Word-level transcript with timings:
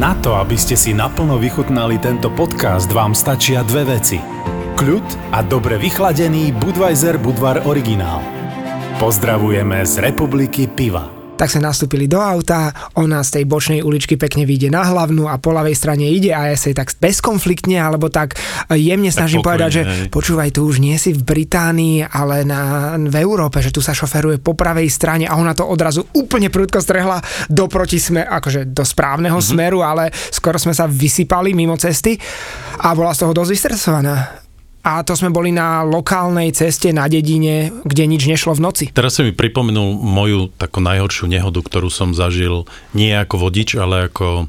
Na 0.00 0.16
to, 0.16 0.32
aby 0.32 0.56
ste 0.56 0.80
si 0.80 0.96
naplno 0.96 1.36
vychutnali 1.36 2.00
tento 2.00 2.32
podcast, 2.32 2.88
vám 2.88 3.12
stačia 3.12 3.60
dve 3.60 3.84
veci. 3.84 4.16
Kľud 4.80 5.36
a 5.36 5.44
dobre 5.44 5.76
vychladený 5.76 6.56
Budweiser 6.56 7.20
Budvar 7.20 7.68
originál. 7.68 8.24
Pozdravujeme 8.96 9.84
z 9.84 10.00
Republiky 10.00 10.72
Piva 10.72 11.19
tak 11.40 11.48
sme 11.48 11.64
nastúpili 11.64 12.04
do 12.04 12.20
auta, 12.20 12.68
ona 13.00 13.24
z 13.24 13.40
tej 13.40 13.44
bočnej 13.48 13.80
uličky 13.80 14.20
pekne 14.20 14.44
vyjde 14.44 14.68
na 14.68 14.84
hlavnú 14.84 15.24
a 15.24 15.40
po 15.40 15.56
ľavej 15.56 15.72
strane 15.72 16.04
ide 16.04 16.36
a 16.36 16.52
ja 16.52 16.56
sa 16.60 16.68
tak 16.76 16.92
bezkonfliktne 17.00 17.80
alebo 17.80 18.12
tak 18.12 18.36
jemne 18.68 19.08
snažím 19.08 19.40
pokojne, 19.40 19.48
povedať, 19.56 19.70
že 19.72 19.82
hej. 19.88 20.12
počúvaj, 20.12 20.52
tu 20.52 20.68
už 20.68 20.84
nie 20.84 21.00
si 21.00 21.16
v 21.16 21.24
Británii, 21.24 22.12
ale 22.12 22.44
na, 22.44 22.92
v 23.00 23.16
Európe, 23.24 23.64
že 23.64 23.72
tu 23.72 23.80
sa 23.80 23.96
šoferuje 23.96 24.36
po 24.44 24.52
pravej 24.52 24.92
strane 24.92 25.24
a 25.24 25.40
ona 25.40 25.56
to 25.56 25.64
odrazu 25.64 26.04
úplne 26.12 26.52
prudko 26.52 26.84
strehla 26.84 27.24
do 27.48 27.64
sme, 27.96 28.20
akože 28.20 28.76
do 28.76 28.84
správneho 28.84 29.40
mm-hmm. 29.40 29.56
smeru, 29.56 29.80
ale 29.80 30.12
skoro 30.12 30.60
sme 30.60 30.76
sa 30.76 30.84
vysypali 30.84 31.56
mimo 31.56 31.80
cesty 31.80 32.20
a 32.84 32.92
bola 32.92 33.16
z 33.16 33.24
toho 33.24 33.32
dosť 33.32 33.50
vystresovaná 33.56 34.39
a 34.80 35.04
to 35.04 35.12
sme 35.12 35.28
boli 35.28 35.52
na 35.52 35.84
lokálnej 35.84 36.56
ceste 36.56 36.88
na 36.90 37.04
dedine, 37.04 37.68
kde 37.84 38.04
nič 38.08 38.24
nešlo 38.24 38.56
v 38.56 38.64
noci. 38.64 38.84
Teraz 38.88 39.20
sa 39.20 39.24
mi 39.24 39.36
pripomenul 39.36 40.00
moju 40.00 40.48
takú 40.56 40.80
najhoršiu 40.80 41.28
nehodu, 41.28 41.60
ktorú 41.60 41.92
som 41.92 42.16
zažil 42.16 42.64
nie 42.96 43.12
ako 43.12 43.48
vodič, 43.48 43.76
ale 43.76 44.08
ako 44.08 44.48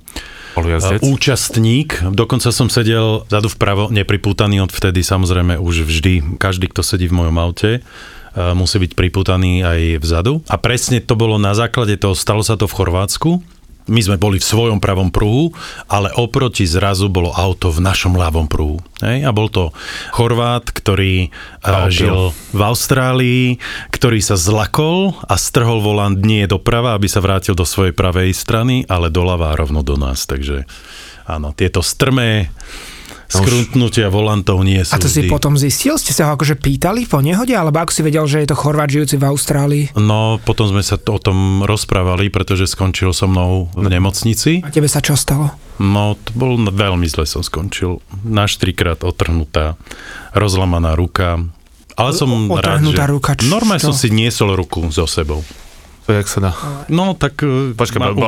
Poliazdec. 0.56 1.04
účastník. 1.04 2.04
Dokonca 2.12 2.52
som 2.52 2.68
sedel 2.68 3.24
zadu 3.32 3.48
vpravo, 3.48 3.88
nepripútaný 3.92 4.64
od 4.64 4.72
vtedy, 4.72 5.04
samozrejme 5.04 5.56
už 5.60 5.88
vždy, 5.88 6.40
každý, 6.40 6.68
kto 6.72 6.84
sedí 6.84 7.08
v 7.08 7.16
mojom 7.16 7.38
aute, 7.40 7.84
musí 8.32 8.80
byť 8.80 8.92
pripútaný 8.96 9.64
aj 9.64 10.00
vzadu. 10.00 10.40
A 10.48 10.56
presne 10.56 11.04
to 11.04 11.20
bolo 11.20 11.36
na 11.36 11.52
základe 11.52 12.00
toho, 12.00 12.16
stalo 12.16 12.40
sa 12.44 12.56
to 12.56 12.68
v 12.68 12.76
Chorvátsku, 12.80 13.44
my 13.90 14.02
sme 14.02 14.18
boli 14.22 14.38
v 14.38 14.46
svojom 14.46 14.78
pravom 14.78 15.10
pruhu, 15.10 15.54
ale 15.90 16.14
oproti 16.14 16.70
zrazu 16.70 17.10
bolo 17.10 17.34
auto 17.34 17.74
v 17.74 17.82
našom 17.82 18.14
ľavom 18.14 18.46
pruhu. 18.46 18.78
Hej? 19.02 19.26
A 19.26 19.32
bol 19.34 19.50
to 19.50 19.74
Chorvát, 20.14 20.70
ktorý 20.70 21.34
a 21.66 21.90
žil 21.90 22.34
v 22.54 22.62
Austrálii, 22.62 23.46
ktorý 23.90 24.22
sa 24.22 24.38
zlakol 24.38 25.18
a 25.26 25.36
strhol 25.38 25.82
volant 25.82 26.18
nie 26.22 26.46
doprava, 26.46 26.94
aby 26.94 27.10
sa 27.10 27.24
vrátil 27.24 27.58
do 27.58 27.66
svojej 27.66 27.96
pravej 27.96 28.34
strany, 28.38 28.86
ale 28.86 29.10
doľava 29.10 29.58
rovno 29.58 29.82
do 29.82 29.98
nás. 29.98 30.30
Takže 30.30 30.70
áno, 31.26 31.54
tieto 31.58 31.82
strmé 31.82 32.54
skrutnutia 33.32 34.12
volantov 34.12 34.60
nie 34.68 34.84
sú 34.84 34.92
A 34.92 35.00
to 35.00 35.08
vždy. 35.08 35.26
si 35.26 35.32
potom 35.32 35.56
zistil? 35.56 35.96
Ste 35.96 36.12
sa 36.12 36.28
ho 36.28 36.36
akože 36.36 36.60
pýtali 36.60 37.08
po 37.08 37.24
nehode? 37.24 37.56
Alebo 37.56 37.80
ako 37.80 37.92
si 37.96 38.02
vedel, 38.04 38.28
že 38.28 38.44
je 38.44 38.52
to 38.52 38.60
Chorvát 38.60 38.92
žijúci 38.92 39.16
v 39.16 39.26
Austrálii? 39.32 39.86
No, 39.96 40.38
potom 40.44 40.68
sme 40.68 40.84
sa 40.84 41.00
o 41.00 41.20
tom 41.20 41.64
rozprávali, 41.64 42.28
pretože 42.28 42.68
skončil 42.68 43.16
so 43.16 43.32
mnou 43.32 43.72
v 43.72 43.88
nemocnici. 43.88 44.60
A 44.62 44.70
tebe 44.70 44.92
sa 44.92 45.00
čo 45.00 45.16
stalo? 45.16 45.56
No, 45.82 46.14
to 46.20 46.30
bol 46.36 46.60
veľmi 46.60 47.08
zle 47.10 47.26
som 47.26 47.42
skončil. 47.42 48.04
Náš 48.22 48.62
trikrát 48.62 49.02
otrhnutá, 49.02 49.80
rozlamaná 50.36 50.94
ruka. 50.94 51.42
Ale 51.98 52.12
som 52.14 52.30
rád, 52.52 52.86
že... 52.86 52.98
ruka, 53.08 53.32
čo? 53.40 53.50
Normálne 53.50 53.82
som 53.82 53.96
si 53.96 54.14
niesol 54.14 54.54
ruku 54.54 54.84
so 54.92 55.10
sebou. 55.10 55.42
To 56.06 56.18
jak 56.18 56.28
sa 56.28 56.40
dá? 56.42 56.52
No 56.90 57.14
tak 57.14 57.46
počka, 57.78 58.02
ma, 58.02 58.10
bo, 58.12 58.26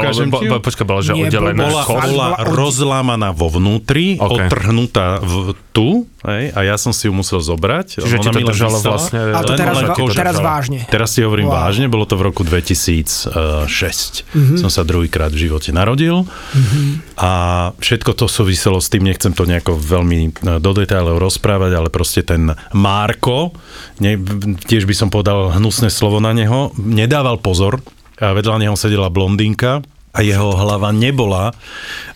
počka, 0.61 0.85
bola, 0.85 1.01
že 1.01 1.17
oddelená 1.17 1.73
bola, 1.73 1.83
bola 1.89 2.27
rozlámaná 2.45 3.29
vo 3.33 3.49
vnútri, 3.49 4.21
okay. 4.21 4.45
otrhnutá 4.45 5.17
v, 5.19 5.57
tu, 5.73 6.05
hej, 6.21 6.53
a 6.53 6.59
ja 6.61 6.77
som 6.77 6.93
si 6.93 7.09
ju 7.09 7.13
musel 7.17 7.41
zobrať. 7.41 7.97
Čiže 7.97 8.17
ti 8.21 8.29
to 8.29 8.45
držalo 8.45 8.77
vysala, 8.77 8.93
vlastne... 8.93 9.19
Ale 9.33 9.41
to 9.41 9.53
teraz, 9.57 9.75
len 9.81 9.85
va- 9.89 10.13
teraz 10.13 10.37
vážne. 10.37 10.79
Teraz 10.85 11.09
si 11.17 11.25
hovorím 11.25 11.49
wow. 11.49 11.65
vážne, 11.65 11.89
bolo 11.89 12.05
to 12.05 12.13
v 12.13 12.29
roku 12.29 12.45
2006. 12.45 13.33
Mm-hmm. 13.33 14.57
Som 14.61 14.69
sa 14.69 14.85
druhýkrát 14.85 15.33
v 15.33 15.49
živote 15.49 15.73
narodil 15.73 16.29
mm-hmm. 16.29 17.17
a 17.17 17.31
všetko 17.81 18.13
to 18.13 18.29
súviselo 18.29 18.77
s 18.77 18.93
tým, 18.93 19.09
nechcem 19.09 19.33
to 19.33 19.49
nejako 19.49 19.73
veľmi 19.73 20.19
e, 20.29 20.61
do 20.61 20.71
detailov 20.77 21.17
rozprávať, 21.17 21.71
ale 21.73 21.89
proste 21.89 22.21
ten 22.21 22.53
Marko, 22.77 23.57
ne, 23.97 24.21
tiež 24.69 24.85
by 24.85 24.93
som 24.93 25.09
povedal 25.09 25.57
hnusné 25.57 25.89
slovo 25.89 26.21
na 26.21 26.37
neho, 26.37 26.69
nedával 26.77 27.41
pozor, 27.41 27.81
a 28.21 28.31
vedľa 28.31 28.61
neho 28.61 28.77
sedela 28.77 29.09
blondínka, 29.09 29.81
a 30.13 30.19
jeho 30.21 30.53
hlava 30.53 30.93
nebola 30.93 31.51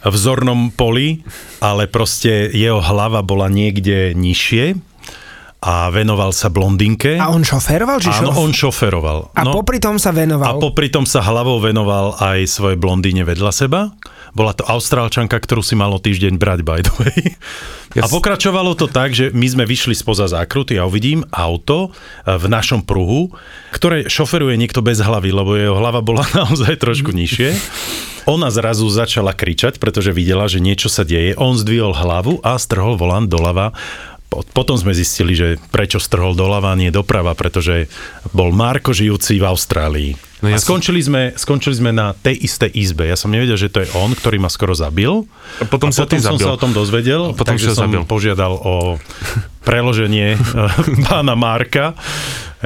v 0.06 0.16
zornom 0.16 0.70
poli, 0.70 1.26
ale 1.58 1.90
proste 1.90 2.54
jeho 2.54 2.78
hlava 2.78 3.26
bola 3.26 3.50
niekde 3.50 4.14
nižšie 4.14 4.78
a 5.58 5.90
venoval 5.90 6.30
sa 6.30 6.54
blondinke. 6.54 7.18
A 7.18 7.34
on 7.34 7.42
šoferoval? 7.42 7.98
Či 7.98 8.14
Áno, 8.22 8.30
šof... 8.30 8.38
on 8.38 8.52
šoferoval. 8.54 9.20
A 9.34 9.42
no, 9.42 9.58
popri 9.58 9.82
tom 9.82 9.98
sa 9.98 10.14
venoval? 10.14 10.46
A 10.46 10.62
popri 10.62 10.94
tom 10.94 11.10
sa 11.10 11.26
hlavou 11.26 11.58
venoval 11.58 12.14
aj 12.22 12.46
svojej 12.46 12.78
blondíne 12.78 13.26
vedľa 13.26 13.52
seba. 13.52 13.90
Bola 14.38 14.54
to 14.54 14.62
austrálčanka, 14.70 15.34
ktorú 15.34 15.66
si 15.66 15.74
malo 15.74 15.98
týždeň 15.98 16.38
brať, 16.38 16.60
by 16.62 16.86
the 16.86 16.94
way. 17.02 17.34
Yes. 17.98 18.06
A 18.06 18.14
pokračovalo 18.14 18.78
to 18.78 18.86
tak, 18.86 19.18
že 19.18 19.34
my 19.34 19.50
sme 19.50 19.66
vyšli 19.66 19.98
spoza 19.98 20.30
zákruty 20.30 20.78
a 20.78 20.86
uvidím 20.86 21.26
auto 21.34 21.90
v 22.30 22.46
našom 22.46 22.86
pruhu, 22.86 23.34
ktoré 23.74 24.06
šoferuje 24.06 24.54
niekto 24.54 24.86
bez 24.86 25.02
hlavy, 25.02 25.34
lebo 25.34 25.58
jeho 25.58 25.74
hlava 25.74 26.06
bola 26.06 26.22
naozaj 26.46 26.78
trošku 26.78 27.10
nižšie. 27.10 27.58
Ona 28.30 28.54
zrazu 28.54 28.86
začala 28.86 29.34
kričať, 29.34 29.82
pretože 29.82 30.14
videla, 30.14 30.46
že 30.46 30.62
niečo 30.62 30.94
sa 30.94 31.02
deje. 31.02 31.34
On 31.42 31.58
zdvihol 31.58 31.98
hlavu 31.98 32.38
a 32.46 32.54
strhol 32.62 33.02
volant 33.02 33.26
doľava 33.26 33.74
potom 34.28 34.76
sme 34.76 34.92
zistili, 34.92 35.34
že 35.40 35.56
prečo 35.72 36.04
strhol 36.04 36.36
doľava, 36.36 36.76
nie 36.76 36.92
doprava, 36.92 37.32
pretože 37.32 37.88
bol 38.36 38.52
Marko 38.52 38.92
žijúci 38.92 39.40
v 39.40 39.48
Austrálii. 39.48 40.12
No 40.38 40.54
ja 40.54 40.58
a 40.58 40.62
skončili, 40.62 41.02
som... 41.02 41.18
sme, 41.18 41.22
skončili 41.34 41.76
sme 41.82 41.90
na 41.90 42.14
tej 42.14 42.38
istej 42.46 42.70
izbe. 42.78 43.10
Ja 43.10 43.18
som 43.18 43.34
nevedel, 43.34 43.58
že 43.58 43.74
to 43.74 43.82
je 43.82 43.90
on, 43.98 44.14
ktorý 44.14 44.38
ma 44.38 44.54
skoro 44.54 44.78
zabil. 44.78 45.26
A 45.58 45.66
potom, 45.66 45.90
a 45.90 45.94
sa 45.94 46.06
potom 46.06 46.22
som 46.22 46.38
zabil. 46.38 46.46
sa 46.46 46.54
o 46.54 46.60
tom 46.62 46.72
dozvedel, 46.78 47.22
a 47.22 47.34
potom 47.34 47.58
takže 47.58 47.74
som 47.74 47.90
zabil. 47.90 48.06
požiadal 48.06 48.54
o 48.54 49.02
preloženie 49.66 50.38
eh, 50.38 50.42
pána 51.10 51.34
Marka. 51.34 51.98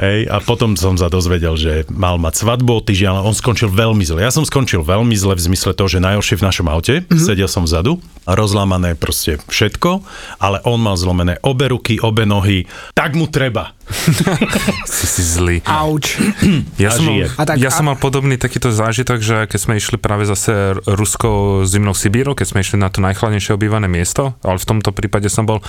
Hej, 0.02 0.26
a 0.26 0.42
potom 0.42 0.74
som 0.74 0.98
sa 0.98 1.06
dozvedel, 1.06 1.54
že 1.54 1.86
mal 1.86 2.18
mať 2.18 2.42
svadbu 2.42 2.70
o 2.74 2.82
týždeň, 2.82 3.06
ale 3.06 3.22
on 3.22 3.38
skončil 3.38 3.70
veľmi 3.70 4.02
zle. 4.02 4.18
Ja 4.18 4.34
som 4.34 4.42
skončil 4.42 4.82
veľmi 4.82 5.14
zle 5.14 5.38
v 5.38 5.46
zmysle 5.46 5.78
toho, 5.78 5.86
že 5.86 6.02
najhoršie 6.02 6.42
v 6.42 6.46
našom 6.50 6.66
aute, 6.66 7.06
mm-hmm. 7.06 7.22
sedel 7.22 7.46
som 7.46 7.62
vzadu, 7.62 8.02
rozlámané 8.26 8.98
proste 8.98 9.38
všetko, 9.46 10.02
ale 10.42 10.58
on 10.66 10.82
mal 10.82 10.98
zlomené 10.98 11.38
obe 11.46 11.70
ruky, 11.70 12.02
obe 12.02 12.26
nohy, 12.26 12.66
tak 12.98 13.14
mu 13.14 13.30
treba. 13.30 13.78
si 14.88 15.06
si 15.06 15.22
zlý. 15.22 15.60
Auč. 15.66 16.16
Ja, 16.78 16.94
som 16.94 17.06
mal, 17.06 17.28
a 17.28 17.42
tak, 17.44 17.60
ja 17.60 17.68
a... 17.68 17.74
som 17.74 17.86
mal 17.86 17.98
podobný 17.98 18.40
takýto 18.40 18.72
zážitok, 18.72 19.18
že 19.20 19.36
keď 19.50 19.58
sme 19.58 19.74
išli 19.76 19.96
práve 20.00 20.24
zase 20.24 20.78
ruskou 20.86 21.66
zimnou 21.68 21.92
Sibírou, 21.92 22.32
keď 22.32 22.46
sme 22.54 22.62
išli 22.64 22.78
na 22.80 22.88
to 22.88 23.04
najchladnejšie 23.04 23.52
obývané 23.52 23.86
miesto, 23.90 24.38
ale 24.40 24.58
v 24.58 24.68
tomto 24.68 24.90
prípade 24.94 25.28
som 25.28 25.44
bol 25.44 25.60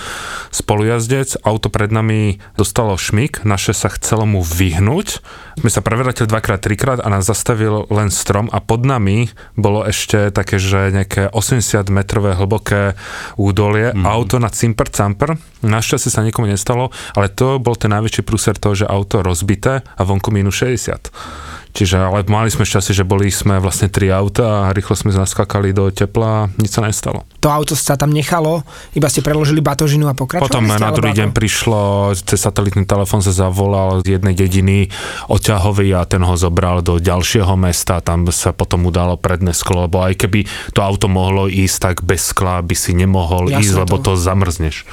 spolujazdec, 0.54 1.42
auto 1.44 1.68
pred 1.68 1.92
nami 1.92 2.40
dostalo 2.56 2.96
šmik, 2.96 3.44
naše 3.44 3.76
sa 3.76 3.92
chcelo 3.92 4.23
mu 4.24 4.40
vyhnúť. 4.42 5.22
My 5.62 5.70
sa 5.70 5.80
prevrátili 5.80 6.26
dvakrát, 6.26 6.60
trikrát 6.60 6.98
a 6.98 7.08
nás 7.08 7.30
zastavil 7.30 7.86
len 7.88 8.10
strom 8.10 8.50
a 8.50 8.58
pod 8.58 8.82
nami 8.82 9.30
bolo 9.54 9.86
ešte 9.86 10.34
také, 10.34 10.58
že 10.58 10.90
nejaké 10.90 11.30
80 11.30 11.88
metrové 11.94 12.34
hlboké 12.34 12.98
údolie, 13.38 13.94
mm. 13.94 14.02
auto 14.02 14.42
na 14.42 14.50
cimper 14.50 14.90
camper, 14.90 15.38
našťastie 15.62 16.10
sa 16.10 16.26
nikomu 16.26 16.50
nestalo, 16.50 16.90
ale 17.14 17.30
to 17.30 17.62
bol 17.62 17.78
ten 17.78 17.94
najväčší 17.94 18.26
prúser 18.26 18.58
toho, 18.58 18.74
že 18.74 18.90
auto 18.90 19.22
rozbité 19.22 19.80
a 19.80 20.02
vonku 20.02 20.34
minus 20.34 20.58
60. 20.60 21.63
Čiže 21.74 21.98
ale 21.98 22.22
mali 22.30 22.54
sme 22.54 22.62
šťastie, 22.62 22.94
že 22.94 23.02
boli 23.02 23.34
sme 23.34 23.58
vlastne 23.58 23.90
tri 23.90 24.06
auta 24.06 24.70
a 24.70 24.70
rýchlo 24.70 24.94
sme 24.94 25.10
zaskakali 25.10 25.74
do 25.74 25.90
tepla 25.90 26.46
a 26.46 26.48
nič 26.54 26.78
sa 26.78 26.86
nestalo. 26.86 27.26
To 27.42 27.50
auto 27.50 27.74
sa 27.74 27.98
tam 27.98 28.14
nechalo, 28.14 28.62
iba 28.94 29.10
ste 29.10 29.26
preložili 29.26 29.58
batožinu 29.58 30.06
a 30.06 30.14
pokračovali 30.14 30.46
Potom 30.46 30.70
ste, 30.70 30.78
na 30.78 30.94
druhý 30.94 31.10
deň 31.18 31.34
prišlo, 31.34 32.14
cez 32.14 32.38
satelitný 32.38 32.86
telefón 32.86 33.26
sa 33.26 33.34
zavolal 33.34 34.06
z 34.06 34.22
jednej 34.22 34.38
dediny 34.38 34.94
oťahový 35.26 35.98
a 35.98 36.06
ten 36.06 36.22
ho 36.22 36.38
zobral 36.38 36.78
do 36.78 37.02
ďalšieho 37.02 37.58
mesta, 37.58 37.98
tam 37.98 38.22
sa 38.30 38.54
potom 38.54 38.86
udalo 38.86 39.18
predné 39.18 39.50
sklo, 39.50 39.90
lebo 39.90 39.98
aj 39.98 40.14
keby 40.14 40.46
to 40.70 40.78
auto 40.78 41.10
mohlo 41.10 41.50
ísť, 41.50 41.76
tak 41.82 41.96
bez 42.06 42.30
skla 42.30 42.62
by 42.62 42.78
si 42.78 42.94
nemohol 42.94 43.50
ja 43.50 43.58
ísť, 43.58 43.82
lebo 43.82 43.98
to 43.98 44.14
zamrzneš 44.14 44.86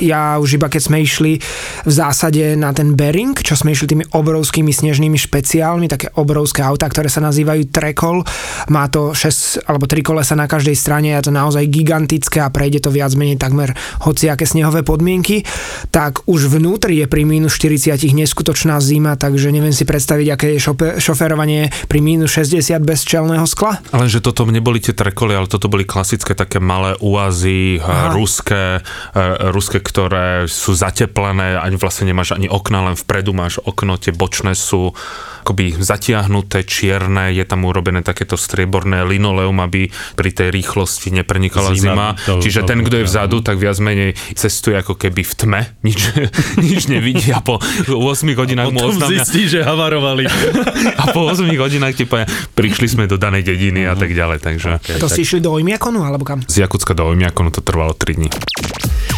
ja 0.00 0.36
už 0.36 0.60
iba 0.60 0.68
keď 0.68 0.82
sme 0.82 0.98
išli 1.02 1.38
v 1.86 1.92
zásade 1.92 2.56
na 2.58 2.72
ten 2.76 2.92
Bering, 2.92 3.36
čo 3.36 3.56
sme 3.56 3.72
išli 3.72 3.86
tými 3.88 4.04
obrovskými 4.12 4.72
snežnými 4.72 5.16
špeciálmi, 5.16 5.88
také 5.88 6.12
obrovské 6.16 6.60
autá, 6.60 6.88
ktoré 6.90 7.08
sa 7.08 7.24
nazývajú 7.24 7.68
Trekol. 7.72 8.22
Má 8.72 8.88
to 8.92 9.16
6 9.16 9.64
alebo 9.66 9.88
3 9.88 10.02
kolesa 10.04 10.34
na 10.36 10.50
každej 10.50 10.76
strane, 10.76 11.14
je 11.16 11.28
to 11.28 11.32
naozaj 11.32 11.64
gigantické 11.70 12.42
a 12.44 12.52
prejde 12.52 12.84
to 12.84 12.90
viac 12.92 13.12
menej 13.16 13.40
takmer 13.40 13.72
hociaké 14.04 14.44
snehové 14.44 14.84
podmienky, 14.84 15.42
tak 15.90 16.24
už 16.28 16.52
vnútri 16.52 17.00
je 17.00 17.06
pri 17.08 17.24
minus 17.24 17.56
40 17.56 17.96
neskutočná 17.96 18.78
zima, 18.80 19.16
takže 19.16 19.52
neviem 19.52 19.72
si 19.72 19.88
predstaviť, 19.88 20.26
aké 20.32 20.46
je 20.56 20.60
šofe, 20.60 20.88
šoferovanie 21.00 21.68
pri 21.88 21.98
minus 22.04 22.36
60 22.36 22.82
bez 22.82 23.04
čelného 23.04 23.44
skla. 23.44 23.80
Ale 23.92 24.10
že 24.10 24.20
toto 24.20 24.44
neboli 24.48 24.80
tie 24.82 24.92
trekoly, 24.92 25.36
ale 25.36 25.48
toto 25.48 25.68
boli 25.70 25.86
klasické 25.86 26.36
také 26.36 26.60
malé 26.60 26.96
uazy, 27.00 27.80
ruské, 28.12 28.80
ruské 29.52 29.78
ktoré 29.86 30.50
sú 30.50 30.74
zateplené, 30.74 31.54
ani 31.54 31.78
vlastne 31.78 32.10
nemáš 32.10 32.34
ani 32.34 32.50
okna, 32.50 32.90
len 32.90 32.98
vpredu 32.98 33.30
máš 33.30 33.62
okno, 33.62 33.94
tie 33.94 34.10
bočné 34.10 34.58
sú 34.58 34.90
akoby 35.46 35.78
zatiahnuté, 35.78 36.66
čierne, 36.66 37.30
je 37.30 37.46
tam 37.46 37.62
urobené 37.70 38.02
takéto 38.02 38.34
strieborné 38.34 39.06
linoleum, 39.06 39.54
aby 39.62 39.86
pri 40.18 40.30
tej 40.34 40.50
rýchlosti 40.50 41.14
neprenikala 41.14 41.70
zima. 41.70 41.94
zima. 41.94 42.08
To, 42.26 42.42
Čiže 42.42 42.66
to, 42.66 42.68
ten, 42.74 42.82
kto 42.82 42.98
je 42.98 43.04
vzadu, 43.06 43.46
tak 43.46 43.62
viac 43.62 43.78
menej 43.78 44.18
cestuje 44.34 44.74
ako 44.74 44.98
keby 44.98 45.22
v 45.22 45.34
tme, 45.38 45.60
nič, 45.86 46.00
nič 46.66 46.90
nevidí 46.90 47.30
a 47.30 47.38
po 47.38 47.62
8 47.86 47.94
hodinách 48.34 48.74
mu 48.74 48.90
oznámia... 48.90 49.22
zistí, 49.22 49.46
že 49.46 49.62
havarovali. 49.62 50.26
a 51.06 51.14
po 51.14 51.30
8 51.30 51.46
hodinách 51.46 51.94
ti 51.94 52.10
povie, 52.10 52.26
prišli 52.58 52.90
sme 52.90 53.04
do 53.06 53.14
danej 53.14 53.46
dediny 53.46 53.86
a 53.86 53.94
tak 53.94 54.10
ďalej. 54.10 54.42
Takže, 54.42 54.82
okay, 54.82 54.98
to 54.98 55.06
tak... 55.06 55.14
si 55.14 55.22
išli 55.22 55.38
do 55.38 55.54
Ojmiakonu 55.54 56.02
alebo 56.02 56.26
kam? 56.26 56.42
Z 56.42 56.58
Jakutska 56.58 56.90
do 56.98 57.06
Ojmiakonu 57.06 57.54
to 57.54 57.62
trvalo 57.62 57.94
3 57.94 58.18
dní. 58.18 58.30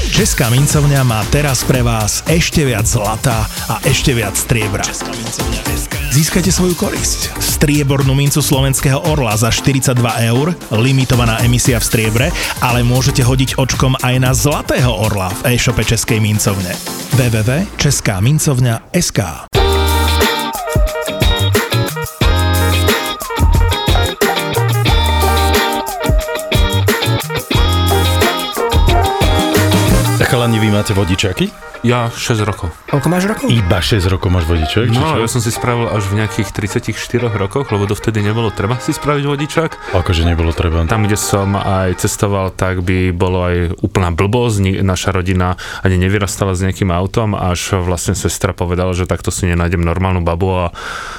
Česká 0.08 0.48
mincovňa 0.50 1.04
má 1.04 1.20
teraz 1.28 1.60
pre 1.62 1.84
vás 1.84 2.24
ešte 2.26 2.64
viac 2.64 2.88
zlata 2.88 3.46
a 3.68 3.76
ešte 3.84 4.16
viac 4.16 4.32
striebra. 4.34 4.82
Získate 6.08 6.48
svoju 6.50 6.72
korisť. 6.74 7.36
Striebornú 7.38 8.16
mincu 8.16 8.42
slovenského 8.42 8.98
orla 9.06 9.36
za 9.36 9.52
42 9.52 9.94
eur, 10.28 10.54
limitovaná 10.74 11.38
emisia 11.44 11.78
v 11.78 11.84
striebre, 11.86 12.32
ale 12.64 12.82
môžete 12.82 13.22
hodiť 13.22 13.54
očkom 13.60 13.94
aj 14.00 14.14
na 14.18 14.34
zlatého 14.34 14.90
orla 14.90 15.30
v 15.44 15.54
e-shope 15.54 15.84
Českej 15.84 16.18
mincovne. 16.18 16.74
www.českámincovňa.sk 17.14 19.77
Chalani, 30.38 30.62
vy 30.62 30.70
máte 30.70 30.94
vodičaky? 30.94 31.50
Ja 31.82 32.14
6 32.14 32.46
rokov. 32.46 32.70
Koľko 32.86 33.08
máš 33.10 33.26
rokov? 33.26 33.50
Iba 33.50 33.82
6 33.82 34.06
rokov 34.06 34.30
máš 34.30 34.46
vodičak? 34.46 34.86
No, 34.94 35.18
ja 35.18 35.26
som 35.26 35.42
si 35.42 35.50
spravil 35.50 35.90
až 35.90 36.06
v 36.14 36.22
nejakých 36.22 36.54
34 36.54 36.94
rokoch, 37.34 37.66
lebo 37.74 37.90
dovtedy 37.90 38.22
nebolo 38.22 38.54
treba 38.54 38.78
si 38.78 38.94
spraviť 38.94 39.24
vodičak. 39.26 39.98
Akože 39.98 40.22
nebolo 40.22 40.54
treba? 40.54 40.86
Tam, 40.86 41.10
kde 41.10 41.18
som 41.18 41.58
aj 41.58 41.98
cestoval, 41.98 42.54
tak 42.54 42.86
by 42.86 43.10
bolo 43.10 43.50
aj 43.50 43.82
úplná 43.82 44.14
blbosť. 44.14 44.78
Naša 44.78 45.10
rodina 45.10 45.58
ani 45.82 45.98
nevyrastala 45.98 46.54
s 46.54 46.62
nejakým 46.62 46.94
autom, 46.94 47.34
až 47.34 47.82
vlastne 47.82 48.14
sestra 48.14 48.54
povedala, 48.54 48.94
že 48.94 49.10
takto 49.10 49.34
si 49.34 49.50
nenájdem 49.50 49.82
normálnu 49.82 50.22
babu 50.22 50.54
a 50.54 50.70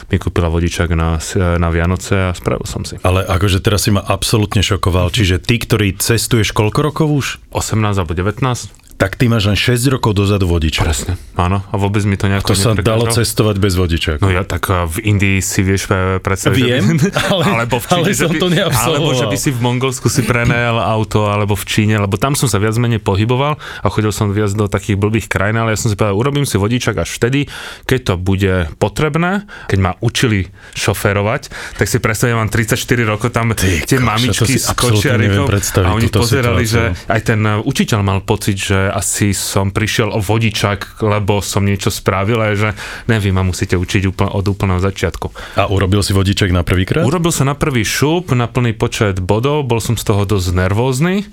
mi 0.07 0.15
kúpila 0.15 0.47
vodičak 0.47 0.95
na, 0.95 1.19
na 1.59 1.67
Vianoce 1.67 2.31
a 2.31 2.31
spravil 2.31 2.63
som 2.63 2.87
si. 2.87 2.95
Ale 3.03 3.27
akože 3.27 3.59
teraz 3.59 3.83
si 3.83 3.91
ma 3.91 3.99
absolútne 3.99 4.63
šokoval. 4.63 5.11
Čiže 5.11 5.43
ty, 5.43 5.59
ktorý 5.59 5.99
cestuješ 5.99 6.55
koľko 6.55 6.79
rokov 6.87 7.07
už? 7.11 7.25
18 7.51 7.99
alebo 7.99 8.15
19 8.15 8.78
tak 8.99 9.15
ty 9.15 9.31
máš 9.31 9.47
len 9.47 9.55
6 9.55 9.95
rokov 9.95 10.11
dozadu 10.11 10.43
vodiča. 10.51 10.83
Presne, 10.83 11.15
áno. 11.39 11.63
A 11.71 11.75
vôbec 11.79 12.03
mi 12.03 12.19
to 12.19 12.27
nejako 12.27 12.51
To 12.51 12.55
sa 12.59 12.75
dalo 12.75 13.07
cestovať 13.07 13.55
bez 13.55 13.79
vodiča. 13.79 14.19
No 14.19 14.27
ja 14.27 14.43
tak 14.43 14.67
v 14.67 15.15
Indii 15.15 15.39
si 15.39 15.63
vieš 15.63 15.87
predstaviť. 16.19 16.59
Viem, 16.59 16.99
ale, 17.31 17.43
alebo 17.47 17.79
v 17.79 17.85
Číne, 17.87 18.03
ale 18.03 18.19
som 18.19 18.27
by, 18.35 18.39
to 18.43 18.47
Alebo 18.59 19.09
že 19.15 19.25
by 19.31 19.37
si 19.39 19.49
v 19.55 19.59
Mongolsku 19.63 20.11
si 20.11 20.27
prenajal 20.27 20.83
auto, 20.83 21.31
alebo 21.31 21.55
v 21.55 21.63
Číne, 21.63 21.95
lebo 21.95 22.19
tam 22.19 22.35
som 22.35 22.51
sa 22.51 22.59
viac 22.59 22.75
menej 22.75 22.99
pohyboval 22.99 23.55
a 23.55 23.87
chodil 23.87 24.11
som 24.11 24.35
viac 24.35 24.51
do 24.51 24.67
takých 24.67 24.99
blbých 24.99 25.31
krajín, 25.31 25.55
ale 25.63 25.71
ja 25.71 25.79
som 25.79 25.87
si 25.87 25.95
povedal, 25.95 26.19
urobím 26.19 26.43
si 26.43 26.59
vodičak 26.59 26.99
až 26.99 27.07
vtedy, 27.15 27.47
keď 27.87 27.99
to 28.03 28.13
bude 28.19 28.67
potrebné, 28.83 29.47
keď 29.71 29.79
ma 29.79 29.95
učili 30.03 30.51
šoférovať, 30.75 31.47
tak 31.79 31.87
si 31.87 32.03
predstavím, 32.03 32.43
mám 32.43 32.51
34 32.51 32.75
rokov 33.07 33.31
tam 33.31 33.55
Ty, 33.55 33.79
tie 33.87 34.03
mamičky 34.03 34.59
s 34.59 34.75
kočiarikou 34.75 35.47
a 35.87 35.95
oni 35.95 36.11
pozerali, 36.11 36.67
že 36.67 36.91
aj 37.07 37.21
ten 37.23 37.39
učiteľ 37.63 37.99
mal 38.03 38.19
pocit, 38.27 38.59
že 38.59 38.88
asi 38.91 39.31
som 39.31 39.71
prišiel 39.71 40.11
o 40.11 40.19
vodičak, 40.19 40.99
lebo 41.01 41.39
som 41.39 41.63
niečo 41.63 41.93
spravil, 41.93 42.41
ale 42.41 42.55
že 42.57 42.69
neviem, 43.07 43.33
ma 43.33 43.45
musíte 43.45 43.77
učiť 43.77 44.09
úplne, 44.09 44.31
od 44.33 44.45
úplného 44.45 44.81
začiatku. 44.81 45.57
A 45.57 45.69
urobil 45.69 46.03
si 46.03 46.11
vodičak 46.11 46.49
na 46.51 46.65
prvýkrát? 46.65 47.05
Urobil 47.05 47.31
sa 47.31 47.47
na 47.47 47.55
prvý 47.55 47.85
šup, 47.85 48.33
na 48.35 48.49
plný 48.49 48.75
počet 48.75 49.21
bodov, 49.23 49.65
bol 49.65 49.79
som 49.79 49.95
z 49.95 50.03
toho 50.03 50.25
dosť 50.25 50.53
nervózny 50.53 51.29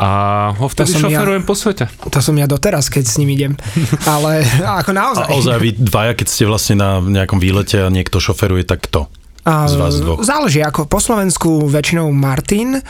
a 0.00 0.10
ho 0.56 0.64
vtedy 0.64 0.96
šoferujem 0.96 1.44
ja, 1.44 1.48
po 1.48 1.52
svete. 1.52 1.84
To 2.08 2.20
som 2.24 2.32
ja 2.40 2.48
doteraz, 2.48 2.88
keď 2.88 3.04
s 3.04 3.14
ním 3.20 3.36
idem. 3.36 3.52
Ale 4.08 4.40
ako 4.64 4.96
naozaj. 4.96 5.28
A 5.28 5.36
ozaj 5.36 5.56
vy 5.60 5.70
dvaja, 5.76 6.16
keď 6.16 6.26
ste 6.32 6.48
vlastne 6.48 6.80
na 6.80 7.04
nejakom 7.04 7.36
výlete 7.36 7.84
a 7.84 7.92
niekto 7.92 8.16
šoferuje, 8.16 8.64
tak 8.64 8.88
kto? 8.88 9.12
A 9.44 9.68
z 9.68 9.76
vás 9.76 10.00
dvoch? 10.00 10.20
Záleží, 10.24 10.64
ako 10.64 10.88
po 10.88 11.00
Slovensku 11.00 11.68
väčšinou 11.68 12.08
Martin 12.12 12.80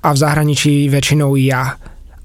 a 0.00 0.08
v 0.12 0.16
zahraničí 0.16 0.88
väčšinou 0.92 1.36
ja 1.40 1.76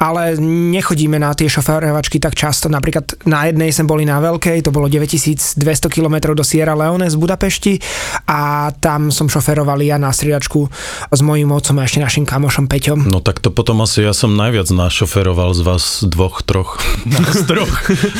ale 0.03 0.35
nechodíme 0.44 1.15
na 1.15 1.31
tie 1.31 1.47
šoférovačky 1.47 2.19
tak 2.19 2.35
často. 2.35 2.67
Napríklad 2.67 3.23
na 3.23 3.47
jednej 3.47 3.71
sme 3.71 3.88
boli 3.88 4.03
na 4.03 4.19
Veľkej, 4.19 4.67
to 4.67 4.75
bolo 4.75 4.91
9200 4.91 5.55
km 5.88 6.35
do 6.35 6.44
Sierra 6.44 6.75
Leone 6.75 7.07
z 7.07 7.15
Budapešti 7.15 7.79
a 8.27 8.73
tam 8.83 9.15
som 9.15 9.31
šoferoval 9.31 9.79
ja 9.79 9.95
na 9.95 10.11
striedačku 10.11 10.67
s 11.07 11.21
mojím 11.23 11.55
otcom 11.55 11.79
a 11.79 11.88
ešte 11.88 12.03
našim 12.03 12.27
kamošom 12.27 12.67
Peťom. 12.67 13.07
No 13.07 13.23
tak 13.23 13.39
to 13.39 13.47
potom 13.47 13.79
asi 13.79 14.03
ja 14.03 14.11
som 14.11 14.35
najviac 14.35 14.67
našoferoval 14.67 15.55
z 15.55 15.61
vás 15.63 16.03
dvoch, 16.03 16.44
troch. 16.44 16.83
Nás 17.07 17.47
troch. 17.47 17.71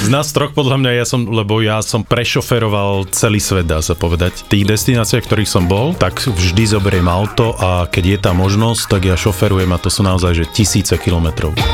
z 0.06 0.08
nás 0.08 0.30
troch 0.32 0.56
podľa 0.56 0.80
mňa 0.80 0.92
ja 1.04 1.06
som, 1.10 1.28
lebo 1.28 1.60
ja 1.60 1.84
som 1.84 2.06
prešoferoval 2.06 3.12
celý 3.12 3.44
svet, 3.44 3.68
dá 3.68 3.84
sa 3.84 3.98
povedať. 3.98 4.46
V 4.48 4.60
tých 4.60 4.66
destináciách, 4.70 5.26
ktorých 5.26 5.50
som 5.50 5.66
bol, 5.66 5.98
tak 5.98 6.24
vždy 6.24 6.64
zoberiem 6.78 7.10
auto 7.10 7.58
a 7.58 7.90
keď 7.90 8.04
je 8.06 8.18
tá 8.22 8.32
možnosť, 8.32 8.82
tak 8.88 9.02
ja 9.10 9.16
šoferujem 9.18 9.72
a 9.74 9.82
to 9.82 9.90
sú 9.90 10.06
naozaj 10.06 10.32
že 10.38 10.46
tisíce 10.54 10.94
kilometrov. 10.96 11.73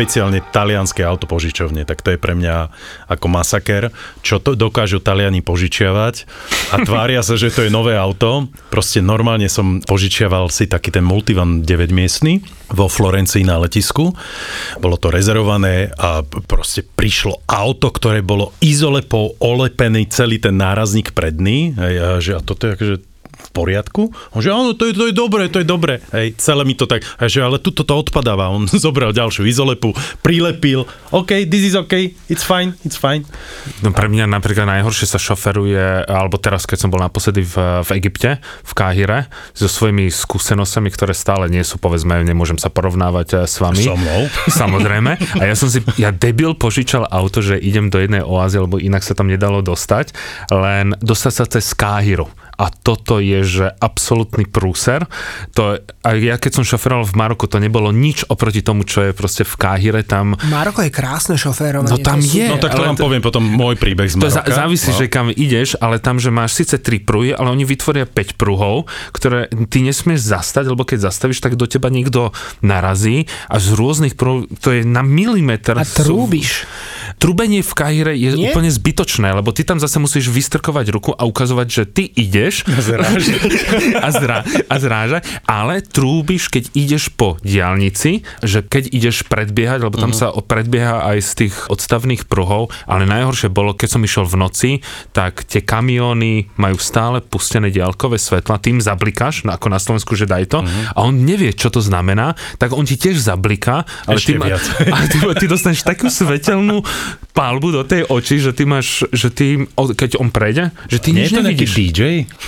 Špeciálne 0.00 0.40
talianské 0.40 1.04
autopožičovne, 1.04 1.84
tak 1.84 2.00
to 2.00 2.16
je 2.16 2.18
pre 2.18 2.32
mňa 2.32 2.72
ako 3.12 3.26
masaker, 3.28 3.92
čo 4.24 4.40
to 4.40 4.56
dokážu 4.56 4.96
Taliani 4.96 5.44
požičiavať 5.44 6.24
a 6.72 6.80
tvária 6.80 7.20
sa, 7.20 7.36
že 7.36 7.52
to 7.52 7.68
je 7.68 7.70
nové 7.70 8.00
auto. 8.00 8.48
Proste 8.72 9.04
normálne 9.04 9.52
som 9.52 9.84
požičiaval 9.84 10.48
si 10.48 10.64
taký 10.72 10.88
ten 10.88 11.04
multivan 11.04 11.60
9 11.68 11.92
miestny 11.92 12.40
vo 12.72 12.88
Florencii 12.88 13.44
na 13.44 13.60
letisku. 13.60 14.16
Bolo 14.80 14.96
to 14.96 15.12
rezervované 15.12 15.92
a 16.00 16.24
proste 16.24 16.80
prišlo 16.80 17.44
auto, 17.44 17.92
ktoré 17.92 18.24
bolo 18.24 18.56
izolepou 18.64 19.36
olepený 19.36 20.08
celý 20.08 20.40
ten 20.40 20.56
nárazník 20.56 21.12
predný. 21.12 21.76
A, 21.76 22.24
že, 22.24 22.38
a 22.38 22.40
toto 22.40 22.72
je 22.72 22.72
akože 22.72 22.96
v 23.40 23.48
poriadku? 23.56 24.12
On 24.36 24.40
že 24.44 24.52
áno, 24.52 24.76
to 24.76 24.88
je, 24.88 24.92
to 24.92 25.08
je 25.08 25.14
dobré, 25.16 25.48
to 25.48 25.64
je 25.64 25.66
dobré. 25.66 26.04
Hej, 26.12 26.36
celé 26.36 26.62
mi 26.68 26.76
to 26.76 26.84
tak, 26.84 27.02
a 27.16 27.26
že 27.26 27.40
ale 27.40 27.56
tuto 27.56 27.82
to 27.82 27.96
odpadáva. 27.96 28.52
On 28.52 28.68
zobral 28.84 29.16
ďalšiu 29.16 29.48
izolepu, 29.48 29.96
prilepil, 30.20 30.84
OK, 31.10 31.48
this 31.48 31.72
is 31.72 31.74
OK, 31.74 32.14
it's 32.28 32.44
fine, 32.44 32.76
it's 32.84 33.00
fine. 33.00 33.24
No 33.80 33.90
pre 33.90 34.06
mňa 34.06 34.28
napríklad 34.28 34.68
najhoršie 34.68 35.08
sa 35.08 35.18
šoferuje, 35.18 36.06
alebo 36.06 36.36
teraz, 36.36 36.68
keď 36.68 36.86
som 36.86 36.90
bol 36.92 37.00
naposledy 37.00 37.42
v, 37.42 37.82
v 37.82 37.90
Egypte, 37.98 38.38
v 38.40 38.72
Káhire, 38.76 39.26
so 39.56 39.66
svojimi 39.66 40.12
skúsenostami, 40.12 40.92
ktoré 40.92 41.16
stále 41.16 41.48
nie 41.48 41.64
sú, 41.64 41.80
povedzme, 41.80 42.20
nemôžem 42.22 42.60
sa 42.60 42.68
porovnávať 42.68 43.28
eh, 43.34 43.38
s 43.48 43.58
vami. 43.58 43.82
So 43.82 43.96
mnou. 43.96 44.28
Samozrejme. 44.62 45.16
A 45.40 45.42
ja 45.48 45.54
som 45.56 45.72
si, 45.72 45.80
ja 45.96 46.12
debil 46.12 46.52
požičal 46.54 47.08
auto, 47.08 47.40
že 47.40 47.56
idem 47.56 47.88
do 47.88 47.98
jednej 47.98 48.20
oázy, 48.20 48.60
lebo 48.60 48.76
inak 48.76 49.06
sa 49.06 49.16
tam 49.16 49.30
nedalo 49.30 49.64
dostať, 49.64 50.12
len 50.52 50.92
dostať 51.00 51.32
sa 51.32 51.44
cez 51.48 51.72
Káhiru 51.72 52.28
a 52.60 52.68
toto 52.68 53.24
je, 53.24 53.40
že 53.40 53.66
absolútny 53.80 54.44
prúser. 54.44 55.08
To, 55.56 55.80
a 55.80 56.08
ja 56.12 56.36
keď 56.36 56.60
som 56.60 56.64
šoferoval 56.68 57.08
v 57.08 57.14
Maroku, 57.16 57.48
to 57.48 57.56
nebolo 57.56 57.88
nič 57.88 58.28
oproti 58.28 58.60
tomu, 58.60 58.84
čo 58.84 59.08
je 59.08 59.16
proste 59.16 59.48
v 59.48 59.54
Káhire. 59.56 60.04
Tam... 60.04 60.36
Maroko 60.52 60.84
je 60.84 60.92
krásne 60.92 61.40
šoférovanie. 61.40 61.88
No 61.88 62.04
tam 62.04 62.20
je. 62.20 62.52
No 62.52 62.60
tak 62.60 62.76
to 62.76 62.84
vám 62.84 63.00
poviem 63.00 63.24
potom 63.24 63.40
môj 63.40 63.80
príbeh 63.80 64.12
z 64.12 64.20
Maroka. 64.20 64.44
To 64.44 64.52
závisí, 64.52 64.92
no. 64.92 64.98
že 65.00 65.08
kam 65.08 65.32
ideš, 65.32 65.80
ale 65.80 65.96
tam, 65.96 66.20
že 66.20 66.28
máš 66.28 66.60
síce 66.60 66.76
tri 66.76 67.00
pruhy, 67.00 67.32
ale 67.32 67.48
oni 67.48 67.64
vytvoria 67.64 68.04
5 68.04 68.36
pruhov, 68.36 68.84
ktoré 69.16 69.48
ty 69.72 69.80
nesmieš 69.80 70.28
zastať, 70.28 70.68
lebo 70.68 70.84
keď 70.84 71.08
zastavíš, 71.08 71.40
tak 71.40 71.56
do 71.56 71.64
teba 71.64 71.88
niekto 71.88 72.36
narazí 72.60 73.24
a 73.48 73.56
z 73.56 73.72
rôznych 73.72 74.20
pruhov, 74.20 74.52
to 74.60 74.76
je 74.76 74.84
na 74.84 75.00
milimeter. 75.00 75.80
A 75.80 75.88
trúbiš. 75.88 76.68
Trubenie 77.20 77.60
v 77.60 77.72
Káhire 77.76 78.16
je 78.16 78.32
Nie? 78.32 78.48
úplne 78.48 78.72
zbytočné, 78.72 79.36
lebo 79.36 79.52
ty 79.52 79.60
tam 79.60 79.76
zase 79.76 80.00
musíš 80.00 80.32
vystrkovať 80.32 80.88
ruku 80.88 81.12
a 81.12 81.28
ukazovať, 81.28 81.68
že 81.68 81.84
ty 81.84 82.08
ideš 82.08 82.64
a, 82.64 82.80
a, 84.06 84.08
zrá, 84.08 84.38
a 84.40 84.76
zrážať, 84.80 85.28
ale 85.44 85.84
trúbiš, 85.84 86.48
keď 86.48 86.72
ideš 86.72 87.12
po 87.12 87.36
diálnici, 87.44 88.24
že 88.40 88.64
keď 88.64 88.88
ideš 88.88 89.28
predbiehať, 89.28 89.84
lebo 89.84 90.00
tam 90.00 90.16
uh-huh. 90.16 90.32
sa 90.32 90.40
predbieha 90.40 91.12
aj 91.12 91.18
z 91.20 91.30
tých 91.44 91.54
odstavných 91.68 92.24
pruhov, 92.24 92.72
ale 92.88 93.04
najhoršie 93.04 93.52
bolo, 93.52 93.76
keď 93.76 94.00
som 94.00 94.00
išiel 94.00 94.24
v 94.24 94.36
noci, 94.40 94.70
tak 95.12 95.44
tie 95.44 95.60
kamióny 95.60 96.48
majú 96.56 96.80
stále 96.80 97.20
pustené 97.20 97.68
diálkové 97.68 98.16
svetla, 98.16 98.64
tým 98.64 98.80
zablikáš, 98.80 99.44
no 99.44 99.52
ako 99.52 99.68
na 99.68 99.76
Slovensku, 99.76 100.16
že 100.16 100.24
daj 100.24 100.56
to, 100.56 100.64
uh-huh. 100.64 100.96
a 100.96 101.04
on 101.04 101.20
nevie, 101.20 101.52
čo 101.52 101.68
to 101.68 101.84
znamená, 101.84 102.32
tak 102.56 102.72
on 102.72 102.88
ti 102.88 102.96
tiež 102.96 103.20
zabliká, 103.20 103.84
ale 104.08 104.16
ty, 104.16 104.40
ma, 104.40 104.56
a 104.56 104.98
ty, 105.12 105.20
ty 105.20 105.44
dostaneš 105.44 105.84
takú 105.84 106.08
svetelnú 106.08 106.80
palbu 107.30 107.72
do 107.72 107.82
tej 107.86 108.04
oči, 108.04 108.42
že 108.42 108.52
ty 108.52 108.68
máš, 108.68 109.06
že 109.14 109.32
ty, 109.32 109.64
keď 109.76 110.20
on 110.20 110.28
prejde, 110.28 110.74
že 110.90 110.98
ty 111.00 111.14
Nie 111.14 111.26
nič 111.26 111.30
nevidíš. 111.32 111.72
DJ? 111.72 112.02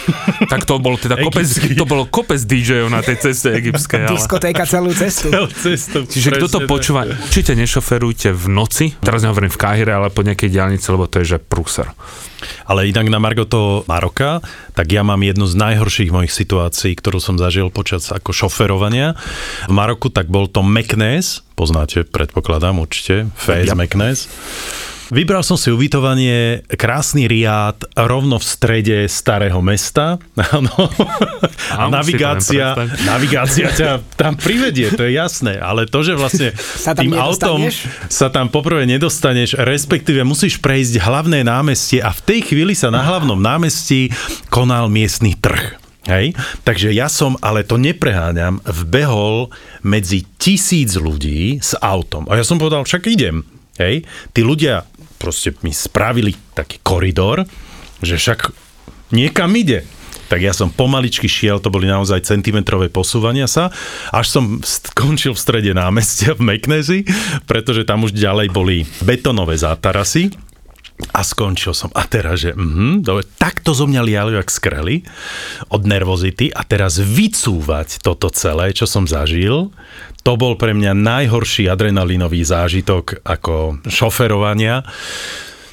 Tak 0.53 0.69
to 0.69 0.77
bol 0.83 1.01
teda 1.01 1.17
kopec, 1.17 1.49
to 1.49 1.87
bolo 1.89 2.05
kopec 2.05 2.37
DJ-ov 2.37 2.93
na 2.93 3.01
tej 3.01 3.17
ceste 3.25 3.57
egyptskej. 3.57 4.05
Ale... 4.05 4.11
Diskotéka 4.19 4.69
celú 4.69 4.93
cestu. 4.93 5.33
Celú 5.33 5.49
cestu. 5.49 5.99
Čiže 6.05 6.29
kto 6.37 6.47
to 6.51 6.61
počúva, 6.69 7.09
určite 7.09 7.57
nešoferujte 7.57 8.37
v 8.37 8.45
noci, 8.53 8.93
teraz 9.01 9.25
nehovorím 9.25 9.49
v 9.49 9.59
Káhire, 9.59 9.93
ale 9.97 10.13
po 10.13 10.21
nejakej 10.21 10.53
diálnici, 10.53 10.87
lebo 10.93 11.09
to 11.09 11.25
je 11.25 11.37
že 11.37 11.39
prúser. 11.41 11.89
Ale 12.67 12.91
inak 12.91 13.07
na 13.07 13.23
Margo 13.23 13.47
toho 13.47 13.87
Maroka, 13.87 14.43
tak 14.75 14.91
ja 14.91 15.07
mám 15.07 15.23
jednu 15.23 15.47
z 15.47 15.55
najhorších 15.57 16.11
mojich 16.11 16.35
situácií, 16.35 16.99
ktorú 16.99 17.23
som 17.23 17.39
zažil 17.39 17.71
počas 17.71 18.11
ako 18.11 18.35
šoferovania. 18.35 19.15
V 19.71 19.73
Maroku 19.73 20.11
tak 20.11 20.27
bol 20.27 20.51
to 20.51 20.61
McNess, 20.67 21.47
poznáte, 21.55 22.03
predpokladám 22.03 22.83
určite, 22.83 23.31
Fez 23.39 23.71
ja. 23.71 23.79
McNess. 23.79 24.27
Vybral 25.13 25.45
som 25.45 25.61
si 25.61 25.69
ubytovanie, 25.69 26.65
krásny 26.73 27.29
riad, 27.29 27.85
rovno 27.93 28.41
v 28.41 28.47
strede 28.49 28.99
starého 29.13 29.61
mesta. 29.61 30.17
Áno. 30.57 30.73
A 31.77 31.93
navigácia, 31.93 32.73
navigácia 33.05 33.69
ťa 33.69 34.01
tam 34.17 34.41
privedie, 34.41 34.89
to 34.89 35.05
je 35.05 35.21
jasné. 35.21 35.61
Ale 35.61 35.85
to, 35.85 36.01
že 36.01 36.17
vlastne 36.17 36.57
sa 36.89 36.97
tým 36.97 37.13
autom 37.13 37.69
sa 38.09 38.33
tam 38.33 38.49
poprvé 38.49 38.89
nedostaneš, 38.89 39.61
respektíve 39.61 40.25
musíš 40.25 40.57
prejsť 40.65 41.05
hlavné 41.05 41.45
námestie 41.45 42.01
a 42.01 42.09
v 42.09 42.21
tej 42.33 42.41
chvíli 42.49 42.73
sa 42.73 42.89
na 42.89 43.05
hlavnom 43.05 43.37
námestí 43.37 44.09
konal 44.49 44.89
miestny 44.89 45.37
trh. 45.37 45.77
Hej? 46.09 46.33
Takže 46.65 46.89
ja 46.89 47.13
som, 47.13 47.37
ale 47.45 47.69
to 47.69 47.77
nepreháňam, 47.77 48.65
vbehol 48.65 49.53
medzi 49.85 50.25
tisíc 50.41 50.97
ľudí 50.97 51.61
s 51.61 51.77
autom. 51.85 52.25
A 52.33 52.41
ja 52.41 52.49
som 52.49 52.57
povedal, 52.57 52.89
však 52.89 53.13
idem. 53.13 53.45
Hej? 53.83 53.97
Tí 54.31 54.41
ľudia 54.47 54.87
proste 55.19 55.55
mi 55.67 55.75
spravili 55.75 56.35
taký 56.55 56.83
koridor, 56.83 57.43
že 58.03 58.19
však 58.19 58.51
niekam 59.15 59.51
ide. 59.55 59.87
Tak 60.27 60.41
ja 60.41 60.57
som 60.57 60.73
pomaličky 60.73 61.29
šiel, 61.29 61.61
to 61.61 61.69
boli 61.69 61.85
naozaj 61.85 62.25
centimetrové 62.25 62.89
posúvania 62.89 63.45
sa, 63.45 63.69
až 64.09 64.33
som 64.33 64.45
skončil 64.65 65.37
v 65.37 65.43
strede 65.45 65.73
námestia 65.77 66.33
v 66.33 66.57
Meknezi, 66.57 67.05
pretože 67.45 67.85
tam 67.85 68.09
už 68.09 68.17
ďalej 68.17 68.49
boli 68.49 68.89
betonové 69.05 69.61
zátarasy, 69.61 70.33
a 71.11 71.27
skončil 71.27 71.75
som. 71.75 71.91
A 71.99 72.07
teraz, 72.07 72.47
že 72.47 72.55
mm, 72.55 73.03
dobre, 73.03 73.27
takto 73.27 73.75
zo 73.75 73.91
mňa 73.91 74.01
liali 74.07 74.33
jak 74.39 74.47
skreli 74.47 75.03
od 75.75 75.83
nervozity 75.83 76.55
a 76.55 76.63
teraz 76.63 77.03
vycúvať 77.03 77.99
toto 77.99 78.31
celé, 78.31 78.71
čo 78.71 78.87
som 78.87 79.11
zažil, 79.11 79.75
to 80.23 80.33
bol 80.39 80.55
pre 80.55 80.71
mňa 80.75 80.95
najhorší 80.95 81.67
adrenalinový 81.67 82.47
zážitok 82.47 83.27
ako 83.27 83.83
šoferovania. 83.91 84.87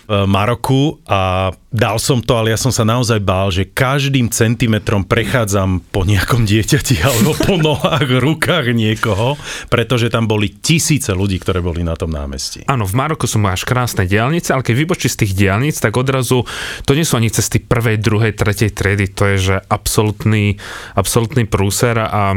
Maroku 0.09 1.05
a 1.05 1.53
dal 1.69 2.01
som 2.01 2.17
to, 2.17 2.33
ale 2.33 2.49
ja 2.49 2.57
som 2.57 2.73
sa 2.73 2.81
naozaj 2.81 3.21
bál, 3.21 3.53
že 3.53 3.69
každým 3.69 4.33
centimetrom 4.33 5.05
prechádzam 5.05 5.85
po 5.93 6.01
nejakom 6.01 6.49
dieťati 6.49 6.97
alebo 7.05 7.37
po 7.37 7.61
nohách, 7.61 8.17
rukách 8.17 8.73
niekoho, 8.73 9.37
pretože 9.69 10.09
tam 10.09 10.25
boli 10.25 10.49
tisíce 10.49 11.13
ľudí, 11.13 11.37
ktoré 11.37 11.61
boli 11.61 11.85
na 11.85 11.93
tom 11.93 12.09
námestí. 12.09 12.65
Áno, 12.65 12.89
v 12.89 12.97
Maroku 12.97 13.29
sú 13.29 13.37
máš 13.37 13.61
krásne 13.69 14.09
diálnice, 14.09 14.49
ale 14.49 14.65
keď 14.65 14.75
vybočíš 14.81 15.13
z 15.13 15.19
tých 15.29 15.33
diálnic, 15.45 15.77
tak 15.77 15.93
odrazu 15.93 16.41
to 16.89 16.97
nie 16.97 17.05
sú 17.05 17.21
ani 17.21 17.29
cesty 17.29 17.61
prvej, 17.61 18.01
druhej, 18.01 18.33
tretej 18.33 18.73
triedy, 18.73 19.13
to 19.13 19.29
je 19.29 19.37
že 19.37 19.55
absolútny, 19.69 20.57
absolútny 20.97 21.45
prúser 21.45 22.01
a 22.01 22.33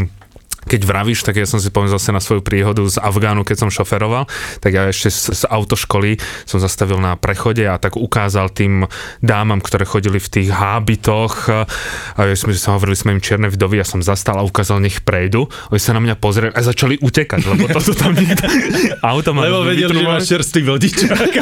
keď 0.67 0.81
vravíš, 0.87 1.27
tak 1.27 1.39
ja 1.39 1.47
som 1.47 1.59
si 1.59 1.69
povedal 1.69 1.99
zase 1.99 2.15
na 2.15 2.23
svoju 2.23 2.43
príhodu 2.43 2.83
z 2.87 3.03
Afgánu, 3.03 3.43
keď 3.43 3.67
som 3.67 3.71
šoferoval, 3.71 4.31
tak 4.63 4.71
ja 4.73 4.89
ešte 4.89 5.11
z, 5.11 5.21
z 5.35 5.43
autoškoly 5.51 6.19
som 6.47 6.63
zastavil 6.63 7.03
na 7.03 7.19
prechode 7.19 7.67
a 7.67 7.77
tak 7.77 7.99
ukázal 7.99 8.51
tým 8.53 8.87
dámam, 9.19 9.59
ktoré 9.59 9.83
chodili 9.83 10.23
v 10.23 10.29
tých 10.29 10.49
hábitoch 10.55 11.51
a 12.17 12.21
ja 12.23 12.37
sme 12.39 12.55
sa 12.55 12.79
hovorili 12.79 12.95
sme 12.95 13.19
im 13.19 13.21
čierne 13.23 13.51
vdovy, 13.51 13.83
ja 13.83 13.87
som 13.87 14.01
zastal 14.01 14.39
a 14.39 14.47
ukázal, 14.47 14.79
nech 14.79 15.03
prejdu. 15.03 15.51
Oni 15.75 15.81
sa 15.83 15.97
na 15.97 16.01
mňa 16.03 16.15
pozreli 16.19 16.55
a 16.55 16.61
začali 16.63 17.03
utekať, 17.03 17.41
lebo 17.43 17.67
to 17.69 17.81
sú 17.81 17.93
tam 17.99 18.15
nikto... 18.15 18.47
Auto 19.03 19.35
lebo 19.35 19.67
vedeli, 19.67 19.91
že 19.91 20.03
máš 20.07 20.25
čerstvý 20.31 20.63
vodič. 20.63 20.97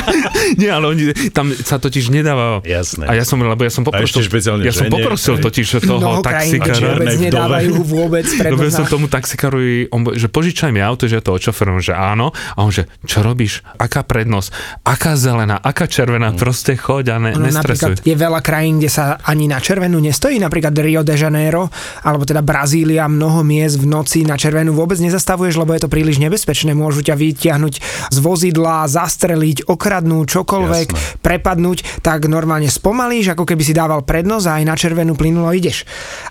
Nie, 0.61 0.73
ale 0.73 0.97
oni, 0.97 1.13
tam 1.35 1.53
sa 1.53 1.77
totiž 1.77 2.09
nedáva. 2.09 2.65
Jasné. 2.65 3.05
A 3.05 3.13
ja 3.13 3.25
som, 3.27 3.37
lebo 3.37 3.61
ja 3.61 3.73
som 3.73 3.85
poprosil, 3.85 4.25
ja 4.65 4.73
som 4.73 4.89
poprosil 4.89 5.37
totiž 5.43 5.85
toho 5.85 6.25
taxikára. 6.25 7.03
nedávajú 7.03 7.83
vôbec 7.85 8.25
ja 8.41 8.73
som 8.73 8.87
tomu 8.87 9.10
taxikárovi, 9.11 9.91
on, 9.91 10.15
že 10.15 10.31
požičaj 10.31 10.71
mi 10.71 10.79
auto, 10.79 11.11
že 11.11 11.19
ja 11.19 11.23
to 11.25 11.35
odšoferujem, 11.35 11.83
že 11.83 11.95
áno. 11.95 12.31
A 12.55 12.59
on 12.63 12.71
že, 12.71 12.87
čo 13.05 13.21
robíš? 13.27 13.67
Aká 13.77 14.07
prednosť? 14.07 14.81
Aká 14.87 15.19
zelená? 15.19 15.59
Aká 15.59 15.91
červená? 15.91 16.31
Mm. 16.31 16.39
Proste 16.39 16.79
choď 16.79 17.05
a 17.13 17.17
ne, 17.19 17.31
no, 17.35 17.51
nestresuj. 17.51 18.07
Je 18.07 18.15
veľa 18.15 18.41
krajín, 18.41 18.79
kde 18.79 18.89
sa 18.89 19.19
ani 19.27 19.51
na 19.51 19.59
červenú 19.59 19.99
nestojí, 19.99 20.39
napríklad 20.39 20.73
Rio 20.79 21.03
de 21.03 21.19
Janeiro, 21.19 21.67
alebo 22.07 22.23
teda 22.23 22.41
Brazília, 22.41 23.11
mnoho 23.11 23.43
miest 23.43 23.83
v 23.83 23.91
noci 23.91 24.23
na 24.23 24.39
červenú 24.39 24.73
vôbec 24.73 25.03
nezastavuješ, 25.03 25.59
lebo 25.59 25.75
je 25.75 25.83
to 25.83 25.91
príliš 25.91 26.23
nebezpečné. 26.23 26.73
Môžu 26.73 27.03
ťa 27.03 27.19
vytiahnuť 27.19 27.75
z 28.15 28.19
vozidla, 28.23 28.87
zastreliť, 28.87 29.67
okradnúť, 29.67 30.27
čokoľvek, 30.31 30.89
Jasné. 30.95 31.19
prepadnúť, 31.25 31.79
tak 32.07 32.31
normálne 32.31 32.71
spomalíš, 32.71 33.35
ako 33.35 33.45
keby 33.45 33.63
si 33.67 33.75
dával 33.75 34.07
prednosť 34.07 34.47
a 34.47 34.57
aj 34.63 34.65
na 34.65 34.75
červenú 34.79 35.19
plynulo 35.19 35.51
ideš. 35.51 35.83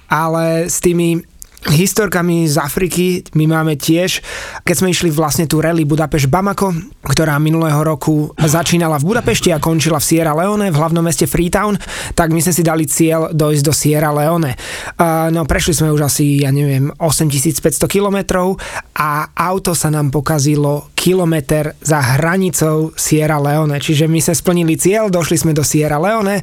Ale 0.08 0.72
s 0.72 0.80
tými 0.80 1.20
historkami 1.68 2.48
z 2.48 2.56
Afriky 2.56 3.28
my 3.36 3.52
máme 3.52 3.76
tiež, 3.76 4.24
keď 4.64 4.76
sme 4.80 4.96
išli 4.96 5.12
vlastne 5.12 5.44
tú 5.44 5.60
rally 5.60 5.84
Budapešť 5.84 6.32
Bamako, 6.32 6.72
ktorá 7.04 7.36
minulého 7.36 7.84
roku 7.84 8.32
začínala 8.40 8.96
v 8.96 9.12
Budapešti 9.12 9.52
a 9.52 9.60
končila 9.60 10.00
v 10.00 10.08
Sierra 10.08 10.32
Leone, 10.32 10.72
v 10.72 10.80
hlavnom 10.80 11.04
meste 11.04 11.28
Freetown, 11.28 11.76
tak 12.16 12.32
my 12.32 12.40
sme 12.40 12.54
si 12.56 12.64
dali 12.64 12.88
cieľ 12.88 13.36
dojsť 13.36 13.64
do 13.66 13.74
Sierra 13.76 14.12
Leone. 14.16 14.56
No 15.36 15.44
prešli 15.44 15.76
sme 15.76 15.92
už 15.92 16.08
asi, 16.08 16.48
ja 16.48 16.52
neviem, 16.56 16.96
8500 16.96 17.92
kilometrov 17.92 18.56
a 18.96 19.28
auto 19.36 19.76
sa 19.76 19.92
nám 19.92 20.16
pokazilo 20.16 20.92
kilometr 20.96 21.76
za 21.80 22.00
hranicou 22.00 22.92
Sierra 22.96 23.40
Leone. 23.40 23.80
Čiže 23.80 24.08
my 24.08 24.20
sme 24.20 24.36
splnili 24.36 24.76
cieľ, 24.80 25.12
došli 25.12 25.36
sme 25.40 25.52
do 25.52 25.64
Sierra 25.64 26.00
Leone, 26.00 26.40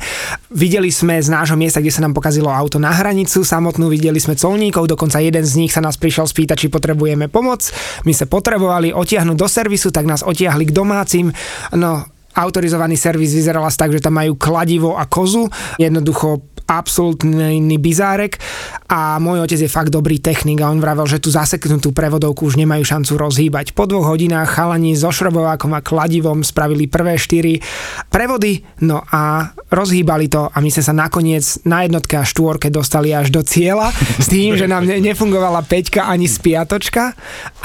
videli 0.52 0.92
sme 0.92 1.20
z 1.20 1.28
nášho 1.28 1.56
miesta, 1.56 1.80
kde 1.80 1.92
sa 1.92 2.04
nám 2.04 2.16
pokazilo 2.16 2.48
auto 2.48 2.80
na 2.80 2.92
hranicu 2.92 3.44
samotnú, 3.44 3.92
videli 3.92 4.16
sme 4.16 4.36
colníkov, 4.36 4.88
dokonca 4.88 5.05
dokonca 5.06 5.22
jeden 5.22 5.46
z 5.46 5.54
nich 5.62 5.70
sa 5.70 5.78
nás 5.78 5.94
prišiel 5.94 6.26
spýtať, 6.26 6.66
či 6.66 6.68
potrebujeme 6.68 7.30
pomoc. 7.30 7.62
My 8.02 8.10
sa 8.10 8.26
potrebovali 8.26 8.90
otiahnuť 8.90 9.38
do 9.38 9.46
servisu, 9.46 9.94
tak 9.94 10.02
nás 10.02 10.26
otiahli 10.26 10.66
k 10.66 10.74
domácim. 10.74 11.30
No, 11.70 12.02
autorizovaný 12.34 12.98
servis 12.98 13.30
vyzeral 13.30 13.62
asi 13.62 13.78
tak, 13.78 13.94
že 13.94 14.02
tam 14.02 14.18
majú 14.18 14.34
kladivo 14.34 14.98
a 14.98 15.06
kozu. 15.06 15.46
Jednoducho 15.78 16.42
absolútny 16.66 17.78
bizárek 17.78 18.42
a 18.86 19.18
môj 19.18 19.42
otec 19.42 19.58
je 19.58 19.70
fakt 19.70 19.90
dobrý 19.90 20.22
technik 20.22 20.62
a 20.62 20.70
on 20.70 20.82
vravel, 20.82 21.06
že 21.06 21.22
tú 21.22 21.30
zaseknutú 21.30 21.90
prevodovku 21.90 22.46
už 22.46 22.58
nemajú 22.58 22.86
šancu 22.86 23.18
rozhýbať. 23.18 23.74
Po 23.74 23.86
dvoch 23.86 24.14
hodinách 24.14 24.54
chalani 24.54 24.94
so 24.94 25.10
šrobovákom 25.10 25.74
a 25.74 25.82
kladivom 25.82 26.46
spravili 26.46 26.86
prvé 26.86 27.18
štyri 27.18 27.58
prevody, 28.10 28.62
no 28.86 29.02
a 29.10 29.50
rozhýbali 29.66 30.30
to 30.30 30.46
a 30.46 30.56
my 30.62 30.70
sme 30.70 30.84
sa 30.86 30.94
nakoniec 30.94 31.42
na 31.66 31.82
jednotke 31.82 32.14
a 32.14 32.22
štvorke 32.22 32.70
dostali 32.70 33.10
až 33.10 33.34
do 33.34 33.42
cieľa 33.42 33.90
s 34.24 34.26
tým, 34.30 34.54
že 34.54 34.70
nám 34.70 34.86
nefungovala 34.86 35.66
peťka 35.66 36.06
ani 36.06 36.30
spiatočka 36.30 37.14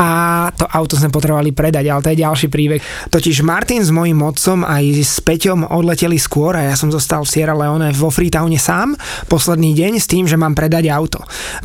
a 0.01 0.09
to 0.57 0.65
auto 0.65 0.97
sme 0.97 1.13
potrebovali 1.13 1.53
predať, 1.53 1.85
ale 1.89 2.01
to 2.01 2.11
je 2.13 2.23
ďalší 2.25 2.47
príbeh. 2.49 2.81
Totiž 3.13 3.45
Martin 3.45 3.83
s 3.85 3.93
mojim 3.93 4.17
otcom 4.21 4.63
aj 4.65 4.83
s 5.01 5.19
Peťom 5.21 5.67
odleteli 5.67 6.17
skôr 6.17 6.57
a 6.57 6.71
ja 6.71 6.75
som 6.79 6.89
zostal 6.89 7.21
v 7.21 7.31
Sierra 7.31 7.53
Leone 7.53 7.93
vo 7.93 8.09
Freetowne 8.09 8.57
sám 8.57 8.95
posledný 9.27 9.75
deň 9.75 9.91
s 9.99 10.07
tým, 10.07 10.25
že 10.25 10.39
mám 10.39 10.55
predať 10.55 10.87
auto. 10.89 11.10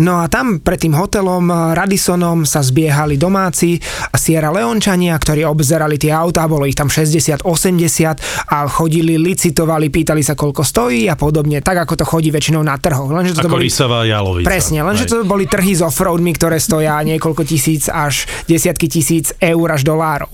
No 0.03 0.19
a 0.23 0.27
tam 0.27 0.59
pred 0.59 0.81
tým 0.83 0.97
hotelom 0.97 1.75
Radisonom 1.77 2.43
sa 2.49 2.65
zbiehali 2.65 3.21
domáci 3.21 3.79
Sierra 4.17 4.51
Leončania, 4.51 5.15
ktorí 5.15 5.45
obzerali 5.47 6.01
tie 6.01 6.11
autá, 6.11 6.49
bolo 6.51 6.65
ich 6.67 6.75
tam 6.75 6.91
60, 6.91 7.45
80 7.45 8.51
a 8.51 8.67
chodili, 8.67 9.21
licitovali, 9.21 9.93
pýtali 9.93 10.25
sa, 10.25 10.35
koľko 10.35 10.65
stojí 10.65 11.07
a 11.07 11.15
podobne, 11.15 11.61
tak 11.63 11.87
ako 11.87 11.95
to 12.01 12.05
chodí 12.09 12.33
väčšinou 12.33 12.65
na 12.65 12.81
trhoch. 12.81 13.07
Lenže 13.07 13.37
to, 13.39 13.47
to 13.47 13.53
boli, 13.53 13.69
jalovica. 14.09 14.47
Presne, 14.49 14.83
lenže 14.83 15.05
to 15.07 15.23
boli 15.23 15.45
trhy 15.47 15.77
s 15.77 15.83
offroadmi, 15.85 16.33
ktoré 16.35 16.59
stoja 16.59 16.99
niekoľko 17.05 17.43
tisíc 17.45 17.87
až 17.87 18.27
desiatky 18.51 18.89
tisíc 18.91 19.37
eur 19.39 19.69
až 19.71 19.85
dolárov. 19.85 20.33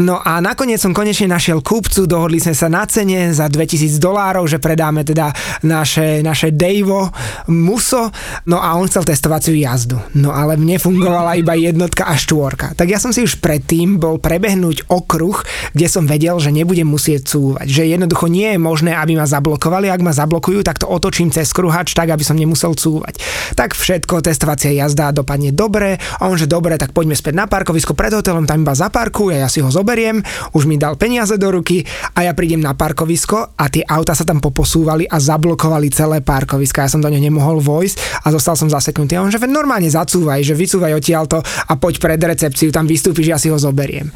No 0.00 0.22
a 0.22 0.38
nakoniec 0.40 0.80
som 0.80 0.96
konečne 0.96 1.28
našiel 1.28 1.60
kúpcu, 1.60 2.06
dohodli 2.06 2.38
sme 2.38 2.54
sa 2.54 2.70
na 2.70 2.86
cene 2.86 3.34
za 3.34 3.50
2000 3.50 3.98
dolárov, 3.98 4.46
že 4.46 4.62
predáme 4.62 5.02
teda 5.02 5.32
naše 5.66 6.20
naše 6.22 6.54
Dejvo 6.54 7.10
Muso 7.50 8.10
No 8.46 8.62
a 8.62 8.78
on 8.78 8.86
chcel 8.86 9.02
testovaciu 9.02 9.58
jazdu. 9.58 9.98
No 10.14 10.30
ale 10.30 10.54
mne 10.54 10.78
fungovala 10.78 11.34
iba 11.34 11.58
jednotka 11.58 12.06
a 12.06 12.14
štvorka. 12.14 12.78
Tak 12.78 12.86
ja 12.86 13.02
som 13.02 13.10
si 13.10 13.26
už 13.26 13.42
predtým 13.42 13.98
bol 13.98 14.22
prebehnúť 14.22 14.86
okruh, 14.86 15.42
kde 15.74 15.90
som 15.90 16.06
vedel, 16.06 16.38
že 16.38 16.54
nebudem 16.54 16.86
musieť 16.86 17.26
cúvať. 17.26 17.66
Že 17.66 17.98
jednoducho 17.98 18.30
nie 18.30 18.54
je 18.54 18.58
možné, 18.62 18.94
aby 18.94 19.18
ma 19.18 19.26
zablokovali. 19.26 19.90
Ak 19.90 19.98
ma 19.98 20.14
zablokujú, 20.14 20.62
tak 20.62 20.78
to 20.78 20.86
otočím 20.86 21.34
cez 21.34 21.50
kruhač 21.50 21.90
tak, 21.90 22.14
aby 22.14 22.22
som 22.22 22.38
nemusel 22.38 22.78
cúvať. 22.78 23.18
Tak 23.58 23.74
všetko, 23.74 24.22
testovacia 24.22 24.70
jazda 24.70 25.10
dopadne 25.10 25.50
dobre. 25.50 25.98
A 26.22 26.30
on, 26.30 26.38
že 26.38 26.46
dobre, 26.46 26.78
tak 26.78 26.94
poďme 26.94 27.18
späť 27.18 27.34
na 27.34 27.50
parkovisko 27.50 27.98
pred 27.98 28.14
hotelom, 28.14 28.46
tam 28.46 28.62
iba 28.62 28.78
zaparkuj 28.78 29.42
a 29.42 29.42
ja 29.42 29.48
si 29.50 29.58
ho 29.58 29.74
zoberiem. 29.74 30.22
Už 30.54 30.70
mi 30.70 30.78
dal 30.78 30.94
peniaze 30.94 31.34
do 31.34 31.50
ruky 31.50 31.82
a 32.14 32.22
ja 32.22 32.30
prídem 32.30 32.62
na 32.62 32.78
parkovisko 32.78 33.58
a 33.58 33.64
tie 33.66 33.82
auta 33.82 34.14
sa 34.14 34.22
tam 34.22 34.38
poposúvali 34.38 35.02
a 35.10 35.18
zablokovali 35.18 35.90
celé 35.90 36.22
parkovisko. 36.22 36.86
Ja 36.86 36.86
som 36.86 37.02
do 37.02 37.10
neho 37.10 37.26
nemohol 37.26 37.58
vojsť 37.58 38.22
a 38.22 38.35
zostal 38.36 38.54
som 38.54 38.68
zaseknutý. 38.68 39.16
A 39.16 39.24
on, 39.24 39.32
že 39.32 39.40
normálne 39.48 39.88
zacúvaj, 39.88 40.44
že 40.44 40.54
vycúvaj 40.54 40.92
odtiaľto 40.92 41.40
a 41.40 41.72
poď 41.80 41.94
pred 41.98 42.20
recepciu, 42.20 42.68
tam 42.68 42.84
vystúpiš, 42.84 43.32
ja 43.32 43.38
si 43.40 43.48
ho 43.48 43.56
zoberiem. 43.56 44.12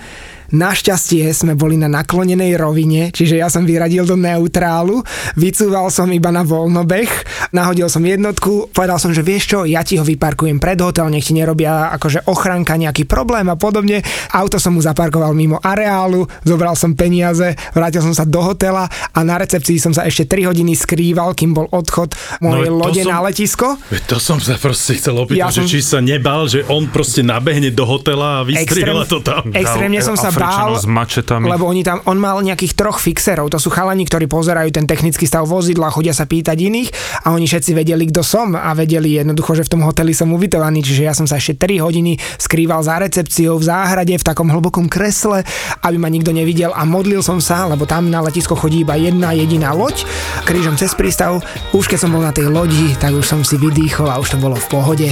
Našťastie 0.51 1.31
sme 1.31 1.55
boli 1.55 1.79
na 1.79 1.87
naklonenej 1.87 2.59
rovine, 2.59 3.15
čiže 3.15 3.39
ja 3.39 3.47
som 3.47 3.63
vyradil 3.63 4.03
do 4.03 4.19
neutrálu, 4.19 4.99
vycúval 5.39 5.95
som 5.95 6.11
iba 6.11 6.35
na 6.35 6.43
voľnobeh, 6.43 7.07
nahodil 7.55 7.87
som 7.87 8.03
jednotku, 8.03 8.75
povedal 8.75 8.99
som, 8.99 9.15
že 9.15 9.23
vieš 9.23 9.55
čo, 9.55 9.59
ja 9.63 9.87
ti 9.87 9.95
ho 9.95 10.03
vyparkujem 10.03 10.59
pred 10.59 10.75
hotel, 10.83 11.07
nech 11.07 11.31
ti 11.31 11.39
nerobia 11.39 11.95
akože 11.95 12.27
ochranka 12.27 12.75
nejaký 12.75 13.07
problém 13.07 13.47
a 13.47 13.55
podobne. 13.55 14.03
Auto 14.35 14.59
som 14.59 14.75
mu 14.75 14.83
zaparkoval 14.83 15.39
mimo 15.39 15.63
areálu, 15.63 16.27
zobral 16.43 16.75
som 16.75 16.99
peniaze, 16.99 17.55
vrátil 17.71 18.03
som 18.03 18.11
sa 18.11 18.27
do 18.27 18.43
hotela 18.43 18.91
a 18.91 19.19
na 19.23 19.39
recepcii 19.39 19.79
som 19.79 19.95
sa 19.95 20.03
ešte 20.03 20.27
3 20.27 20.51
hodiny 20.51 20.75
skrýval, 20.75 21.39
kým 21.39 21.55
bol 21.55 21.71
odchod 21.71 22.19
mojej 22.43 22.75
no, 22.75 22.83
lode 22.83 23.03
som, 23.07 23.11
na 23.15 23.23
letisko. 23.23 23.79
To 24.11 24.19
som 24.19 24.43
sa 24.43 24.59
proste 24.59 24.99
chcel 24.99 25.15
opýtať, 25.15 25.47
ja 25.47 25.55
že 25.55 25.63
som, 25.63 25.71
či 25.71 25.79
sa 25.79 26.03
nebal, 26.03 26.51
že 26.51 26.67
on 26.67 26.91
proste 26.91 27.23
nabehne 27.23 27.71
do 27.71 27.87
hotela 27.87 28.43
a 28.43 28.47
vystrieľa 28.47 29.07
to 29.07 29.23
tam. 29.23 29.55
Extrémne 29.55 30.03
som 30.03 30.19
sa 30.19 30.40
bál, 30.41 30.73
s 30.77 30.89
mačetami. 30.89 31.47
lebo 31.47 31.69
oni 31.69 31.85
tam, 31.85 32.01
on 32.09 32.17
mal 32.17 32.41
nejakých 32.41 32.73
troch 32.73 32.99
fixerov, 32.99 33.53
to 33.53 33.61
sú 33.61 33.69
chalani, 33.69 34.09
ktorí 34.09 34.27
pozerajú 34.27 34.73
ten 34.73 34.89
technický 34.89 35.29
stav 35.29 35.45
vozidla, 35.45 35.93
chodia 35.93 36.17
sa 36.17 36.25
pýtať 36.25 36.57
iných 36.57 36.89
a 37.27 37.37
oni 37.37 37.45
všetci 37.45 37.71
vedeli, 37.77 38.09
kto 38.09 38.25
som 38.25 38.57
a 38.57 38.73
vedeli 38.73 39.21
jednoducho, 39.21 39.57
že 39.57 39.67
v 39.69 39.73
tom 39.77 39.83
hoteli 39.85 40.17
som 40.17 40.33
ubytovaný, 40.33 40.81
čiže 40.81 41.03
ja 41.05 41.15
som 41.15 41.29
sa 41.29 41.37
ešte 41.37 41.61
3 41.61 41.85
hodiny 41.85 42.17
skrýval 42.41 42.81
za 42.81 42.99
recepciou 42.99 43.61
v 43.61 43.65
záhrade 43.69 44.15
v 44.17 44.25
takom 44.25 44.49
hlbokom 44.49 44.89
kresle, 44.89 45.45
aby 45.85 45.97
ma 46.01 46.09
nikto 46.09 46.33
nevidel 46.33 46.73
a 46.73 46.83
modlil 46.89 47.21
som 47.21 47.39
sa, 47.39 47.69
lebo 47.69 47.85
tam 47.85 48.09
na 48.09 48.25
letisko 48.25 48.57
chodí 48.57 48.83
iba 48.83 48.97
jedna 48.97 49.37
jediná 49.37 49.77
loď, 49.77 50.05
krížom 50.49 50.81
cez 50.81 50.97
prístav. 50.97 51.43
Už 51.77 51.87
keď 51.87 51.99
som 52.07 52.11
bol 52.11 52.25
na 52.25 52.33
tej 52.33 52.49
lodi, 52.49 52.97
tak 52.97 53.13
už 53.13 53.27
som 53.27 53.41
si 53.45 53.61
vydýchol 53.61 54.09
a 54.09 54.19
už 54.19 54.35
to 54.35 54.39
bolo 54.41 54.57
v 54.57 54.67
pohode. 54.71 55.09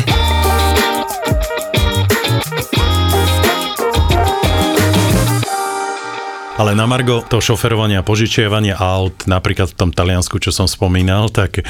Ale 6.58 6.74
na 6.74 6.90
Margo 6.90 7.22
to 7.22 7.38
šoferovanie 7.38 8.02
a 8.02 8.02
požičiavanie 8.02 8.74
aut, 8.74 9.30
napríklad 9.30 9.70
v 9.70 9.78
tom 9.78 9.90
Taliansku, 9.94 10.42
čo 10.42 10.50
som 10.50 10.66
spomínal, 10.66 11.30
tak 11.30 11.62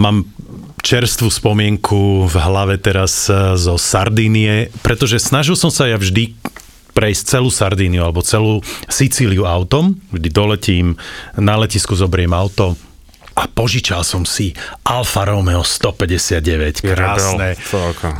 mám 0.00 0.24
čerstvú 0.80 1.28
spomienku 1.28 2.26
v 2.26 2.34
hlave 2.40 2.80
teraz 2.80 3.28
e, 3.28 3.54
zo 3.60 3.76
Sardínie, 3.76 4.72
pretože 4.80 5.20
snažil 5.20 5.54
som 5.54 5.68
sa 5.68 5.84
ja 5.84 6.00
vždy 6.00 6.32
prejsť 6.96 7.22
celú 7.38 7.52
Sardíniu 7.52 8.08
alebo 8.08 8.24
celú 8.24 8.64
Sicíliu 8.88 9.44
autom. 9.44 10.00
Vždy 10.12 10.28
doletím, 10.32 10.86
na 11.36 11.60
letisku 11.60 11.92
zobriem 11.92 12.32
auto, 12.32 12.76
a 13.42 13.50
požičal 13.50 14.06
som 14.06 14.22
si 14.22 14.54
Alfa 14.86 15.26
Romeo 15.26 15.66
159, 15.66 16.86
krásne, 16.86 17.58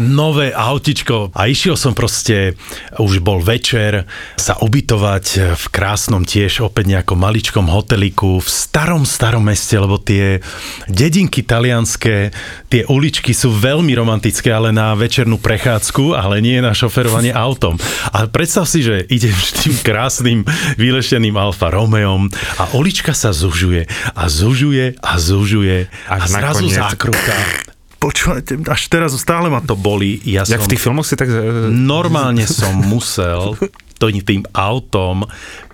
nové 0.02 0.50
autičko. 0.50 1.30
A 1.30 1.46
išiel 1.46 1.78
som 1.78 1.94
proste, 1.94 2.58
už 2.98 3.22
bol 3.22 3.38
večer, 3.38 4.10
sa 4.34 4.58
ubytovať 4.58 5.54
v 5.54 5.64
krásnom 5.70 6.26
tiež 6.26 6.66
opäť 6.66 6.98
nejakom 6.98 7.14
maličkom 7.14 7.70
hoteliku 7.70 8.42
v 8.42 8.48
starom, 8.50 9.06
starom 9.06 9.46
meste, 9.46 9.78
lebo 9.78 10.02
tie 10.02 10.42
dedinky 10.90 11.46
talianské, 11.46 12.34
tie 12.66 12.82
uličky 12.90 13.30
sú 13.30 13.54
veľmi 13.54 13.94
romantické, 13.94 14.50
ale 14.50 14.74
na 14.74 14.90
večernú 14.98 15.38
prechádzku, 15.38 16.18
ale 16.18 16.42
nie 16.42 16.58
na 16.58 16.74
šoferovanie 16.74 17.30
autom. 17.46 17.78
A 18.10 18.26
predstav 18.26 18.66
si, 18.66 18.82
že 18.82 19.06
idem 19.06 19.34
tým 19.62 19.78
krásnym 19.86 20.42
vylešeným 20.74 21.38
Alfa 21.38 21.70
Romeom 21.70 22.26
a 22.58 22.64
ulička 22.74 23.14
sa 23.14 23.30
zužuje 23.30 23.86
a 24.18 24.24
zužuje 24.26 24.98
a 24.98 25.11
zužuje 25.16 25.88
a, 26.08 26.20
a 26.20 26.26
zrazu 26.28 26.68
nakoniec... 26.68 26.78
zákruta. 26.78 27.34
Počúvajte, 28.02 28.66
až 28.66 28.82
teraz 28.90 29.14
stále 29.14 29.46
ma 29.46 29.62
to 29.62 29.78
boli. 29.78 30.18
Ja 30.26 30.42
Jak 30.42 30.58
som, 30.58 30.66
v 30.66 30.70
tých 30.74 30.82
filmoch 30.82 31.06
si 31.06 31.14
tak... 31.14 31.30
Normálne 31.70 32.50
som 32.50 32.74
musel 32.82 33.54
tým 34.02 34.42
autom 34.50 35.22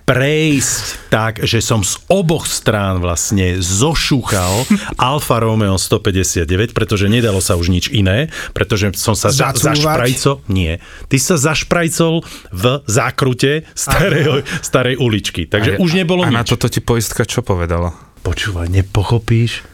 prejsť 0.09 1.13
tak, 1.13 1.45
že 1.45 1.61
som 1.61 1.85
z 1.85 2.01
oboch 2.09 2.49
strán 2.49 2.97
vlastne 3.05 3.61
zošúchal 3.61 4.65
Alfa 4.97 5.37
Romeo 5.37 5.77
159, 5.77 6.73
pretože 6.73 7.13
nedalo 7.13 7.45
sa 7.45 7.61
už 7.61 7.69
nič 7.69 7.93
iné, 7.93 8.33
pretože 8.57 8.89
som 8.97 9.13
sa 9.13 9.29
za, 9.29 9.53
zašprajcol, 9.53 10.49
nie, 10.49 10.81
ty 11.13 11.21
sa 11.21 11.37
zašprajcol 11.37 12.25
v 12.49 12.65
zákrute 12.89 13.69
starej, 13.77 14.49
starej 14.65 14.97
uličky, 14.97 15.45
takže 15.45 15.77
a, 15.77 15.81
už 15.85 16.01
nebolo 16.01 16.25
a 16.25 16.33
nič. 16.33 16.37
A 16.37 16.41
na 16.41 16.45
toto 16.49 16.73
ti 16.73 16.81
poistka 16.81 17.29
čo 17.29 17.45
povedala? 17.45 17.93
Počúvaj, 18.21 18.69
nepochopíš, 18.69 19.65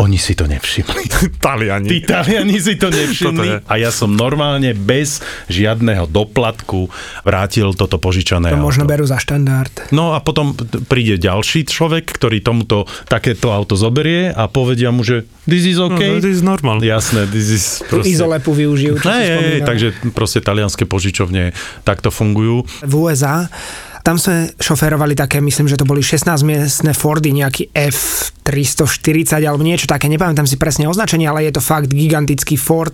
oni 0.00 0.16
si 0.16 0.32
to 0.32 0.48
nevšimli. 0.48 1.12
Taliani. 1.44 1.84
Tí 1.84 2.00
Taliani 2.00 2.56
si 2.56 2.80
to 2.80 2.88
nevšimli 2.88 3.68
a 3.68 3.74
ja 3.76 3.92
som 3.92 4.08
normálne 4.08 4.72
bez 4.72 5.20
žiadneho 5.52 6.08
doplatku 6.08 6.88
vrátil 7.20 7.76
toto 7.76 8.00
požičané 8.00 8.48
To 8.48 8.56
auto. 8.56 8.64
možno 8.64 8.84
berú 8.88 9.04
za 9.04 9.20
štandard. 9.20 9.92
No 9.92 10.16
a 10.16 10.24
potom 10.24 10.56
príde 10.88 11.20
ďalší 11.20 11.68
človek, 11.68 12.08
ktorý 12.16 12.40
tomuto 12.40 12.88
takéto 13.12 13.52
auto 13.52 13.76
zoberie 13.76 14.32
a 14.32 14.48
povedia 14.48 14.88
mu, 14.88 15.04
že 15.04 15.28
this 15.44 15.68
is 15.68 15.76
OK. 15.76 16.00
No, 16.00 16.16
this 16.16 16.40
is 16.40 16.44
normal. 16.44 16.80
Jasné, 16.80 17.28
this 17.28 17.52
is 17.52 17.64
proste... 17.84 18.08
Izolepu 18.16 18.56
využijú, 18.56 19.04
čo 19.04 19.12
hey, 19.12 19.60
takže 19.60 19.92
proste 20.16 20.40
talianské 20.40 20.88
požičovne 20.88 21.52
takto 21.84 22.08
fungujú. 22.08 22.64
V 22.88 22.92
USA 22.96 23.52
tam 24.00 24.16
sme 24.16 24.52
šoférovali 24.56 25.12
také, 25.14 25.40
myslím, 25.44 25.68
že 25.68 25.76
to 25.76 25.88
boli 25.88 26.00
16 26.00 26.26
miestne 26.42 26.92
Fordy, 26.96 27.32
nejaký 27.36 27.70
F340 27.72 29.40
alebo 29.44 29.62
niečo 29.62 29.86
také, 29.86 30.08
nepamätám 30.08 30.48
si 30.48 30.56
presne 30.56 30.88
označenie, 30.88 31.28
ale 31.28 31.46
je 31.48 31.56
to 31.56 31.62
fakt 31.62 31.92
gigantický 31.92 32.56
Ford, 32.56 32.92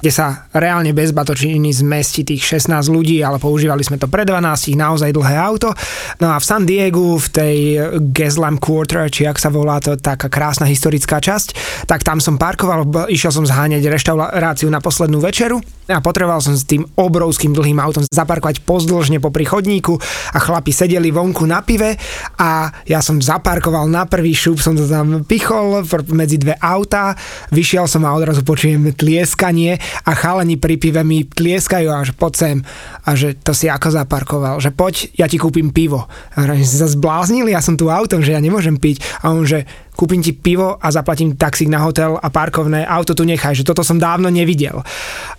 kde 0.00 0.12
sa 0.12 0.48
reálne 0.56 0.96
bez 0.96 1.12
batočiny 1.12 1.70
zmestí 1.72 2.24
tých 2.24 2.42
16 2.58 2.88
ľudí, 2.88 3.20
ale 3.20 3.36
používali 3.36 3.84
sme 3.84 4.00
to 4.00 4.08
pre 4.08 4.24
12, 4.24 4.76
naozaj 4.76 5.12
dlhé 5.12 5.36
auto. 5.36 5.72
No 6.20 6.32
a 6.32 6.40
v 6.40 6.44
San 6.44 6.64
Diego, 6.64 7.20
v 7.20 7.28
tej 7.28 7.56
Gaslam 8.12 8.56
Quarter, 8.56 9.08
či 9.12 9.28
ak 9.28 9.36
sa 9.36 9.52
volá 9.52 9.78
to 9.80 9.96
taká 9.96 10.32
krásna 10.32 10.64
historická 10.66 11.20
časť, 11.20 11.56
tak 11.84 12.02
tam 12.02 12.18
som 12.18 12.40
parkoval, 12.40 13.08
išiel 13.12 13.32
som 13.32 13.44
zháňať 13.44 13.84
reštauráciu 13.86 14.68
na 14.72 14.80
poslednú 14.80 15.20
večeru 15.20 15.60
a 15.86 16.02
potreboval 16.02 16.42
som 16.42 16.58
s 16.58 16.66
tým 16.66 16.82
obrovským 16.98 17.54
dlhým 17.54 17.78
autom 17.78 18.02
zaparkovať 18.10 18.66
pozdĺžne 18.66 19.22
po 19.22 19.30
chodníku 19.30 19.94
a 20.34 20.38
chlapi 20.46 20.70
sedeli 20.70 21.10
vonku 21.10 21.42
na 21.42 21.66
pive 21.66 21.98
a 22.38 22.70
ja 22.86 23.02
som 23.02 23.18
zaparkoval 23.18 23.90
na 23.90 24.06
prvý 24.06 24.30
šup, 24.30 24.62
som 24.62 24.78
to 24.78 24.86
tam 24.86 25.26
pichol 25.26 25.82
medzi 26.14 26.38
dve 26.38 26.54
autá, 26.62 27.18
vyšiel 27.50 27.90
som 27.90 28.06
a 28.06 28.14
odrazu 28.14 28.46
počujem 28.46 28.94
tlieskanie 28.94 29.82
a 30.06 30.10
chalani 30.14 30.54
pri 30.54 30.78
pive 30.78 31.02
mi 31.02 31.26
tlieskajú 31.26 31.90
a 31.90 32.06
že 32.06 32.14
poď 32.14 32.32
sem 32.38 32.56
a 33.02 33.10
že 33.18 33.34
to 33.42 33.50
si 33.50 33.66
ako 33.66 33.90
zaparkoval, 33.90 34.62
že 34.62 34.70
poď, 34.70 35.10
ja 35.18 35.26
ti 35.26 35.40
kúpim 35.40 35.74
pivo. 35.74 36.06
A 36.36 36.44
že 36.54 36.66
sa 36.66 36.86
zbláznili, 36.90 37.54
ja 37.54 37.64
som 37.64 37.74
tu 37.74 37.88
autom, 37.88 38.20
že 38.20 38.36
ja 38.36 38.40
nemôžem 38.42 38.76
piť. 38.76 39.02
A 39.24 39.32
on, 39.32 39.48
že 39.48 39.64
kúpim 39.96 40.20
ti 40.20 40.36
pivo 40.36 40.76
a 40.76 40.86
zaplatím 40.92 41.34
taxík 41.34 41.72
na 41.72 41.80
hotel 41.80 42.20
a 42.20 42.28
parkovné, 42.28 42.84
auto 42.84 43.16
tu 43.16 43.24
nechaj, 43.24 43.56
že 43.56 43.64
toto 43.64 43.80
som 43.80 43.96
dávno 43.96 44.28
nevidel. 44.28 44.84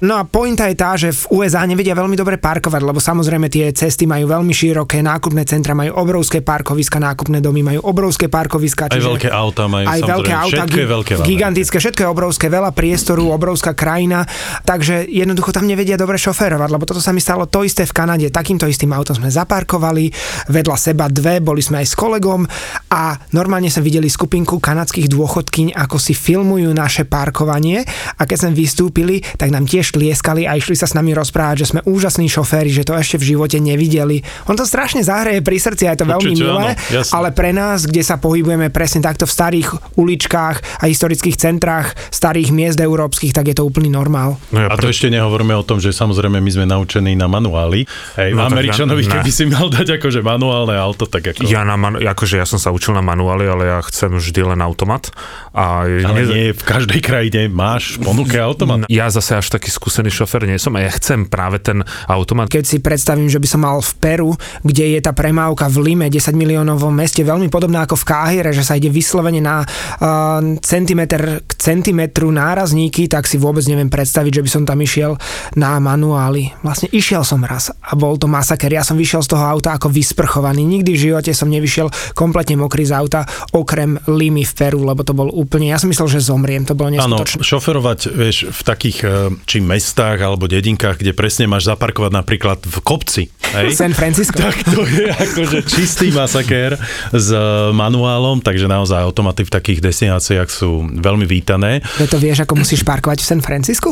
No 0.02 0.18
a 0.18 0.26
pointa 0.26 0.66
je 0.66 0.76
tá, 0.76 0.98
že 0.98 1.14
v 1.14 1.46
USA 1.46 1.62
nevedia 1.70 1.94
veľmi 1.94 2.18
dobre 2.18 2.42
parkovať, 2.42 2.82
lebo 2.82 2.98
samozrejme 2.98 3.48
tie 3.54 3.70
cesty 3.70 4.10
majú 4.10 4.26
veľmi 4.34 4.50
široké, 4.50 5.06
nákupné 5.06 5.46
centra 5.46 5.78
majú 5.78 5.94
obrovské 5.94 6.42
parkoviska, 6.42 6.98
nákupné 6.98 7.38
domy 7.38 7.62
majú 7.62 7.86
obrovské 7.86 8.26
parkoviska. 8.28 8.90
Aj 8.90 8.98
veľké 8.98 9.30
auta 9.30 9.70
majú, 9.70 9.86
aj 9.86 10.02
veľké 10.02 10.34
auta, 10.34 10.64
všetko 10.66 10.80
je 10.82 10.88
veľké. 10.90 11.12
Gigantické, 11.22 11.76
všetko 11.78 12.02
je 12.02 12.10
obrovské, 12.10 12.46
veľa 12.50 12.74
priestoru, 12.74 13.30
obrovská 13.30 13.78
krajina, 13.78 14.26
takže 14.66 15.06
jednoducho 15.06 15.54
tam 15.54 15.70
nevedia 15.70 16.00
dobre 16.02 16.18
šoférovať, 16.18 16.70
lebo 16.74 16.84
toto 16.90 17.04
sa 17.04 17.14
mi 17.14 17.22
stalo 17.22 17.46
to 17.46 17.62
isté 17.62 17.86
v 17.86 17.94
Kanade. 17.94 18.28
Takýmto 18.34 18.66
istým 18.66 18.90
autom 18.96 19.22
sme 19.22 19.30
zaparkovali, 19.30 20.10
vedľa 20.50 20.78
seba 20.80 21.06
dve, 21.12 21.44
boli 21.44 21.62
sme 21.62 21.84
aj 21.84 21.88
s 21.92 21.96
kolegom 22.00 22.48
a 22.96 23.20
normálne 23.36 23.68
sme 23.68 23.84
videli 23.84 24.08
skupinku 24.08 24.47
scénku 24.48 24.64
kanadských 24.64 25.12
dôchodkyň, 25.12 25.76
ako 25.76 26.00
si 26.00 26.16
filmujú 26.16 26.72
naše 26.72 27.04
parkovanie 27.04 27.84
a 28.16 28.24
keď 28.24 28.48
sme 28.48 28.52
vystúpili, 28.56 29.20
tak 29.36 29.52
nám 29.52 29.68
tiež 29.68 29.92
tlieskali 29.92 30.48
a 30.48 30.56
išli 30.56 30.72
sa 30.72 30.88
s 30.88 30.96
nami 30.96 31.12
rozprávať, 31.12 31.68
že 31.68 31.76
sme 31.76 31.84
úžasní 31.84 32.32
šoféri, 32.32 32.72
že 32.72 32.88
to 32.88 32.96
ešte 32.96 33.20
v 33.20 33.36
živote 33.36 33.60
nevideli. 33.60 34.24
On 34.48 34.56
to 34.56 34.64
strašne 34.64 35.04
zahreje 35.04 35.44
pri 35.44 35.60
srdci 35.60 35.92
a 35.92 35.92
je 35.92 36.00
to 36.00 36.08
veľmi 36.08 36.32
Určite, 36.32 36.48
milé, 36.48 36.68
áno, 36.80 37.12
ale 37.12 37.30
pre 37.36 37.52
nás, 37.52 37.84
kde 37.84 38.00
sa 38.08 38.16
pohybujeme 38.24 38.72
presne 38.72 39.04
takto 39.04 39.28
v 39.28 39.36
starých 39.36 39.68
uličkách 40.00 40.80
a 40.80 40.84
historických 40.88 41.36
centrách 41.36 42.00
starých 42.08 42.56
miest 42.56 42.80
európskych, 42.80 43.36
tak 43.36 43.52
je 43.52 43.56
to 43.60 43.68
úplný 43.68 43.92
normál. 43.92 44.40
No 44.56 44.64
ja, 44.64 44.72
a 44.72 44.80
to 44.80 44.88
pre... 44.88 44.96
ešte 44.96 45.12
nehovoríme 45.12 45.60
o 45.60 45.64
tom, 45.68 45.84
že 45.84 45.92
samozrejme 45.92 46.40
my 46.40 46.52
sme 46.56 46.64
naučení 46.72 47.20
na 47.20 47.28
manuály. 47.28 47.84
Hej, 48.16 48.32
no, 48.32 48.48
Američanovi, 48.48 49.04
ja, 49.12 49.20
keby 49.20 49.28
si 49.28 49.44
mal 49.52 49.68
dať 49.68 50.00
akože 50.00 50.24
manuálne 50.24 50.80
auto, 50.80 51.04
tak 51.04 51.36
ako... 51.36 51.44
Ja, 51.44 51.68
na 51.68 51.76
manu... 51.76 52.00
akože 52.00 52.40
ja 52.40 52.48
som 52.48 52.56
sa 52.56 52.72
učil 52.72 52.96
na 52.96 53.04
manuály, 53.04 53.44
ale 53.44 53.64
ja 53.76 53.84
chcem 53.84 54.16
vždy 54.16 54.37
len 54.44 54.60
automat. 54.62 55.10
A 55.58 55.90
ale 55.90 56.22
nie, 56.22 56.26
nie 56.30 56.48
v 56.54 56.64
každej 56.64 57.02
krajine 57.02 57.50
máš 57.50 57.98
ponuke 57.98 58.38
automat. 58.38 58.86
Ja 58.92 59.10
zase 59.10 59.38
až 59.40 59.50
taký 59.50 59.74
skúsený 59.74 60.14
šofer 60.14 60.46
nie 60.46 60.62
som 60.62 60.76
a 60.78 60.86
ja 60.86 60.92
chcem 60.94 61.26
práve 61.26 61.62
ten 61.62 61.82
automat. 62.06 62.50
Keď 62.50 62.66
si 62.66 62.78
predstavím, 62.78 63.30
že 63.30 63.42
by 63.42 63.48
som 63.48 63.62
mal 63.66 63.82
v 63.82 63.94
Peru, 63.98 64.32
kde 64.62 64.98
je 64.98 65.00
tá 65.02 65.14
premávka 65.14 65.66
v 65.70 65.94
Lime, 65.94 66.08
10 66.10 66.34
miliónovom 66.38 66.94
meste, 66.94 67.26
veľmi 67.26 67.50
podobná 67.50 67.90
ako 67.90 67.98
v 67.98 68.08
Káhire, 68.08 68.52
že 68.54 68.66
sa 68.66 68.78
ide 68.78 68.94
vyslovene 68.94 69.42
na 69.42 69.64
uh, 69.64 70.42
centimetr 70.62 71.42
k 71.46 71.52
centimetru 71.58 72.30
nárazníky, 72.30 73.10
tak 73.10 73.26
si 73.26 73.42
vôbec 73.42 73.66
neviem 73.66 73.90
predstaviť, 73.90 74.42
že 74.42 74.44
by 74.46 74.50
som 74.50 74.64
tam 74.64 74.80
išiel 74.82 75.18
na 75.58 75.78
manuály. 75.82 76.54
Vlastne 76.62 76.90
išiel 76.94 77.26
som 77.26 77.42
raz 77.44 77.70
a 77.70 77.94
bol 77.98 78.18
to 78.18 78.30
masaker. 78.30 78.70
Ja 78.70 78.86
som 78.86 78.98
vyšiel 79.00 79.26
z 79.26 79.34
toho 79.34 79.44
auta 79.44 79.76
ako 79.76 79.90
vysprchovaný. 79.90 80.64
Nikdy 80.64 80.92
v 80.94 81.04
živote 81.12 81.32
som 81.34 81.50
nevyšiel 81.50 81.90
kompletne 82.14 82.60
mokrý 82.60 82.86
z 82.88 82.94
auta, 82.94 83.22
okrem 83.54 84.00
Limy 84.28 84.44
v 84.44 84.54
Peru, 84.54 84.84
lebo 84.84 85.08
to 85.08 85.16
bol 85.16 85.32
úplne, 85.32 85.72
ja 85.72 85.80
som 85.80 85.88
myslel, 85.88 86.20
že 86.20 86.28
zomriem, 86.28 86.68
to 86.68 86.76
bolo 86.76 86.92
neskutočné. 86.92 87.40
Áno, 87.40 87.48
šoferovať, 87.48 88.00
vieš, 88.12 88.38
v 88.52 88.62
takých 88.68 88.98
eh, 89.08 89.32
či 89.48 89.64
mestách 89.64 90.20
alebo 90.20 90.52
dedinkách, 90.52 91.00
kde 91.00 91.16
presne 91.16 91.48
máš 91.48 91.72
zaparkovať 91.72 92.12
napríklad 92.12 92.60
v 92.68 92.78
kopci. 92.84 93.24
Hej? 93.56 93.80
San 93.80 93.96
Francisco. 93.96 94.36
Tak 94.48 94.64
to 94.64 94.84
je 94.88 95.12
akože 95.12 95.60
čistý 95.68 96.08
masakér 96.16 96.80
s 97.12 97.30
manuálom, 97.76 98.40
takže 98.40 98.64
naozaj 98.64 99.04
automaty 99.04 99.44
v 99.44 99.52
takých 99.52 99.80
destináciách 99.84 100.48
sú 100.48 100.88
veľmi 100.88 101.28
vítané. 101.28 101.84
To 102.00 102.16
vieš, 102.16 102.48
ako 102.48 102.64
musíš 102.64 102.88
parkovať 102.88 103.20
v 103.20 103.28
San 103.28 103.42
Francisku? 103.44 103.92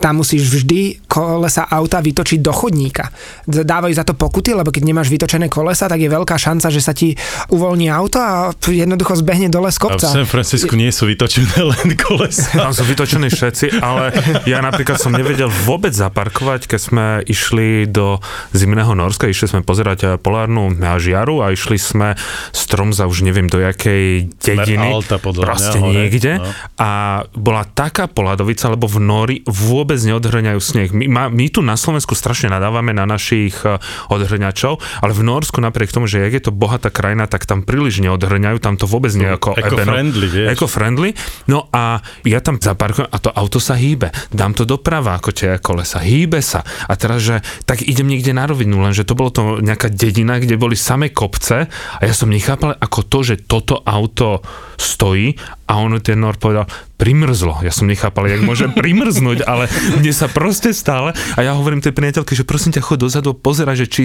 Tam 0.00 0.24
musíš 0.24 0.48
vždy 0.48 1.04
kolesa 1.04 1.68
auta 1.68 2.00
vytočiť 2.00 2.40
do 2.40 2.50
chodníka. 2.50 3.12
Dávajú 3.44 3.92
za 3.92 4.04
to 4.08 4.16
pokuty, 4.16 4.56
lebo 4.56 4.72
keď 4.72 4.82
nemáš 4.88 5.12
vytočené 5.12 5.52
kolesa, 5.52 5.86
tak 5.86 6.00
je 6.00 6.08
veľká 6.08 6.40
šanca, 6.40 6.72
že 6.72 6.80
sa 6.80 6.96
ti 6.96 7.12
uvoľní 7.52 7.92
auto 7.92 8.16
a 8.16 8.50
jednoducho 8.56 9.20
zbehne 9.20 9.52
dole 9.52 9.68
z 9.68 9.78
kopca. 9.78 10.08
A 10.08 10.16
v 10.16 10.24
San 10.24 10.28
Francisco 10.28 10.72
nie 10.72 10.88
sú 10.88 11.04
vytočené 11.04 11.52
len 11.76 11.94
kolesa. 12.00 12.48
Tam 12.56 12.72
sú 12.72 12.88
vytočené 12.88 13.28
všetci, 13.28 13.82
ale 13.84 14.14
ja 14.48 14.64
napríklad 14.64 14.96
som 14.96 15.12
nevedel 15.12 15.52
vôbec 15.68 15.92
zaparkovať, 15.92 16.70
keď 16.70 16.80
sme 16.80 17.06
išli 17.26 17.84
do 17.84 18.22
zimného 18.56 18.96
Norska, 18.96 19.28
išli 19.28 19.52
sme 19.52 19.60
pozerať 19.60 20.16
polárnu 20.22 20.72
žiaru 20.80 21.42
a 21.44 21.52
išli 21.52 21.76
sme 21.76 22.14
strom 22.54 22.94
za 22.94 23.10
už 23.10 23.26
neviem 23.26 23.50
do 23.50 23.58
jakej 23.58 24.30
dediny. 24.38 24.94
Alta, 24.94 25.18
podľa 25.18 25.44
proste 25.44 25.78
mňa, 25.82 25.90
niekde. 25.90 26.32
No. 26.38 26.50
A 26.78 26.90
bola 27.34 27.66
taká 27.66 28.06
poladovica, 28.06 28.70
lebo 28.70 28.86
v 28.86 28.98
Nori 29.02 29.36
vôbec 29.48 29.89
vôbec 29.90 30.06
neodhrňajú 30.06 30.60
sneh. 30.62 30.94
My, 30.94 31.26
my 31.34 31.50
tu 31.50 31.66
na 31.66 31.74
Slovensku 31.74 32.14
strašne 32.14 32.46
nadávame 32.46 32.94
na 32.94 33.10
našich 33.10 33.58
e, 33.66 33.74
odhrňačov, 34.06 34.78
ale 35.02 35.10
v 35.10 35.26
Norsku 35.26 35.58
napriek 35.58 35.90
tomu, 35.90 36.06
že 36.06 36.22
jak 36.22 36.30
je 36.38 36.42
to 36.46 36.54
bohatá 36.54 36.94
krajina, 36.94 37.26
tak 37.26 37.42
tam 37.42 37.66
príliš 37.66 37.98
neodhrňajú, 37.98 38.62
tam 38.62 38.78
to 38.78 38.86
vôbec 38.86 39.10
nie 39.18 39.26
ako 39.26 39.58
Eco-friendly, 39.58 40.30
vieš. 40.30 40.46
Eco-friendly. 40.54 41.10
No 41.50 41.66
a 41.74 41.98
ja 42.22 42.38
tam 42.38 42.62
zaparkujem 42.62 43.10
a 43.10 43.18
to 43.18 43.34
auto 43.34 43.58
sa 43.58 43.74
hýbe. 43.74 44.14
Dám 44.30 44.54
to 44.54 44.62
doprava 44.62 45.18
ako 45.18 45.34
tie 45.34 45.58
kolesa. 45.58 45.98
Hýbe 45.98 46.38
sa. 46.38 46.62
A 46.86 46.94
teraz, 46.94 47.26
že 47.26 47.42
tak 47.66 47.82
idem 47.82 48.06
niekde 48.06 48.30
na 48.30 48.46
rovinu, 48.46 48.78
lenže 48.78 49.02
to 49.02 49.18
bolo 49.18 49.34
to 49.34 49.58
nejaká 49.58 49.90
dedina, 49.90 50.38
kde 50.38 50.54
boli 50.54 50.78
samé 50.78 51.10
kopce 51.10 51.66
a 51.98 52.02
ja 52.06 52.14
som 52.14 52.30
nechápal 52.30 52.78
ako 52.78 53.10
to, 53.10 53.18
že 53.26 53.42
toto 53.42 53.82
auto 53.82 54.38
stojí 54.78 55.34
a 55.70 55.78
on 55.78 55.94
ten 56.02 56.18
Nor 56.18 56.34
povedal, 56.34 56.66
primrzlo. 56.98 57.62
Ja 57.62 57.70
som 57.70 57.86
nechápal, 57.86 58.26
jak 58.26 58.42
môže 58.42 58.66
primrznúť, 58.74 59.46
ale 59.46 59.70
mne 59.96 60.10
sa 60.10 60.26
proste 60.26 60.74
stále, 60.74 61.14
a 61.38 61.40
ja 61.40 61.54
hovorím 61.54 61.78
tej 61.78 61.94
priateľke, 61.94 62.34
že 62.34 62.42
prosím 62.42 62.74
ťa, 62.74 62.82
chod 62.82 62.98
dozadu, 63.00 63.32
pozeraj, 63.32 63.78
že 63.78 63.86
či, 63.86 64.04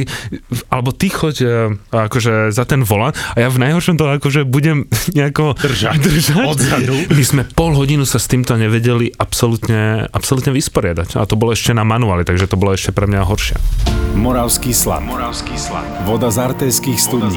alebo 0.69 0.93
ty 0.93 1.09
choď 1.09 1.35
e, 1.41 1.47
akože 1.89 2.53
za 2.53 2.63
ten 2.63 2.85
volant 2.85 3.17
a 3.33 3.43
ja 3.43 3.49
v 3.49 3.59
najhoršom 3.59 3.97
to 3.97 4.05
akože 4.21 4.45
budem 4.45 4.85
nejako 5.17 5.57
držať, 5.57 5.97
držať. 5.99 6.45
odzadu. 6.45 6.95
My 7.11 7.23
sme 7.25 7.41
pol 7.49 7.73
hodinu 7.73 8.05
sa 8.05 8.21
s 8.21 8.29
týmto 8.29 8.55
nevedeli 8.55 9.11
absolútne, 9.17 10.05
absolútne 10.13 10.53
vysporiadať. 10.53 11.17
A 11.17 11.25
to 11.25 11.35
bolo 11.35 11.51
ešte 11.57 11.73
na 11.73 11.83
manuáli, 11.83 12.23
takže 12.23 12.45
to 12.47 12.55
bolo 12.55 12.77
ešte 12.77 12.93
pre 12.93 13.09
mňa 13.09 13.25
horšie. 13.25 13.57
Moravský 14.15 14.71
slad. 14.71 15.03
Moravský 15.03 15.59
slad. 15.59 15.83
Voda 16.07 16.31
z 16.31 16.39
artejských 16.39 16.95
studní. 16.95 17.35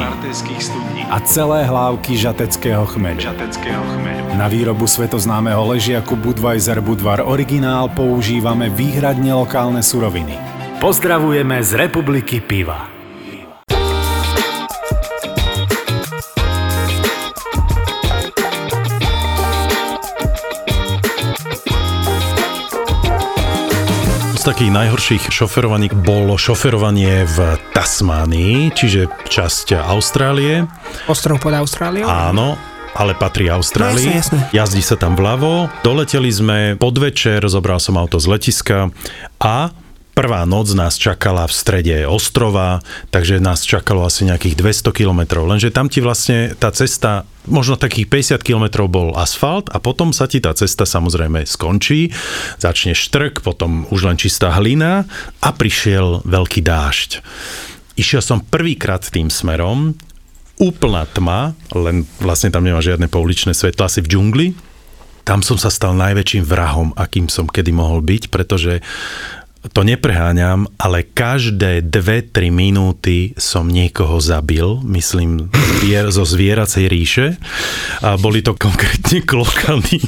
studní. 0.62 1.02
A 1.10 1.18
celé 1.26 1.66
hlávky 1.66 2.14
žateckého 2.14 2.86
chmeľu. 2.86 3.18
Žateckého 3.18 3.82
chmeľu. 3.98 4.17
Na 4.38 4.46
výrobu 4.46 4.86
svetoznámeho 4.86 5.74
ležiaku 5.74 6.14
Budweiser 6.14 6.78
Budvar 6.78 7.22
Originál 7.26 7.90
používame 7.90 8.70
výhradne 8.70 9.34
lokálne 9.34 9.82
suroviny. 9.82 10.38
Pozdravujeme 10.78 11.58
z 11.62 11.70
Republiky 11.74 12.38
Piva. 12.38 12.98
takých 24.48 24.72
najhorších 24.72 25.24
šoferovaní 25.28 25.92
bolo 25.92 26.40
šoferovanie 26.40 27.28
v 27.28 27.60
Tasmánii, 27.76 28.72
čiže 28.72 29.04
časť 29.28 29.76
Austrálie. 29.76 30.64
Ostrov 31.04 31.36
pod 31.36 31.52
Austráliou? 31.52 32.08
Áno, 32.08 32.56
ale 32.98 33.14
patrí 33.14 33.46
Austrálii. 33.46 34.10
No, 34.10 34.18
jasne, 34.18 34.42
jasne. 34.42 34.50
Jazdí 34.50 34.82
sa 34.82 34.98
tam 34.98 35.14
vľavo. 35.14 35.70
Doleteli 35.86 36.34
sme 36.34 36.58
podvečer, 36.74 37.46
zobral 37.46 37.78
som 37.78 37.94
auto 37.94 38.18
z 38.18 38.26
letiska 38.26 38.90
a 39.38 39.70
Prvá 40.18 40.42
noc 40.42 40.74
nás 40.74 40.98
čakala 40.98 41.46
v 41.46 41.54
strede 41.54 41.96
ostrova, 42.02 42.82
takže 43.14 43.38
nás 43.38 43.62
čakalo 43.62 44.02
asi 44.02 44.26
nejakých 44.26 44.58
200 44.58 44.90
kilometrov. 44.90 45.46
Lenže 45.46 45.70
tam 45.70 45.86
ti 45.86 46.02
vlastne 46.02 46.58
tá 46.58 46.74
cesta, 46.74 47.22
možno 47.46 47.78
takých 47.78 48.34
50 48.34 48.42
kilometrov 48.42 48.90
bol 48.90 49.14
asfalt 49.14 49.70
a 49.70 49.78
potom 49.78 50.10
sa 50.10 50.26
ti 50.26 50.42
tá 50.42 50.50
cesta 50.58 50.90
samozrejme 50.90 51.46
skončí, 51.46 52.10
začne 52.58 52.98
štrk, 52.98 53.46
potom 53.46 53.86
už 53.94 54.10
len 54.10 54.18
čistá 54.18 54.50
hlina 54.58 55.06
a 55.38 55.54
prišiel 55.54 56.26
veľký 56.26 56.66
dážď. 56.66 57.22
Išiel 57.94 58.18
som 58.18 58.42
prvýkrát 58.42 59.06
tým 59.06 59.30
smerom, 59.30 59.94
úplná 60.58 61.06
tma, 61.10 61.54
len 61.72 62.04
vlastne 62.18 62.50
tam 62.50 62.66
nemá 62.66 62.82
žiadne 62.82 63.06
pouličné 63.06 63.54
svetlo, 63.54 63.86
asi 63.86 64.02
v 64.02 64.10
džungli. 64.10 64.46
Tam 65.22 65.44
som 65.44 65.56
sa 65.60 65.70
stal 65.70 65.94
najväčším 65.94 66.44
vrahom, 66.44 66.92
akým 66.98 67.30
som 67.30 67.46
kedy 67.46 67.70
mohol 67.70 68.00
byť, 68.02 68.32
pretože 68.32 68.80
to 69.58 69.82
nepreháňam, 69.82 70.70
ale 70.78 71.02
každé 71.02 71.82
2-3 71.90 72.54
minúty 72.54 73.34
som 73.34 73.66
niekoho 73.66 74.22
zabil, 74.22 74.78
myslím 74.86 75.50
zvier, 75.78 76.04
zo 76.14 76.22
zvieracej 76.22 76.84
ríše. 76.86 77.26
A 77.98 78.14
boli 78.14 78.40
to 78.40 78.54
konkrétne 78.54 79.22
klokany. 79.26 79.98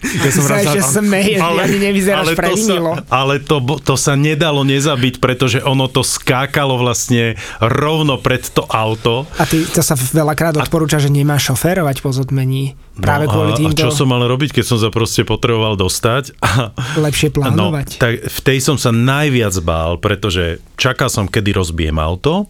Ja 0.00 0.30
som 0.32 0.44
že 0.48 0.80
smeješ, 0.84 1.40
ale, 1.40 1.60
ani 1.64 1.78
nevyzeráš 1.80 2.32
ale 2.32 2.34
to, 2.36 2.54
sa, 2.56 2.76
ale 3.08 3.34
to, 3.40 3.56
to 3.80 3.94
sa 3.96 4.14
nedalo 4.16 4.64
nezabiť, 4.64 5.20
pretože 5.20 5.58
ono 5.60 5.88
to 5.88 6.04
skákalo 6.04 6.76
vlastne 6.80 7.40
rovno 7.60 8.20
pred 8.20 8.44
to 8.52 8.64
auto. 8.68 9.24
A 9.40 9.44
ty, 9.48 9.64
to 9.64 9.80
sa 9.80 9.96
veľakrát 9.96 10.56
odporúča, 10.56 11.00
že 11.00 11.12
nemáš 11.12 11.52
šoférovať 11.52 12.04
po 12.04 12.12
zotmení. 12.12 12.76
Práve 13.00 13.24
no, 13.26 13.32
kvôli 13.32 13.52
týmto... 13.56 13.80
A 13.80 13.88
čo 13.88 13.96
som 13.96 14.12
mal 14.12 14.20
robiť, 14.20 14.60
keď 14.60 14.64
som 14.64 14.78
sa 14.78 14.92
proste 14.92 15.24
potreboval 15.24 15.74
dostať? 15.80 16.36
A, 16.44 16.76
Lepšie 17.00 17.32
plánovať. 17.32 17.96
No, 17.96 18.00
tak 18.00 18.14
v 18.28 18.40
tej 18.44 18.58
som 18.60 18.76
sa 18.76 18.89
najviac 18.90 19.54
bál, 19.62 19.96
pretože 19.98 20.62
čakal 20.76 21.08
som, 21.08 21.26
kedy 21.26 21.56
rozbijem 21.56 21.96
auto, 21.98 22.46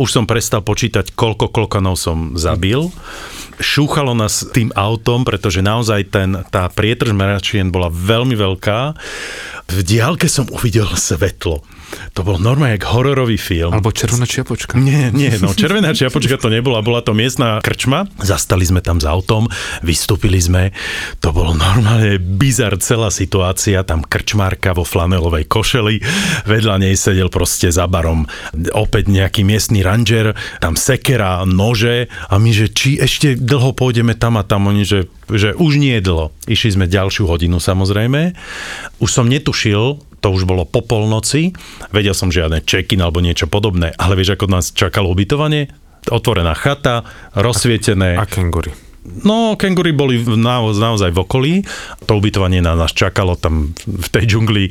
už 0.00 0.08
som 0.08 0.24
prestal 0.24 0.64
počítať, 0.64 1.12
koľko 1.12 1.52
klokanov 1.52 2.00
som 2.00 2.34
zabil. 2.34 2.88
Šúchalo 3.60 4.16
nás 4.16 4.48
tým 4.50 4.72
autom, 4.72 5.22
pretože 5.22 5.60
naozaj 5.60 6.08
ten, 6.08 6.30
tá 6.48 6.66
prietrž 6.72 7.12
meračien 7.12 7.68
bola 7.68 7.92
veľmi 7.92 8.32
veľká. 8.32 8.96
V 9.68 9.78
diálke 9.84 10.26
som 10.26 10.48
uvidel 10.48 10.88
svetlo 10.96 11.60
to 12.12 12.24
bol 12.24 12.36
normálne 12.40 12.76
jak 12.76 12.88
hororový 12.88 13.36
film. 13.36 13.72
Alebo 13.72 13.92
Červená 13.92 14.24
čiapočka. 14.28 14.76
Nie, 14.76 15.12
nie, 15.12 15.32
no 15.40 15.52
Červená 15.52 15.92
čiapočka 15.92 16.36
to 16.36 16.48
nebola, 16.52 16.84
bola 16.84 17.00
to 17.04 17.16
miestna 17.16 17.60
krčma. 17.60 18.08
Zastali 18.20 18.64
sme 18.64 18.84
tam 18.84 19.00
s 19.00 19.06
autom, 19.08 19.48
vystúpili 19.84 20.40
sme. 20.40 20.72
To 21.20 21.32
bolo 21.32 21.52
normálne 21.56 22.16
bizar 22.20 22.76
celá 22.80 23.12
situácia. 23.12 23.84
Tam 23.84 24.04
krčmárka 24.04 24.76
vo 24.76 24.84
flanelovej 24.84 25.48
košeli, 25.48 26.00
vedľa 26.48 26.82
nej 26.82 26.94
sedel 26.96 27.28
proste 27.32 27.68
za 27.72 27.88
barom 27.88 28.24
opäť 28.72 29.08
nejaký 29.08 29.42
miestny 29.44 29.80
ranger, 29.84 30.36
tam 30.60 30.76
sekera, 30.76 31.44
nože 31.48 32.08
a 32.28 32.34
my, 32.36 32.50
že 32.52 32.66
či 32.72 33.00
ešte 33.00 33.36
dlho 33.36 33.72
pôjdeme 33.76 34.16
tam 34.16 34.40
a 34.40 34.46
tam, 34.46 34.68
oni, 34.68 34.84
že, 34.84 35.08
že 35.28 35.56
už 35.56 35.80
nie 35.80 35.98
je 36.00 36.06
dlho. 36.06 36.26
Išli 36.48 36.76
sme 36.76 36.86
ďalšiu 36.90 37.28
hodinu 37.28 37.60
samozrejme. 37.60 38.36
Už 39.00 39.10
som 39.10 39.28
netušil, 39.28 40.11
to 40.22 40.30
už 40.30 40.46
bolo 40.46 40.62
po 40.62 40.86
polnoci, 40.86 41.50
vedel 41.90 42.14
som 42.14 42.30
žiadne 42.30 42.62
check-in 42.62 43.02
alebo 43.02 43.18
niečo 43.18 43.50
podobné, 43.50 43.90
ale 43.98 44.14
vieš, 44.14 44.38
ako 44.38 44.46
nás 44.46 44.70
čakalo 44.70 45.10
ubytovanie? 45.10 45.66
Otvorená 46.06 46.54
chata, 46.54 47.02
rozsvietené. 47.34 48.14
A 48.14 48.26
kengury. 48.26 48.91
No, 49.02 49.58
kengury 49.58 49.90
boli 49.90 50.22
naozaj, 50.22 50.78
naozaj 50.78 51.10
v 51.10 51.18
okolí. 51.26 51.52
To 52.06 52.22
ubytovanie 52.22 52.62
na 52.62 52.78
nás 52.78 52.94
čakalo 52.94 53.34
tam 53.34 53.74
v 53.82 54.08
tej 54.14 54.30
džungli. 54.30 54.70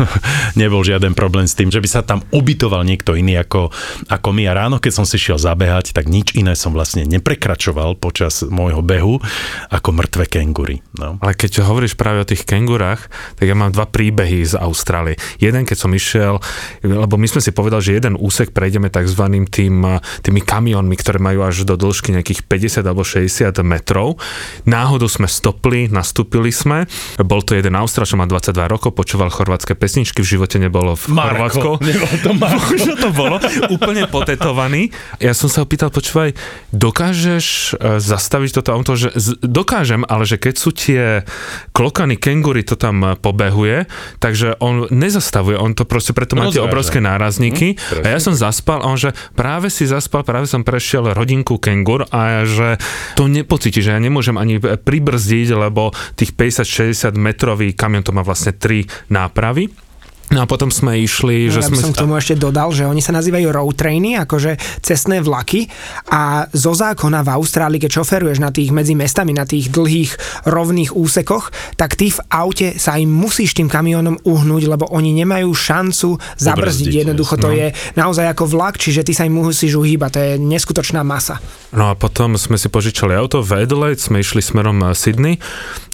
Nebol 0.60 0.80
žiaden 0.80 1.12
problém 1.12 1.44
s 1.44 1.52
tým, 1.52 1.68
že 1.68 1.84
by 1.84 1.88
sa 1.88 2.00
tam 2.00 2.24
ubytoval 2.32 2.88
niekto 2.88 3.12
iný 3.12 3.36
ako, 3.36 3.68
ako 4.08 4.28
my. 4.32 4.48
A 4.48 4.56
ráno, 4.64 4.80
keď 4.80 4.92
som 4.96 5.04
si 5.04 5.20
šiel 5.20 5.36
zabehať, 5.36 5.92
tak 5.92 6.08
nič 6.08 6.32
iné 6.32 6.56
som 6.56 6.72
vlastne 6.72 7.04
neprekračoval 7.04 8.00
počas 8.00 8.40
môjho 8.48 8.80
behu 8.80 9.20
ako 9.68 9.88
mŕtve 9.92 10.24
kengury. 10.24 10.80
No. 10.96 11.20
Ale 11.20 11.36
keď 11.36 11.60
hovoríš 11.60 12.00
práve 12.00 12.24
o 12.24 12.28
tých 12.28 12.48
kengurách, 12.48 13.12
tak 13.36 13.44
ja 13.44 13.52
mám 13.52 13.76
dva 13.76 13.84
príbehy 13.84 14.40
z 14.40 14.56
Austrálie. 14.56 15.20
Jeden, 15.36 15.68
keď 15.68 15.76
som 15.76 15.92
išiel, 15.92 16.40
lebo 16.80 17.20
my 17.20 17.28
sme 17.28 17.44
si 17.44 17.52
povedali, 17.52 17.84
že 17.84 18.00
jeden 18.00 18.16
úsek 18.16 18.56
prejdeme 18.56 18.88
tzv. 18.88 19.20
Tým, 19.52 20.00
tými 20.24 20.40
kamionmi, 20.40 20.96
ktoré 20.96 21.20
majú 21.20 21.44
až 21.44 21.68
do 21.68 21.76
dĺžky 21.76 22.16
nejakých 22.16 22.48
50 22.48 22.88
alebo 22.88 23.04
60 23.04 23.65
metrov. 23.66 24.16
Náhodou 24.64 25.10
sme 25.10 25.26
stopli, 25.26 25.90
nastúpili 25.90 26.54
sme. 26.54 26.86
Bol 27.18 27.42
to 27.42 27.58
jeden 27.58 27.74
Austral, 27.74 28.06
čo 28.06 28.16
má 28.16 28.24
22 28.30 28.54
rokov, 28.70 28.94
počúval 28.94 29.28
chorvátske 29.28 29.74
pesničky, 29.74 30.22
v 30.22 30.38
živote 30.38 30.56
nebolo 30.62 30.94
v 30.94 31.04
Chorvátsku. 31.12 31.70
to 32.26 32.30
Možno 32.32 32.94
to 33.04 33.10
bolo. 33.10 33.36
Úplne 33.72 34.06
potetovaný. 34.08 34.94
Ja 35.18 35.34
som 35.34 35.50
sa 35.50 35.66
opýtal, 35.66 35.90
počúvaj, 35.90 36.36
dokážeš 36.70 37.76
e, 37.76 37.98
zastaviť 37.98 38.50
toto 38.62 38.70
auto? 38.72 38.94
Že 38.94 39.40
dokážem, 39.42 40.06
ale 40.06 40.28
že 40.28 40.38
keď 40.38 40.54
sú 40.54 40.70
tie 40.70 41.26
klokany 41.74 42.16
kengury, 42.20 42.62
to 42.62 42.78
tam 42.78 43.02
e, 43.02 43.08
pobehuje, 43.18 43.90
takže 44.22 44.60
on 44.62 44.86
nezastavuje, 44.92 45.58
on 45.58 45.74
to 45.74 45.88
proste, 45.88 46.14
preto 46.14 46.38
má 46.38 46.48
tie 46.52 46.62
obrovské 46.62 47.02
nárazníky. 47.02 47.76
Hm, 47.76 48.04
a 48.04 48.08
ja 48.14 48.20
som 48.22 48.36
zaspal, 48.36 48.84
a 48.84 48.88
on 48.88 48.98
že 48.98 49.12
práve 49.36 49.68
si 49.68 49.84
zaspal, 49.88 50.24
práve 50.24 50.48
som 50.48 50.64
prešiel 50.64 51.12
rodinku 51.12 51.58
kengur 51.60 52.08
a 52.08 52.46
že 52.46 52.80
to 53.18 53.28
nepo 53.28 53.55
nepocíti, 53.56 53.80
že 53.80 53.96
ja 53.96 54.00
nemôžem 54.04 54.36
ani 54.36 54.60
pribrzdiť, 54.60 55.48
lebo 55.56 55.96
tých 56.12 56.36
50-60 56.36 57.16
metrový 57.16 57.72
kamion 57.72 58.04
to 58.04 58.12
má 58.12 58.20
vlastne 58.20 58.52
tri 58.52 58.84
nápravy 59.08 59.72
No 60.36 60.44
a 60.44 60.46
potom 60.46 60.68
sme 60.68 61.00
išli, 61.00 61.48
no, 61.48 61.52
že 61.56 61.60
ja 61.64 61.68
sme... 61.72 61.80
som 61.80 61.96
k 61.96 62.04
tomu 62.04 62.12
ešte 62.20 62.36
dodal, 62.36 62.68
že 62.76 62.84
oni 62.84 63.00
sa 63.00 63.16
nazývajú 63.16 63.48
road 63.48 63.72
trainy, 63.72 64.20
akože 64.20 64.84
cestné 64.84 65.24
vlaky 65.24 65.64
a 66.12 66.44
zo 66.52 66.76
zákona 66.76 67.24
v 67.24 67.32
Austrálii, 67.32 67.80
keď 67.80 68.04
šoferuješ 68.04 68.44
na 68.44 68.52
tých 68.52 68.68
medzi 68.68 68.92
mestami, 68.92 69.32
na 69.32 69.48
tých 69.48 69.72
dlhých 69.72 70.44
rovných 70.44 70.92
úsekoch, 70.92 71.48
tak 71.80 71.96
ty 71.96 72.12
v 72.12 72.20
aute 72.28 72.76
sa 72.76 73.00
im 73.00 73.08
musíš 73.08 73.56
tým 73.56 73.72
kamionom 73.72 74.20
uhnúť, 74.28 74.68
lebo 74.68 74.84
oni 74.92 75.16
nemajú 75.16 75.48
šancu 75.56 76.20
zabrzdiť. 76.36 77.08
Jednoducho 77.08 77.40
to 77.40 77.48
no. 77.48 77.56
je 77.56 77.72
naozaj 77.96 78.28
ako 78.36 78.44
vlak, 78.52 78.76
čiže 78.76 79.08
ty 79.08 79.16
sa 79.16 79.24
im 79.24 79.40
musíš 79.40 79.72
uhýbať, 79.80 80.10
to 80.12 80.20
je 80.20 80.32
neskutočná 80.36 81.00
masa. 81.00 81.40
No 81.72 81.88
a 81.88 81.96
potom 81.96 82.36
sme 82.36 82.60
si 82.60 82.68
požičali 82.68 83.16
auto 83.16 83.40
v 83.40 83.64
Adelaide, 83.64 84.04
sme 84.04 84.20
išli 84.20 84.44
smerom 84.44 84.84
eh, 84.84 84.92
Sydney 84.92 85.40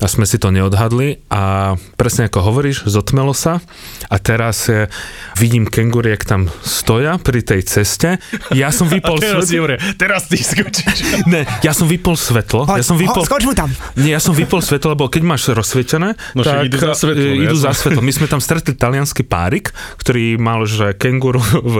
a 0.02 0.06
sme 0.10 0.26
si 0.26 0.42
to 0.42 0.50
neodhadli 0.50 1.22
a 1.30 1.74
presne 1.94 2.26
ako 2.26 2.42
hovoríš, 2.42 2.90
zotmelo 2.90 3.30
sa 3.30 3.62
a 4.10 4.16
teraz 4.32 4.64
je, 4.72 4.88
vidím 5.36 5.68
kengury, 5.68 6.16
jak 6.16 6.24
tam 6.24 6.48
stoja 6.64 7.20
pri 7.20 7.44
tej 7.44 7.68
ceste. 7.68 8.16
Ja 8.56 8.72
som 8.72 8.88
vypol 8.94 9.20
teraz, 9.20 9.52
svetlo. 9.52 9.76
teraz 10.00 10.24
ty 10.32 10.40
skočíš. 10.40 10.98
ne, 11.32 11.44
ja 11.60 11.76
som 11.76 11.84
vypol 11.84 12.16
svetlo. 12.16 12.64
Hoď, 12.64 12.80
ja 12.80 12.84
som 12.88 12.96
vypol... 12.96 13.20
Ho, 13.20 13.28
skoč 13.28 13.44
mu 13.44 13.52
tam. 13.52 13.68
Nie, 14.00 14.16
ja 14.16 14.20
som 14.24 14.32
vypol 14.32 14.64
svetlo, 14.64 14.96
lebo 14.96 15.12
keď 15.12 15.22
máš 15.28 15.52
rozsvietené, 15.52 16.16
no, 16.32 16.40
tak 16.40 16.64
idú 16.64 16.80
za 16.80 16.96
svetlo. 16.96 17.28
E, 17.28 17.44
idú 17.44 17.56
za 17.60 17.72
svetlo. 17.76 18.00
My 18.00 18.12
sme 18.16 18.26
tam 18.32 18.40
stretli 18.40 18.72
talianský 18.72 19.28
párik, 19.28 19.76
ktorý 20.00 20.40
mal, 20.40 20.64
že 20.64 20.96
kenguru 20.96 21.44
v, 21.44 21.76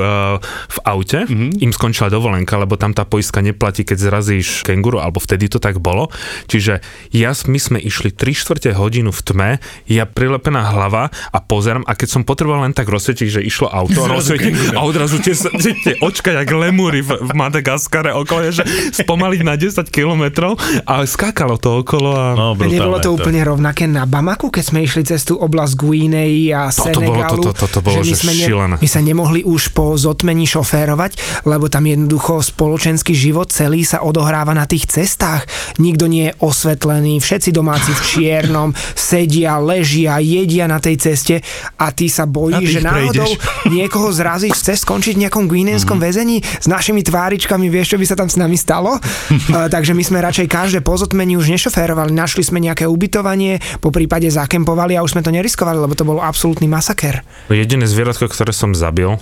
v 0.69 0.79
aute. 0.85 1.25
Mm-hmm. 1.25 1.65
Im 1.65 1.73
skončila 1.73 2.13
dovolenka, 2.13 2.61
lebo 2.61 2.77
tam 2.77 2.93
tá 2.93 3.09
poistka 3.09 3.41
neplatí, 3.41 3.89
keď 3.89 3.97
zrazíš 3.97 4.61
kenguru, 4.61 5.01
alebo 5.01 5.25
vtedy 5.25 5.49
to 5.49 5.57
tak 5.57 5.81
bolo. 5.81 6.13
Čiže 6.53 6.85
ja, 7.17 7.33
my 7.33 7.59
sme 7.59 7.79
išli 7.81 8.13
3 8.13 8.37
čtvrte 8.37 8.77
hodinu 8.77 9.09
v 9.09 9.21
tme, 9.25 9.51
ja 9.89 10.05
prilepená 10.05 10.69
hlava 10.69 11.09
a 11.33 11.39
pozerám 11.41 11.89
a 11.89 11.97
keď 11.97 12.09
som 12.19 12.23
potreboval 12.33 12.65
len 12.65 12.73
tak 12.73 12.89
rozsvietiť, 12.89 13.29
že 13.29 13.41
išlo 13.45 13.69
auto 13.69 14.09
rozsvietiť 14.09 14.73
a 14.73 14.81
odrazu 14.81 15.21
tie, 15.21 15.37
tie 15.85 15.95
očka 16.01 16.33
jak 16.33 16.49
lemúry 16.49 17.05
v, 17.05 17.21
v 17.21 17.31
Madagaskare 17.37 18.17
okolo, 18.17 18.49
že 18.49 18.65
spomaliť 19.05 19.41
na 19.45 19.61
10 19.61 19.85
kilometrov 19.93 20.57
a 20.89 21.05
skákalo 21.05 21.61
to 21.61 21.85
okolo. 21.85 22.17
A... 22.17 22.33
No, 22.33 22.57
Nebolo 22.57 22.97
to, 23.05 23.13
to 23.13 23.21
úplne 23.21 23.45
rovnaké 23.45 23.85
na 23.85 24.09
Bamaku, 24.09 24.49
keď 24.49 24.65
sme 24.65 24.81
išli 24.81 25.05
cez 25.05 25.29
tú 25.29 25.37
oblasť 25.37 25.77
Guinei 25.77 26.49
a 26.57 26.73
to, 26.73 26.89
Senegalu, 26.89 27.45
to, 27.45 27.53
to, 27.53 27.67
to, 27.67 27.67
to 27.69 27.79
bolo, 27.85 28.01
že, 28.01 28.09
my, 28.09 28.15
sme 28.17 28.33
ne, 28.33 28.47
my 28.81 28.89
sa 28.89 29.01
nemohli 29.05 29.45
už 29.45 29.77
po 29.77 29.93
zotmení 30.01 30.49
šoférovať, 30.49 31.45
lebo 31.45 31.69
tam 31.69 31.85
jednoducho 31.85 32.41
spoločenský 32.41 33.13
život 33.13 33.53
celý 33.53 33.85
sa 33.85 34.01
odohráva 34.01 34.57
na 34.57 34.65
tých 34.65 34.89
cestách. 34.89 35.45
Nikto 35.77 36.09
nie 36.09 36.33
je 36.33 36.37
osvetlený, 36.41 37.21
všetci 37.21 37.53
domáci 37.53 37.93
v 37.93 38.01
čiernom 38.01 38.71
sedia, 38.97 39.61
ležia, 39.61 40.17
jedia 40.23 40.65
na 40.71 40.81
tej 40.81 40.97
ceste 40.97 41.43
a 41.77 41.91
ty 41.91 42.07
sa 42.07 42.22
bojíš, 42.25 42.79
že 42.79 42.81
náhodou 42.81 43.27
prejdeš. 43.27 43.71
niekoho 43.77 44.09
zrazíš, 44.13 44.59
chceš 44.61 44.85
skončiť 44.85 45.15
v 45.19 45.23
nejakom 45.27 45.45
guinenskom 45.51 45.99
mm. 45.99 46.05
väzení 46.05 46.37
s 46.43 46.67
našimi 46.69 47.03
tváričkami, 47.03 47.67
vieš, 47.69 47.97
čo 47.97 47.99
by 48.01 48.07
sa 48.09 48.17
tam 48.19 48.29
s 48.29 48.37
nami 48.37 48.57
stalo? 48.59 48.97
uh, 48.99 49.69
takže 49.69 49.97
my 49.97 50.03
sme 50.03 50.19
radšej 50.23 50.47
každé 50.47 50.81
pozotmenie 50.85 51.39
už 51.39 51.53
nešoférovali, 51.53 52.13
našli 52.15 52.45
sme 52.45 52.63
nejaké 52.63 52.87
ubytovanie, 52.87 53.59
po 53.81 53.91
prípade 53.91 54.29
zakempovali 54.29 54.95
a 54.99 55.05
už 55.05 55.19
sme 55.19 55.23
to 55.25 55.35
neriskovali, 55.35 55.79
lebo 55.81 55.95
to 55.97 56.07
bol 56.07 56.21
absolútny 56.21 56.69
masaker. 56.69 57.25
Jediné 57.51 57.89
zvieratko, 57.89 58.31
ktoré 58.31 58.53
som 58.55 58.77
zabil, 58.77 59.19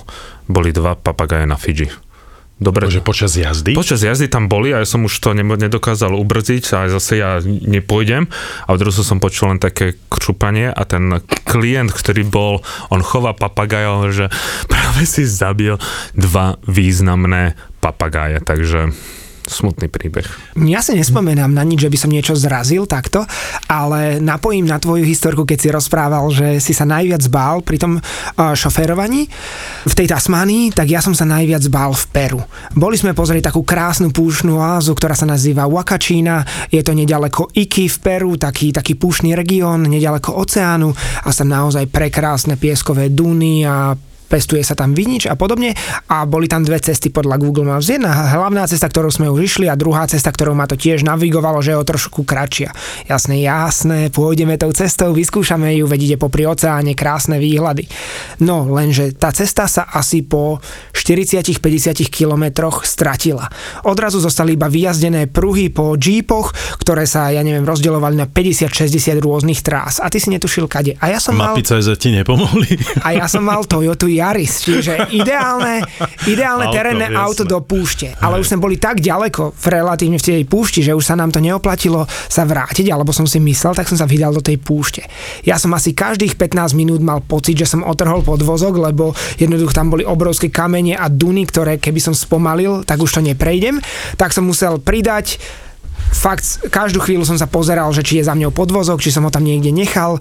boli 0.51 0.75
dva 0.75 0.99
papagaje 0.99 1.47
na 1.47 1.57
Fidži. 1.57 2.10
Dobre. 2.61 2.93
Že 2.93 3.01
počas 3.01 3.33
jazdy? 3.33 3.73
Počas 3.73 4.05
jazdy 4.05 4.29
tam 4.29 4.45
boli 4.45 4.77
a 4.77 4.85
ja 4.85 4.87
som 4.87 5.09
už 5.09 5.17
to 5.17 5.33
nedokázal 5.33 6.13
ubrziť 6.13 6.77
a 6.77 6.93
zase 6.93 7.17
ja 7.17 7.41
nepôjdem 7.45 8.29
a 8.65 8.69
odrazu 8.69 9.01
som 9.01 9.17
počul 9.17 9.57
len 9.57 9.61
také 9.65 9.97
křupanie 10.13 10.69
a 10.69 10.83
ten 10.85 11.25
klient, 11.49 11.89
ktorý 11.89 12.23
bol, 12.29 12.61
on 12.93 13.01
chová 13.01 13.33
papagaja, 13.33 14.13
že 14.13 14.27
práve 14.73 15.09
si 15.09 15.25
zabil 15.25 15.81
dva 16.13 16.61
významné 16.69 17.57
papagáje, 17.81 18.45
takže 18.45 18.93
smutný 19.51 19.91
príbeh. 19.91 20.25
Ja 20.63 20.81
si 20.81 20.95
nespomenám 20.95 21.51
na 21.51 21.67
nič, 21.67 21.83
že 21.83 21.91
by 21.91 21.99
som 21.99 22.11
niečo 22.15 22.39
zrazil 22.39 22.87
takto, 22.87 23.27
ale 23.67 24.23
napojím 24.23 24.71
na 24.71 24.79
tvoju 24.79 25.03
historku, 25.03 25.43
keď 25.43 25.59
si 25.59 25.69
rozprával, 25.75 26.31
že 26.31 26.63
si 26.63 26.71
sa 26.71 26.87
najviac 26.87 27.27
bál 27.29 27.61
pri 27.67 27.83
tom 27.83 27.93
šoférovaní 28.39 29.27
v 29.85 29.95
tej 29.99 30.07
Tasmánii, 30.07 30.71
tak 30.71 30.87
ja 30.87 31.03
som 31.03 31.13
sa 31.13 31.27
najviac 31.27 31.67
bál 31.67 31.91
v 31.91 32.05
Peru. 32.15 32.41
Boli 32.73 32.95
sme 32.95 33.11
pozrieť 33.11 33.51
takú 33.51 33.67
krásnu 33.67 34.15
púšnu 34.15 34.63
oázu, 34.63 34.95
ktorá 34.95 35.19
sa 35.19 35.27
nazýva 35.27 35.67
Wakachina. 35.67 36.47
Je 36.71 36.81
to 36.81 36.95
nedaleko 36.95 37.51
Iki 37.51 37.91
v 37.91 37.97
Peru, 37.99 38.31
taký, 38.39 38.71
taký 38.71 38.95
púšny 38.95 39.35
región, 39.35 39.83
nedaleko 39.89 40.39
oceánu 40.39 40.95
a 41.27 41.31
sa 41.35 41.43
naozaj 41.43 41.91
prekrásne 41.91 42.55
pieskové 42.55 43.11
duny 43.11 43.67
a 43.67 43.97
pestuje 44.31 44.63
sa 44.63 44.79
tam 44.79 44.95
vinič 44.95 45.27
a 45.27 45.35
podobne 45.35 45.75
a 46.07 46.23
boli 46.23 46.47
tam 46.47 46.63
dve 46.63 46.79
cesty 46.79 47.11
podľa 47.11 47.43
Google 47.43 47.67
Maps. 47.67 47.91
Jedna 47.91 48.31
hlavná 48.31 48.63
cesta, 48.71 48.87
ktorou 48.87 49.11
sme 49.11 49.27
už 49.27 49.41
išli 49.43 49.67
a 49.67 49.75
druhá 49.75 50.07
cesta, 50.07 50.31
ktorou 50.31 50.55
ma 50.55 50.71
to 50.71 50.79
tiež 50.79 51.03
navigovalo, 51.03 51.59
že 51.59 51.75
je 51.75 51.81
o 51.81 51.85
trošku 51.87 52.23
kratšia. 52.23 52.71
Jasné, 53.11 53.43
jasné, 53.43 54.15
pôjdeme 54.15 54.55
tou 54.55 54.71
cestou, 54.71 55.15
vyskúšame 55.15 55.73
ju, 55.79 55.87
vedíte 55.89 56.21
popri 56.21 56.45
oceáne, 56.45 56.93
krásne 56.95 57.39
výhľady. 57.41 57.89
No, 58.43 58.69
lenže 58.71 59.15
tá 59.17 59.35
cesta 59.35 59.71
sa 59.71 59.89
asi 59.91 60.23
po 60.23 60.61
40-50 60.95 62.07
kilometroch 62.13 62.85
stratila. 62.85 63.49
Odrazu 63.89 64.21
zostali 64.21 64.55
iba 64.55 64.69
vyjazdené 64.69 65.31
pruhy 65.31 65.73
po 65.73 65.97
jeepoch, 65.97 66.53
ktoré 66.83 67.09
sa, 67.09 67.33
ja 67.33 67.41
neviem, 67.41 67.65
rozdeľovali 67.65 68.17
na 68.21 68.27
50-60 68.29 69.19
rôznych 69.23 69.65
trás. 69.65 70.03
A 70.03 70.13
ty 70.13 70.21
si 70.21 70.29
netušil 70.29 70.69
kade. 70.69 70.99
A 71.01 71.09
ja 71.09 71.19
som 71.23 71.39
Mapy 71.39 71.65
mal... 71.65 71.97
Ti 71.97 72.09
nepomohli. 72.13 72.77
A 73.07 73.17
ja 73.17 73.27
som 73.27 73.45
mal 73.45 73.65
Toyota 73.65 74.01
Yaris, 74.21 74.53
čiže 74.61 75.09
ideálne, 75.17 75.81
ideálne 76.29 76.69
auto, 76.69 76.77
terénne 76.77 77.09
jasné. 77.09 77.19
auto 77.19 77.43
do 77.49 77.59
púšte. 77.65 78.13
Ale 78.21 78.39
Hej. 78.39 78.41
už 78.45 78.47
sme 78.53 78.63
boli 78.63 78.77
tak 78.77 79.01
ďaleko 79.01 79.57
v 79.57 79.67
relatívne 79.73 80.21
v 80.21 80.25
tej 80.25 80.45
púšti, 80.45 80.85
že 80.85 80.93
už 80.93 81.05
sa 81.05 81.17
nám 81.17 81.33
to 81.33 81.41
neoplatilo 81.41 82.05
sa 82.29 82.45
vrátiť, 82.45 82.93
alebo 82.93 83.11
som 83.17 83.25
si 83.25 83.41
myslel, 83.41 83.73
tak 83.73 83.89
som 83.89 83.97
sa 83.97 84.05
vydal 84.05 84.37
do 84.37 84.45
tej 84.45 84.61
púšte. 84.61 85.03
Ja 85.43 85.57
som 85.57 85.73
asi 85.73 85.97
každých 85.97 86.37
15 86.37 86.77
minút 86.77 87.01
mal 87.01 87.25
pocit, 87.25 87.57
že 87.57 87.67
som 87.67 87.83
otrhol 87.83 88.21
podvozok, 88.21 88.77
lebo 88.77 89.17
jednoducho 89.41 89.73
tam 89.73 89.89
boli 89.89 90.05
obrovské 90.05 90.53
kamene 90.53 90.95
a 90.95 91.09
duny, 91.09 91.49
ktoré 91.49 91.81
keby 91.81 91.99
som 91.99 92.13
spomalil, 92.13 92.85
tak 92.85 93.01
už 93.01 93.17
to 93.17 93.21
neprejdem. 93.25 93.81
Tak 94.21 94.37
som 94.37 94.45
musel 94.45 94.77
pridať 94.79 95.41
fakt 96.11 96.69
každú 96.69 96.99
chvíľu 97.01 97.23
som 97.23 97.39
sa 97.39 97.47
pozeral, 97.47 97.89
že 97.95 98.03
či 98.03 98.19
je 98.19 98.27
za 98.27 98.35
mňou 98.35 98.51
podvozok, 98.51 98.99
či 98.99 99.15
som 99.15 99.25
ho 99.25 99.31
tam 99.31 99.47
niekde 99.47 99.71
nechal 99.71 100.19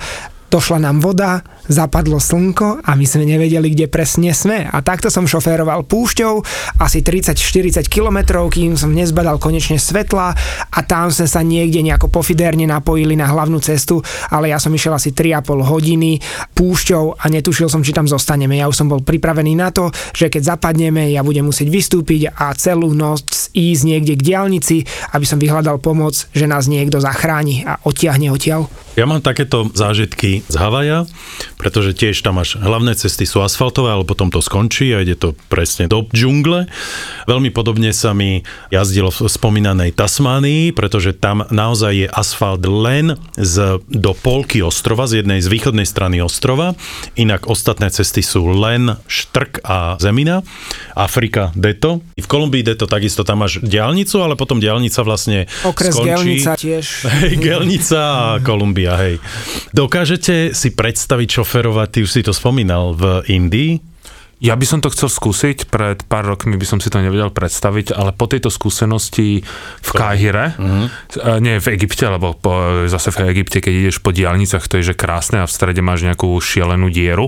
došla 0.49 0.81
nám 0.81 0.97
voda, 0.99 1.45
zapadlo 1.69 2.17
slnko 2.17 2.81
a 2.81 2.97
my 2.97 3.05
sme 3.05 3.29
nevedeli, 3.29 3.71
kde 3.71 3.85
presne 3.85 4.33
sme. 4.33 4.65
A 4.65 4.81
takto 4.81 5.13
som 5.13 5.29
šoféroval 5.29 5.85
púšťou 5.85 6.41
asi 6.81 7.05
30-40 7.05 7.85
kilometrov, 7.85 8.49
kým 8.49 8.73
som 8.73 8.91
nezbadal 8.91 9.37
konečne 9.37 9.77
svetla 9.77 10.33
a 10.73 10.79
tam 10.83 11.13
sme 11.13 11.29
sa 11.29 11.45
niekde 11.45 11.85
nejako 11.85 12.09
pofidérne 12.09 12.65
napojili 12.65 13.13
na 13.13 13.29
hlavnú 13.29 13.61
cestu, 13.61 14.01
ale 14.33 14.49
ja 14.49 14.57
som 14.57 14.73
išiel 14.73 14.97
asi 14.97 15.13
3,5 15.13 15.61
hodiny 15.63 16.17
púšťou 16.57 17.21
a 17.21 17.25
netušil 17.29 17.69
som, 17.69 17.85
či 17.85 17.93
tam 17.93 18.09
zostaneme. 18.09 18.57
Ja 18.57 18.65
už 18.65 18.75
som 18.81 18.89
bol 18.89 19.05
pripravený 19.05 19.53
na 19.53 19.69
to, 19.69 19.93
že 20.11 20.33
keď 20.33 20.57
zapadneme, 20.57 21.13
ja 21.13 21.21
budem 21.21 21.45
musieť 21.45 21.69
vystúpiť 21.69 22.33
a 22.33 22.49
celú 22.57 22.91
noc 22.97 23.53
ísť 23.53 23.83
niekde 23.85 24.13
k 24.17 24.25
diálnici, 24.33 24.77
aby 25.13 25.25
som 25.25 25.37
vyhľadal 25.37 25.77
pomoc, 25.77 26.17
že 26.33 26.49
nás 26.49 26.65
niekto 26.65 26.97
zachráni 26.97 27.61
a 27.63 27.77
odtiahne 27.85 28.33
odtiaľ. 28.33 28.65
Ja 28.97 29.07
mám 29.07 29.23
takéto 29.23 29.69
zážitky 29.71 30.43
z 30.49 30.55
Havaja, 30.59 31.07
pretože 31.59 31.91
tiež 31.91 32.23
tam 32.23 32.39
máš 32.39 32.55
hlavné 32.55 32.95
cesty 32.95 33.27
sú 33.27 33.43
asfaltové, 33.43 33.91
ale 33.91 34.07
potom 34.07 34.31
to 34.31 34.39
skončí 34.39 34.95
a 34.95 35.03
ide 35.03 35.19
to 35.19 35.35
presne 35.51 35.91
do 35.91 36.07
džungle. 36.07 36.71
Veľmi 37.27 37.51
podobne 37.51 37.91
sa 37.91 38.15
mi 38.15 38.47
jazdilo 38.71 39.11
v 39.11 39.27
spomínanej 39.27 39.91
Tasmánii, 39.91 40.71
pretože 40.71 41.11
tam 41.11 41.43
naozaj 41.51 41.93
je 41.99 42.07
asfalt 42.07 42.63
len 42.63 43.19
z, 43.35 43.83
do 43.91 44.15
polky 44.15 44.63
ostrova, 44.63 45.03
z 45.03 45.19
jednej 45.19 45.43
z 45.43 45.51
východnej 45.51 45.83
strany 45.83 46.23
ostrova, 46.23 46.79
inak 47.19 47.51
ostatné 47.51 47.91
cesty 47.91 48.23
sú 48.23 48.47
len 48.55 48.95
štrk 49.11 49.59
a 49.67 49.99
zemina. 49.99 50.47
Afrika 50.95 51.51
deto. 51.59 51.99
V 52.15 52.27
Kolumbii 52.27 52.63
deto 52.63 52.87
takisto 52.87 53.27
tam 53.27 53.43
máš 53.43 53.59
diálnicu, 53.59 54.23
ale 54.23 54.39
potom 54.39 54.63
diálnica 54.63 55.03
vlastne 55.03 55.51
Okres 55.67 55.91
skončí. 55.91 56.07
Gelnica 56.07 56.51
tiež. 56.55 56.85
Hej, 57.19 57.33
Gelnica 57.43 57.99
a 57.99 58.27
Kolumbia 58.39 58.95
hej. 58.95 59.15
Dokážete 59.75 60.55
si 60.55 60.69
predstaviť 60.71 61.29
šoferovať, 61.49 61.87
ty 61.89 61.99
už 62.05 62.11
si 62.13 62.21
to 62.21 62.29
spomínal, 62.29 62.93
v 62.93 63.25
Indii? 63.25 63.81
Ja 64.39 64.55
by 64.55 64.63
som 64.63 64.79
to 64.79 64.93
chcel 64.93 65.09
skúsiť, 65.11 65.67
pred 65.67 65.99
pár 66.07 66.23
rokmi 66.23 66.55
by 66.55 66.63
som 66.63 66.79
si 66.79 66.87
to 66.87 67.01
nevedel 67.01 67.27
predstaviť, 67.27 67.91
ale 67.91 68.15
po 68.15 68.23
tejto 68.23 68.47
skúsenosti 68.47 69.43
v 69.83 69.89
Káhire, 69.91 70.55
uh-huh. 70.55 70.87
nie 71.43 71.59
v 71.59 71.67
Egypte, 71.75 72.07
lebo 72.07 72.37
po, 72.39 72.85
zase 72.87 73.11
v 73.11 73.35
Egypte, 73.35 73.59
keď 73.59 73.73
ideš 73.73 73.99
po 73.99 74.15
diálnicach, 74.15 74.63
to 74.71 74.79
je 74.79 74.93
že 74.93 74.95
krásne 74.95 75.43
a 75.43 75.49
v 75.49 75.51
strede 75.51 75.83
máš 75.83 76.07
nejakú 76.07 76.39
šialenú 76.39 76.87
dieru. 76.87 77.27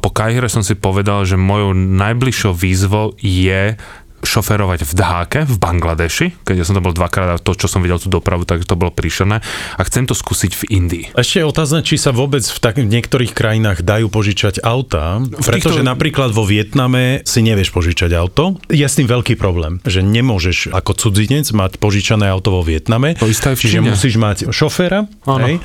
Po 0.00 0.08
Káhire 0.08 0.48
som 0.48 0.64
si 0.64 0.72
povedal, 0.78 1.28
že 1.28 1.36
mojou 1.36 1.76
najbližšou 1.76 2.56
výzvou 2.56 3.12
je 3.20 3.76
šoferovať 4.24 4.88
v 4.88 4.92
Dháke, 4.96 5.40
v 5.44 5.56
Bangladeši, 5.60 6.44
keď 6.44 6.62
ja 6.62 6.64
som 6.64 6.76
to 6.76 6.84
bol 6.84 6.94
dvakrát 6.94 7.36
a 7.36 7.42
to, 7.42 7.52
čo 7.52 7.68
som 7.68 7.84
videl 7.84 8.00
tú 8.00 8.08
dopravu, 8.08 8.48
tak 8.48 8.64
to 8.64 8.78
bolo 8.78 8.92
príšerné 8.92 9.42
a 9.76 9.80
chcem 9.84 10.08
to 10.08 10.16
skúsiť 10.16 10.52
v 10.56 10.62
Indii. 10.72 11.04
Ešte 11.12 11.42
je 11.42 11.46
otázne, 11.46 11.80
či 11.84 12.00
sa 12.00 12.14
vôbec 12.14 12.42
v, 12.44 12.58
tak, 12.60 12.80
v 12.80 12.88
niektorých 12.88 13.36
krajinách 13.36 13.84
dajú 13.84 14.08
požičať 14.08 14.64
auta, 14.64 15.20
v 15.20 15.42
pretože 15.42 15.82
týchto... 15.82 15.90
napríklad 15.90 16.30
vo 16.32 16.46
Vietname 16.48 17.20
si 17.26 17.40
nevieš 17.44 17.74
požičať 17.74 18.14
auto. 18.16 18.56
Je 18.70 18.84
s 18.84 18.96
tým 18.96 19.08
veľký 19.10 19.36
problém, 19.36 19.82
že 19.84 20.00
nemôžeš 20.00 20.72
ako 20.72 20.92
cudzinec 20.96 21.48
mať 21.52 21.76
požičané 21.82 22.30
auto 22.30 22.54
vo 22.54 22.62
Vietname, 22.62 23.18
to 23.18 23.28
isté 23.28 23.52
v 23.52 23.60
čiže 23.60 23.84
musíš 23.84 24.14
mať 24.16 24.38
šoféra. 24.54 25.04
Hej. 25.26 25.60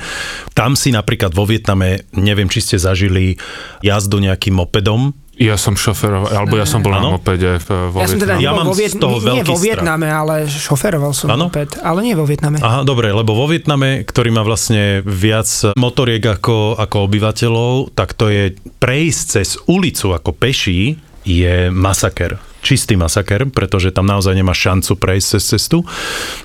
Tam 0.52 0.74
si 0.76 0.92
napríklad 0.92 1.32
vo 1.32 1.48
Vietname, 1.48 2.04
neviem, 2.12 2.50
či 2.50 2.60
ste 2.60 2.76
zažili 2.76 3.38
jazdu 3.80 4.20
nejakým 4.20 4.58
mopedom, 4.58 5.14
ja 5.42 5.56
som 5.58 5.74
šoferoval, 5.74 6.30
alebo 6.30 6.54
ja 6.54 6.66
som 6.66 6.80
bol 6.80 6.94
ano? 6.94 7.10
na 7.10 7.14
mopede 7.18 7.58
vo 7.66 7.98
Ja 7.98 8.06
som 8.06 8.18
teda 8.22 8.38
ja 8.38 8.54
mám 8.54 8.70
vo 8.70 8.76
Viet- 8.78 8.94
z 8.94 9.02
toho 9.02 9.18
nie, 9.18 9.42
nie 9.42 9.44
vo 9.44 9.58
Vietname, 9.58 10.06
ale 10.06 10.46
šoferoval 10.46 11.12
som 11.12 11.26
ano? 11.34 11.50
moped, 11.50 11.82
ale 11.82 11.98
nie 12.06 12.14
vo 12.14 12.22
Vietname. 12.22 12.62
Aha, 12.62 12.86
dobre, 12.86 13.10
lebo 13.10 13.34
vo 13.34 13.50
Vietname, 13.50 14.06
ktorý 14.06 14.30
má 14.30 14.46
vlastne 14.46 15.02
viac 15.02 15.48
motoriek 15.74 16.22
ako, 16.22 16.78
ako 16.78 16.96
obyvateľov, 17.10 17.98
tak 17.98 18.14
to 18.14 18.30
je 18.30 18.54
prejsť 18.78 19.24
cez 19.42 19.58
ulicu 19.66 20.14
ako 20.14 20.30
peší 20.30 20.96
je 21.26 21.70
masaker 21.70 22.51
čistý 22.62 22.94
masaker, 22.94 23.50
pretože 23.50 23.90
tam 23.90 24.06
naozaj 24.06 24.32
nemá 24.38 24.54
šancu 24.54 24.94
prejsť 24.96 25.26
cez 25.36 25.42
cestu. 25.58 25.82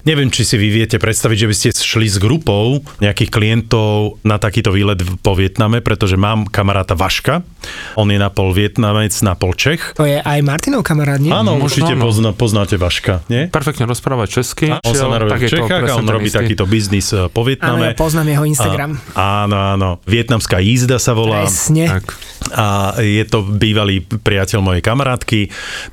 Neviem, 0.03 0.34
či 0.34 0.43
si 0.43 0.58
vy 0.58 0.73
viete 0.73 0.97
predstaviť, 0.97 1.38
že 1.38 1.47
by 1.47 1.56
ste 1.56 1.69
šli 1.77 2.08
s 2.10 2.17
grupou 2.17 2.82
nejakých 2.99 3.30
klientov 3.30 4.17
na 4.25 4.41
takýto 4.41 4.73
výlet 4.73 4.99
po 5.21 5.38
Vietname, 5.38 5.80
pretože 5.86 6.17
mám 6.17 6.49
kamaráta 6.49 6.97
Vaška. 6.97 7.45
On 7.93 8.10
je 8.10 8.17
na 8.17 8.34
pol 8.34 8.51
Vietnamec, 8.51 9.13
na 9.21 9.38
pol 9.38 9.53
Čech. 9.53 9.93
To 9.95 10.03
je 10.03 10.17
aj 10.17 10.39
Martinov 10.41 10.82
kamarát, 10.82 11.21
nie? 11.21 11.30
Áno, 11.30 11.62
určite 11.62 11.93
pozna, 11.93 12.34
poznáte 12.34 12.82
Vaška, 12.82 13.21
nie? 13.30 13.51
Perfektne 13.53 13.86
rozpráva 13.86 14.25
česky. 14.25 14.73
A 14.73 14.82
on 14.82 14.93
sa 14.97 15.06
narodil 15.06 15.38
v 15.38 15.51
Čechách 15.51 15.84
a 15.86 15.93
on 16.01 16.08
robí 16.10 16.34
takýto 16.34 16.65
biznis 16.65 17.13
eh, 17.13 17.30
po 17.30 17.45
Vietname. 17.45 17.93
Áno, 17.93 17.93
ja 17.93 17.97
poznám 17.97 18.27
jeho 18.34 18.43
Instagram. 18.47 18.91
A, 19.13 19.45
áno, 19.45 19.58
áno. 19.58 19.89
Vietnamská 20.08 20.58
jízda 20.63 20.97
sa 20.97 21.13
volá. 21.13 21.45
Presne. 21.45 21.86
Tak. 21.99 22.06
A 22.53 22.95
je 23.01 23.23
to 23.27 23.43
bývalý 23.43 23.99
priateľ 24.01 24.63
mojej 24.63 24.84
kamarátky, 24.86 25.39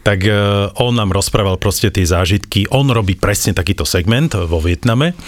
tak 0.06 0.13
tak 0.14 0.31
e, 0.31 0.35
on 0.79 0.94
nám 0.94 1.11
rozprával 1.11 1.59
proste 1.59 1.90
tie 1.90 2.07
zážitky. 2.07 2.70
On 2.70 2.87
robí 2.87 3.18
presne 3.18 3.50
takýto 3.50 3.83
segment 3.83 4.31
vo 4.31 4.62
Vietname, 4.62 5.18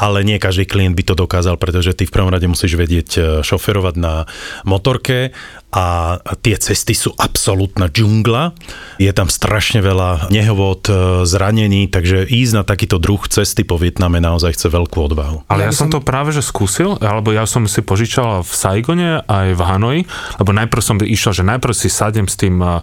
ale 0.00 0.24
nie 0.24 0.40
každý 0.40 0.64
klient 0.64 0.96
by 0.96 1.04
to 1.04 1.12
dokázal, 1.12 1.60
pretože 1.60 1.92
ty 1.92 2.08
v 2.08 2.14
prvom 2.16 2.32
rade 2.32 2.48
musíš 2.48 2.80
vedieť 2.80 3.08
e, 3.12 3.20
šoferovať 3.44 3.94
na 4.00 4.24
motorke 4.64 5.36
a 5.70 6.18
tie 6.42 6.58
cesty 6.58 6.98
sú 6.98 7.14
absolútna 7.14 7.86
džungla. 7.86 8.58
Je 8.98 9.10
tam 9.14 9.30
strašne 9.30 9.78
veľa 9.78 10.26
nehovod, 10.34 10.82
e, 10.90 10.92
zranení, 11.30 11.86
takže 11.86 12.26
ísť 12.26 12.52
na 12.58 12.62
takýto 12.66 12.98
druh 12.98 13.22
cesty 13.30 13.62
po 13.62 13.78
Vietname 13.78 14.18
naozaj 14.18 14.58
chce 14.58 14.66
veľkú 14.66 14.98
odvahu. 14.98 15.46
Ale 15.46 15.66
ja, 15.66 15.70
ja 15.70 15.72
som 15.72 15.86
to 15.86 16.02
práve 16.02 16.34
že 16.34 16.42
skúsil, 16.42 16.98
alebo 16.98 17.30
ja 17.30 17.46
som 17.46 17.70
si 17.70 17.86
požičal 17.86 18.42
v 18.42 18.52
Saigone 18.52 19.22
aj 19.30 19.54
v 19.54 19.62
Hanoji, 19.62 20.00
lebo 20.42 20.50
najprv 20.50 20.82
som 20.82 20.98
išiel, 20.98 21.38
že 21.38 21.46
najprv 21.46 21.74
si 21.74 21.86
sadem 21.86 22.26
s 22.26 22.34
tým 22.34 22.58
e, 22.58 22.82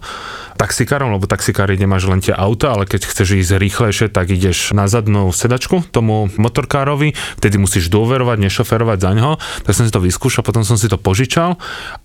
taxikárom, 0.55 1.11
lebo 1.11 1.29
taxikári 1.29 1.75
nemáš 1.75 2.07
len 2.09 2.23
tie 2.23 2.33
auta, 2.33 2.71
ale 2.73 2.89
keď 2.89 3.03
chceš 3.03 3.37
ísť 3.45 3.61
rýchlejšie, 3.61 4.07
tak 4.09 4.31
ideš 4.31 4.71
na 4.71 4.89
zadnú 4.89 5.29
sedačku 5.29 5.85
tomu 5.91 6.31
motorkárovi, 6.39 7.13
vtedy 7.37 7.59
musíš 7.61 7.93
dôverovať, 7.93 8.37
nešoferovať 8.41 8.97
za 8.97 9.11
ňoho. 9.13 9.33
Tak 9.67 9.73
som 9.75 9.85
si 9.85 9.93
to 9.93 10.01
vyskúšal, 10.01 10.41
potom 10.41 10.65
som 10.65 10.79
si 10.79 10.89
to 10.89 10.97
požičal 10.97 11.59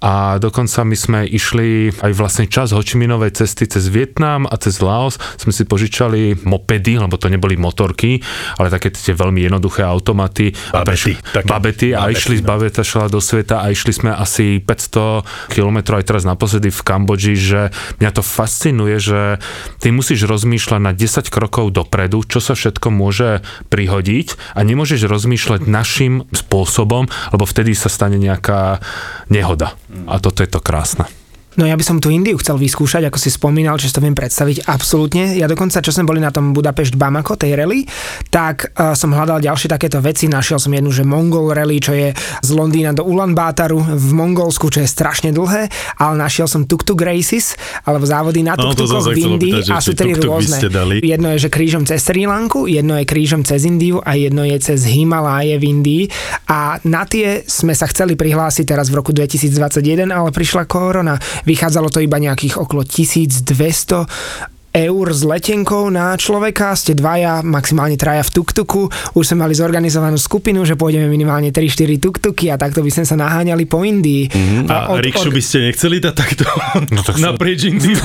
a 0.05 0.37
dokonca 0.37 0.72
dokonca 0.73 0.89
my 0.89 0.97
sme 0.97 1.21
išli 1.29 1.93
aj 2.01 2.13
vlastne 2.17 2.49
čas 2.49 2.73
Hočiminovej 2.73 3.37
cesty 3.37 3.69
cez 3.69 3.93
Vietnam 3.93 4.49
a 4.49 4.57
cez 4.57 4.81
Laos, 4.81 5.21
sme 5.37 5.53
si 5.53 5.69
požičali 5.69 6.49
mopedy, 6.49 6.97
lebo 6.97 7.21
to 7.21 7.29
neboli 7.29 7.61
motorky, 7.61 8.25
ale 8.57 8.73
také 8.73 8.89
tie 8.89 9.13
veľmi 9.13 9.45
jednoduché 9.45 9.85
automaty. 9.85 10.57
Babety. 10.73 11.13
A, 11.13 11.45
babety 11.45 11.89
a 11.93 12.09
babety, 12.09 12.17
išli 12.17 12.35
z 12.41 12.43
no. 12.43 12.49
babeta 12.49 12.81
šla 12.81 13.13
do 13.13 13.21
sveta 13.21 13.61
a 13.61 13.69
išli 13.69 13.93
sme 13.93 14.17
asi 14.17 14.65
500 14.65 15.53
km 15.53 15.93
aj 15.93 16.09
teraz 16.09 16.25
naposledy 16.25 16.73
v 16.73 16.81
Kambodži, 16.81 17.37
že 17.37 17.61
mňa 18.01 18.11
to 18.17 18.25
fascinuje, 18.25 18.97
že 18.97 19.45
ty 19.77 19.93
musíš 19.93 20.25
rozmýšľať 20.25 20.81
na 20.81 20.97
10 20.97 21.29
krokov 21.29 21.69
dopredu, 21.77 22.25
čo 22.25 22.41
sa 22.41 22.57
všetko 22.57 22.89
môže 22.89 23.45
prihodiť 23.69 24.57
a 24.57 24.65
nemôžeš 24.65 25.05
rozmýšľať 25.05 25.69
našim 25.69 26.25
spôsobom, 26.33 27.13
lebo 27.29 27.45
vtedy 27.45 27.77
sa 27.77 27.93
stane 27.93 28.17
nejaká 28.17 28.81
nehoda. 29.29 29.77
A 30.09 30.17
toto 30.17 30.41
je 30.41 30.49
to 30.49 30.62
krásne. 30.63 31.22
No 31.61 31.69
ja 31.69 31.77
by 31.77 31.85
som 31.85 32.01
tú 32.01 32.09
Indiu 32.09 32.41
chcel 32.41 32.57
vyskúšať, 32.57 33.13
ako 33.13 33.19
si 33.21 33.29
spomínal, 33.29 33.77
či 33.77 33.93
si 33.93 33.95
to 33.97 34.01
viem 34.01 34.17
predstaviť, 34.17 34.65
absolútne. 34.65 35.37
Ja 35.37 35.45
dokonca, 35.45 35.85
čo 35.85 35.93
sme 35.93 36.09
boli 36.09 36.17
na 36.17 36.33
tom 36.33 36.57
Budapešť 36.57 36.97
Bamako, 36.97 37.37
tej 37.37 37.57
rally, 37.61 37.85
tak 38.33 38.73
uh, 38.73 38.97
som 38.97 39.13
hľadal 39.13 39.45
ďalšie 39.45 39.69
takéto 39.69 40.01
veci. 40.01 40.33
Našiel 40.33 40.57
som 40.57 40.73
jednu, 40.73 40.89
že 40.89 41.05
Mongol 41.05 41.53
rally, 41.53 41.77
čo 41.77 41.93
je 41.93 42.17
z 42.17 42.51
Londýna 42.57 42.97
do 42.97 43.05
Ulaanbátaru 43.05 43.77
v 43.77 44.11
Mongolsku, 44.17 44.73
čo 44.73 44.81
je 44.81 44.89
strašne 44.89 45.29
dlhé, 45.33 45.69
ale 46.01 46.15
našiel 46.17 46.49
som 46.49 46.65
Tuk-Tuk 46.65 47.05
Races, 47.05 47.53
alebo 47.85 48.09
závody 48.09 48.41
na 48.41 48.57
no, 48.57 48.73
tuk-tukoch 48.73 49.13
v 49.13 49.21
Indii 49.21 49.69
a 49.69 49.81
sú 49.85 49.93
tri 49.93 50.17
rôzne. 50.17 50.57
Jedno 51.05 51.37
je, 51.37 51.39
že 51.45 51.49
krížom 51.53 51.85
cez 51.85 52.01
Sri 52.01 52.25
Lanku, 52.25 52.65
jedno 52.65 52.97
je 52.97 53.05
krížom 53.05 53.45
cez 53.45 53.69
Indiu 53.69 54.01
a 54.01 54.17
jedno 54.17 54.47
je 54.49 54.57
cez 54.57 54.89
Himaláje 54.89 55.61
v 55.61 55.65
Indii. 55.69 56.05
A 56.49 56.81
na 56.89 57.05
tie 57.05 57.45
sme 57.45 57.77
sa 57.77 57.85
chceli 57.89 58.17
prihlásiť 58.17 58.65
teraz 58.65 58.89
v 58.89 59.05
roku 59.05 59.13
2021, 59.13 60.09
ale 60.09 60.31
prišla 60.33 60.65
korona 60.65 61.21
Vychádzalo 61.43 61.91
to 61.91 61.99
iba 62.03 62.19
nejakých 62.23 62.59
okolo 62.59 62.87
1200 62.87 64.52
eur 64.73 65.07
s 65.13 65.21
letenkou 65.21 65.93
na 65.93 66.17
človeka, 66.17 66.73
ste 66.73 66.97
dvaja, 66.97 67.45
maximálne 67.45 68.01
traja 68.01 68.25
v 68.25 68.41
tuktuku, 68.41 68.89
už 69.13 69.25
sme 69.29 69.45
mali 69.45 69.53
zorganizovanú 69.53 70.17
skupinu, 70.17 70.65
že 70.65 70.81
pôjdeme 70.81 71.13
minimálne 71.13 71.53
3-4 71.53 72.01
tuktuky 72.01 72.49
a 72.49 72.57
takto 72.57 72.81
by 72.81 72.89
sme 72.89 73.05
sa 73.05 73.17
naháňali 73.21 73.69
po 73.69 73.85
Indii. 73.85 74.33
Mm-hmm. 74.33 74.73
A, 74.73 74.89
a 74.89 74.97
od, 74.97 75.05
rikšu 75.05 75.29
od... 75.29 75.37
by 75.37 75.43
ste 75.45 75.57
nechceli 75.69 76.01
dať 76.01 76.15
takto 76.17 76.45
no, 76.89 77.01
tak 77.05 77.21
naprieč 77.21 77.69
Indiu? 77.69 78.01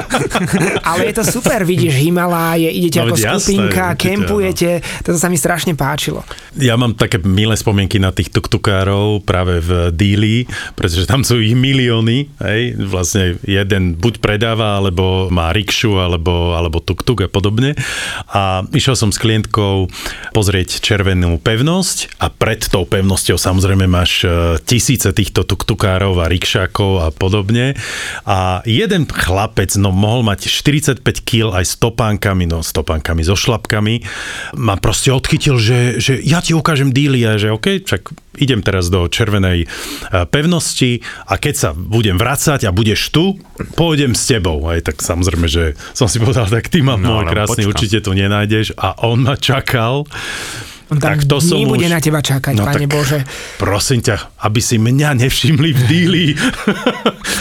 ale 0.90 1.00
je 1.10 1.14
to 1.16 1.24
super, 1.24 1.64
vidíš 1.64 1.96
Himaláje, 1.96 2.68
idete 2.68 3.00
no, 3.00 3.08
ako 3.08 3.16
jasné, 3.16 3.32
skupinka, 3.40 3.84
určite, 3.96 4.04
kempujete, 4.04 4.70
toto 5.00 5.16
sa 5.16 5.32
mi 5.32 5.40
strašne 5.40 5.72
páčilo. 5.72 6.20
Ja 6.60 6.76
mám 6.76 6.92
také 6.92 7.16
milé 7.24 7.56
spomienky 7.56 7.96
na 7.96 8.12
tých 8.12 8.28
tuktukárov 8.28 9.24
práve 9.24 9.64
v 9.64 9.88
Díli, 9.96 10.44
pretože 10.76 11.08
tam 11.08 11.24
sú 11.24 11.40
ich 11.40 11.56
milióny, 11.56 12.28
hej, 12.36 12.76
vlastne 12.76 13.40
jeden 13.48 13.96
buď 13.96 14.20
predáva, 14.20 14.76
alebo 14.76 15.32
má 15.32 15.48
rikšu, 15.70 16.02
alebo, 16.02 16.58
alebo 16.58 16.82
tuk-tuk 16.82 17.22
a 17.22 17.28
podobne. 17.30 17.78
A 18.34 18.66
išiel 18.74 18.98
som 18.98 19.14
s 19.14 19.22
klientkou 19.22 19.86
pozrieť 20.34 20.82
červenú 20.82 21.38
pevnosť 21.38 22.18
a 22.18 22.26
pred 22.26 22.58
tou 22.66 22.82
pevnosťou 22.82 23.38
samozrejme 23.38 23.86
máš 23.86 24.26
e, 24.26 24.58
tisíce 24.66 25.06
týchto 25.14 25.46
tuktukárov 25.46 26.18
a 26.18 26.26
rikšákov 26.26 26.90
a 26.98 27.08
podobne. 27.14 27.78
A 28.26 28.66
jeden 28.66 29.06
chlapec, 29.06 29.70
no 29.78 29.94
mohol 29.94 30.26
mať 30.26 30.50
45 30.50 31.06
kg 31.22 31.54
aj 31.54 31.64
s 31.70 31.74
topánkami, 31.78 32.50
no 32.50 32.66
s 32.66 32.74
topánkami, 32.74 33.22
so 33.22 33.38
šlapkami, 33.38 34.02
ma 34.58 34.74
proste 34.74 35.14
odchytil, 35.14 35.54
že, 35.62 36.02
že 36.02 36.18
ja 36.18 36.42
ti 36.42 36.58
ukážem 36.58 36.90
díly 36.90 37.22
a 37.22 37.38
že 37.38 37.54
OK, 37.54 37.86
však 37.86 38.10
idem 38.40 38.64
teraz 38.64 38.88
do 38.88 39.06
červenej 39.06 39.64
e, 39.64 39.66
pevnosti 40.26 41.04
a 41.28 41.36
keď 41.36 41.54
sa 41.54 41.70
budem 41.76 42.16
vracať 42.16 42.66
a 42.66 42.74
budeš 42.74 43.12
tu, 43.12 43.36
pôjdem 43.76 44.16
s 44.16 44.26
tebou. 44.26 44.64
Aj 44.66 44.80
tak 44.80 45.04
samozrejme, 45.04 45.46
že 45.46 45.78
som 45.92 46.08
si 46.08 46.18
povedal, 46.18 46.48
tak 46.48 46.72
ty 46.72 46.80
ma 46.80 46.96
no, 46.96 47.20
môj 47.20 47.30
krásny, 47.30 47.62
počkam. 47.64 47.72
určite 47.76 47.98
tu 48.00 48.10
nenájdeš 48.16 48.74
a 48.80 48.96
on 49.04 49.22
ma 49.28 49.36
čakal. 49.36 50.08
On 50.90 50.98
tak 50.98 51.22
to 51.22 51.38
som 51.38 51.62
bude 51.70 51.86
už... 51.86 51.92
na 51.92 52.02
teba 52.02 52.18
čakať, 52.18 52.50
no, 52.58 52.66
Pane 52.66 52.90
Bože. 52.90 53.22
Prosím 53.62 54.02
ťa, 54.02 54.42
aby 54.42 54.58
si 54.58 54.74
mňa 54.74 55.22
nevšimli 55.22 55.70
v 55.70 55.80
díli. 55.86 56.24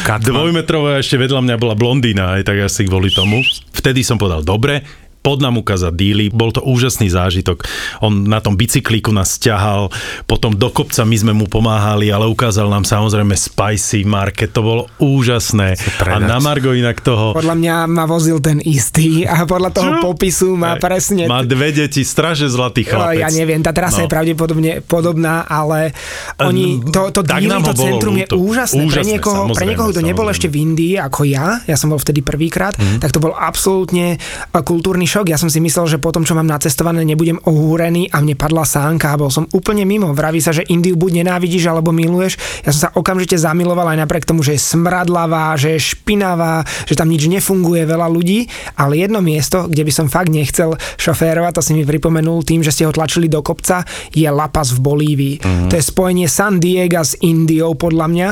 Dvojmetrová 0.05 1.01
ešte 1.01 1.17
vedľa 1.17 1.41
mňa 1.41 1.55
bola 1.57 1.73
blondína, 1.73 2.37
aj 2.37 2.43
tak 2.45 2.69
asi 2.69 2.85
kvôli 2.85 3.09
tomu. 3.09 3.41
Vtedy 3.73 4.05
som 4.05 4.21
povedal, 4.21 4.45
dobre, 4.45 4.85
pod 5.19 5.43
nám 5.43 5.59
ukázať 5.59 5.93
díly, 5.93 6.25
bol 6.31 6.55
to 6.55 6.63
úžasný 6.63 7.11
zážitok. 7.11 7.67
On 7.99 8.11
na 8.23 8.39
tom 8.39 8.55
bicyklíku 8.55 9.11
nás 9.11 9.35
ťahal, 9.35 9.91
potom 10.23 10.55
do 10.55 10.71
kopca 10.71 11.03
my 11.03 11.17
sme 11.19 11.33
mu 11.35 11.45
pomáhali, 11.51 12.07
ale 12.07 12.31
ukázal 12.31 12.71
nám 12.71 12.87
samozrejme 12.87 13.35
Spicy 13.35 14.07
Market, 14.07 14.55
to 14.55 14.63
bolo 14.63 14.83
úžasné. 15.03 15.75
A 16.07 16.17
na 16.23 16.39
Margo 16.39 16.71
inak 16.71 17.03
toho... 17.03 17.35
Podľa 17.35 17.55
mňa 17.59 17.75
ma 17.91 18.07
vozil 18.07 18.39
ten 18.39 18.63
istý 18.63 19.27
a 19.27 19.43
podľa 19.43 19.75
toho 19.75 19.91
Čo? 19.99 20.01
popisu 20.07 20.49
má 20.55 20.79
Aj, 20.79 20.81
presne... 20.81 21.27
Má 21.27 21.43
dve 21.43 21.75
deti, 21.75 22.07
straže 22.07 22.47
zlatý 22.47 22.87
chlapec. 22.87 23.19
Ja 23.19 23.29
neviem, 23.29 23.59
tá 23.59 23.75
trasa 23.75 24.01
no. 24.01 24.03
je 24.07 24.09
pravdepodobne 24.09 24.71
podobná, 24.87 25.43
ale 25.43 25.91
oni, 26.39 26.79
to, 26.87 27.11
to 27.11 27.21
díly, 27.27 27.51
to 27.59 27.75
centrum 27.75 28.15
je 28.15 28.25
úžasné. 28.31 28.87
úžasné. 28.87 28.95
Pre 28.95 29.03
niekoho, 29.03 29.41
pre 29.51 29.65
niekoho, 29.67 29.91
kto 29.91 30.01
nebol 30.01 30.27
ešte 30.31 30.47
v 30.47 30.55
Indii, 30.63 30.95
ako 30.95 31.27
ja, 31.27 31.59
ja 31.67 31.75
som 31.75 31.91
bol 31.91 31.99
vtedy 31.99 32.23
prvýkrát, 32.23 32.79
mm. 32.79 33.03
tak 33.03 33.11
to 33.11 33.19
bol 33.19 33.35
absolútne 33.35 34.15
kultúrny 34.53 35.08
šok. 35.09 35.33
Ja 35.33 35.41
som 35.41 35.49
si 35.49 35.57
myslel, 35.57 35.89
že 35.89 35.97
potom, 35.97 36.21
čo 36.21 36.37
mám 36.37 36.45
nacestované, 36.45 37.01
nebudem 37.01 37.41
ohúrený 37.41 38.13
a 38.13 38.21
mne 38.21 38.37
padla 38.37 38.61
sánka 38.61 39.09
a 39.09 39.17
bol 39.17 39.33
som 39.33 39.49
úplne 39.49 39.89
mimo. 39.89 40.13
Vraví 40.13 40.37
sa, 40.37 40.53
že 40.53 40.69
Indiu 40.69 40.93
buď 40.93 41.25
nenávidíš 41.25 41.65
alebo 41.65 41.89
miluješ. 41.89 42.37
Ja 42.61 42.69
som 42.69 42.81
sa 42.85 42.89
okamžite 42.93 43.33
zamiloval 43.33 43.97
aj 43.97 44.05
napriek 44.05 44.29
tomu, 44.29 44.45
že 44.45 44.53
je 44.53 44.61
smradlavá, 44.61 45.57
že 45.57 45.73
je 45.73 45.97
špinavá, 45.97 46.61
že 46.85 46.93
tam 46.93 47.09
nič 47.09 47.25
nefunguje 47.25 47.89
veľa 47.89 48.05
ľudí, 48.05 48.45
ale 48.77 49.01
jedno 49.01 49.25
miesto, 49.25 49.65
kde 49.65 49.81
by 49.81 49.91
som 49.95 50.05
fakt 50.05 50.29
nechcel 50.29 50.77
šoférovať, 51.01 51.57
to 51.57 51.65
si 51.65 51.71
mi 51.73 51.87
pripomenul 51.87 52.45
tým, 52.45 52.61
že 52.61 52.69
ste 52.69 52.85
ho 52.85 52.93
tlačili 52.93 53.25
do 53.25 53.41
kopca, 53.41 53.81
je 54.13 54.29
La 54.29 54.51
Paz 54.53 54.75
v 54.75 54.85
Bolívii. 54.85 55.35
Mm-hmm. 55.39 55.69
To 55.71 55.73
je 55.73 55.83
spojenie 55.83 56.27
San 56.29 56.61
Diego 56.61 57.01
s 57.01 57.17
Indiou 57.23 57.73
podľa 57.79 58.05
mňa. 58.11 58.27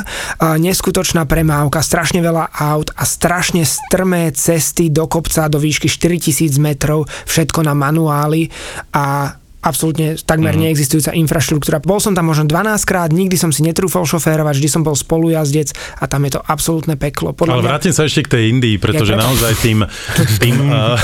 Neskutočná 0.61 1.23
premávka, 1.25 1.80
strašne 1.82 2.19
veľa 2.21 2.53
aut 2.53 2.91
a 2.93 3.07
strašne 3.07 3.63
strmé 3.63 4.30
cesty 4.36 4.91
do 4.91 5.07
kopca 5.07 5.47
do 5.47 5.57
výšky 5.57 5.88
4000 5.88 6.59
metrov, 6.68 7.07
všetko 7.07 7.63
na 7.63 7.72
manuáli 7.72 8.51
a 8.91 9.32
absolútne 9.68 10.15
takmer 10.22 10.55
mm. 10.55 10.61
neexistujúca 10.63 11.11
infraštruktúra. 11.18 11.84
Bol 11.84 11.99
som 11.99 12.15
tam 12.15 12.32
možno 12.32 12.47
12 12.47 12.78
krát, 12.88 13.09
nikdy 13.11 13.36
som 13.36 13.51
si 13.51 13.65
netrúfal 13.65 14.07
šoférovať, 14.07 14.63
vždy 14.63 14.70
som 14.72 14.82
bol 14.86 14.95
spolujazdec 14.95 15.76
a 15.99 16.07
tam 16.07 16.24
je 16.24 16.39
to 16.39 16.41
absolútne 16.45 16.95
peklo. 16.95 17.36
Podľa 17.36 17.59
Ale 17.59 17.63
mňa... 17.65 17.72
vrátim 17.76 17.93
sa 17.93 18.07
ešte 18.07 18.24
k 18.24 18.32
tej 18.38 18.43
Indii, 18.55 18.78
pretože 18.80 19.11
ja, 19.11 19.20
naozaj 19.20 19.53
tým, 19.59 19.84
tým 20.43 20.55
uh, 20.72 20.95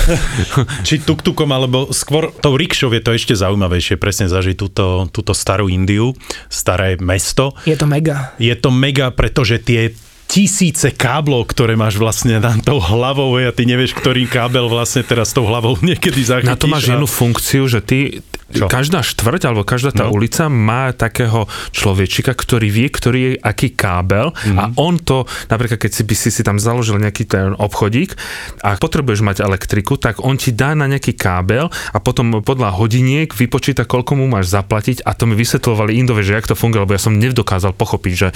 či 0.88 1.04
tuktukom, 1.04 1.52
alebo 1.52 1.92
skôr 1.92 2.32
tou 2.40 2.56
rikšou 2.56 2.94
je 2.96 3.02
to 3.04 3.12
ešte 3.12 3.34
zaujímavejšie 3.36 4.00
presne 4.00 4.32
zažiť 4.32 4.56
túto, 4.56 5.12
túto 5.12 5.36
starú 5.36 5.68
Indiu, 5.68 6.16
staré 6.48 6.96
mesto. 7.02 7.58
Je 7.68 7.76
to 7.76 7.90
mega. 7.90 8.32
Je 8.40 8.56
to 8.56 8.72
mega, 8.72 9.12
pretože 9.12 9.60
tie 9.60 9.92
tisíce 10.34 10.90
káblov, 10.90 11.46
ktoré 11.54 11.78
máš 11.78 12.02
vlastne 12.02 12.42
nad 12.42 12.58
tou 12.66 12.82
hlavou 12.82 13.38
a 13.38 13.54
ty 13.54 13.70
nevieš, 13.70 13.94
ktorý 13.94 14.26
kábel 14.26 14.66
vlastne 14.66 15.06
teraz 15.06 15.30
tou 15.30 15.46
hlavou 15.46 15.78
niekedy 15.86 16.26
zachytíš. 16.26 16.50
Na 16.50 16.58
to 16.58 16.66
máš 16.66 16.90
a... 16.90 16.98
jednu 16.98 17.06
funkciu, 17.06 17.70
že 17.70 17.86
ty, 17.86 18.26
čo? 18.54 18.66
Každá 18.70 19.02
štvrť 19.02 19.42
alebo 19.50 19.66
každá 19.66 19.92
tá 19.92 20.06
no. 20.06 20.14
ulica 20.14 20.48
má 20.48 20.94
takého 20.94 21.50
človečika, 21.74 22.38
ktorý 22.38 22.70
vie, 22.70 22.88
ktorý 22.88 23.20
je 23.20 23.32
aký 23.42 23.74
kábel 23.74 24.32
mm-hmm. 24.32 24.58
a 24.60 24.64
on 24.78 25.02
to, 25.02 25.26
napríklad 25.50 25.82
keď 25.82 25.92
si 25.92 26.04
by 26.06 26.16
si 26.16 26.30
si 26.30 26.42
tam 26.46 26.62
založil 26.62 27.02
nejaký 27.02 27.26
ten 27.26 27.58
obchodík 27.58 28.16
a 28.62 28.78
potrebuješ 28.78 29.22
mať 29.26 29.38
elektriku, 29.42 29.98
tak 29.98 30.22
on 30.22 30.38
ti 30.38 30.54
dá 30.54 30.78
na 30.78 30.86
nejaký 30.86 31.18
kábel 31.18 31.68
a 31.70 31.98
potom 31.98 32.42
podľa 32.46 32.76
hodiniek 32.78 33.30
vypočíta, 33.34 33.90
koľko 33.90 34.20
mu 34.20 34.26
máš 34.30 34.54
zaplatiť 34.54 35.02
a 35.04 35.18
to 35.18 35.26
mi 35.26 35.34
vysvetľovali 35.34 35.98
Indove, 35.98 36.22
že 36.22 36.38
jak 36.38 36.50
to 36.50 36.56
funguje, 36.58 36.86
lebo 36.86 36.96
ja 36.96 37.02
som 37.02 37.16
nedokázal 37.18 37.74
pochopiť, 37.74 38.14
že 38.14 38.28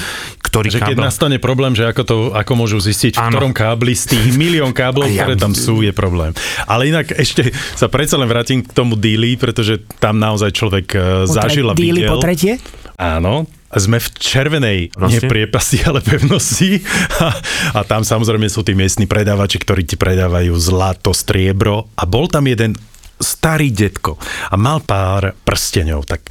ktorý 0.41 0.68
že 0.74 0.80
kábel. 0.82 0.97
keď 0.97 0.97
nastane 1.03 1.38
problém, 1.38 1.74
že 1.78 1.86
ako, 1.86 2.01
to, 2.03 2.18
ako 2.34 2.51
môžu 2.57 2.78
zistiť, 2.82 3.18
v 3.18 3.22
ano. 3.22 3.34
ktorom 3.38 3.53
kábli 3.53 3.93
z 3.93 4.18
tých 4.18 4.28
milión 4.41 4.72
káblov, 4.74 5.09
ja... 5.11 5.26
ktoré 5.26 5.36
tam 5.38 5.53
sú, 5.53 5.86
je 5.86 5.93
problém. 5.93 6.32
Ale 6.65 6.89
inak 6.89 7.13
ešte 7.13 7.53
sa 7.76 7.91
predsa 7.91 8.18
len 8.18 8.30
vrátim 8.30 8.63
k 8.63 8.72
tomu 8.74 8.97
díli, 8.97 9.36
pretože 9.38 9.84
tam 10.08 10.24
naozaj 10.24 10.55
človek 10.55 10.88
uh, 10.95 11.03
zažil 11.28 11.68
a 11.68 11.76
videl. 11.76 12.08
po 12.08 12.24
tretie? 12.24 12.64
Áno, 12.95 13.43
sme 13.76 13.99
v 13.99 14.08
červenej, 14.16 14.80
nie 14.95 15.20
priepasti, 15.20 15.84
ale 15.89 15.99
pevnosti. 15.99 16.80
A, 17.20 17.36
a 17.76 17.80
tam 17.84 18.08
samozrejme 18.08 18.47
sú 18.47 18.64
tí 18.64 18.72
miestni 18.72 19.03
predávači, 19.03 19.60
ktorí 19.60 19.84
ti 19.84 19.99
predávajú 19.99 20.55
zlato, 20.55 21.12
striebro. 21.12 21.91
A 21.99 22.08
bol 22.08 22.32
tam 22.32 22.47
jeden 22.47 22.80
starý 23.18 23.74
detko 23.74 24.16
a 24.53 24.55
mal 24.55 24.80
pár 24.86 25.34
prsteňov. 25.41 26.05
Tak 26.05 26.22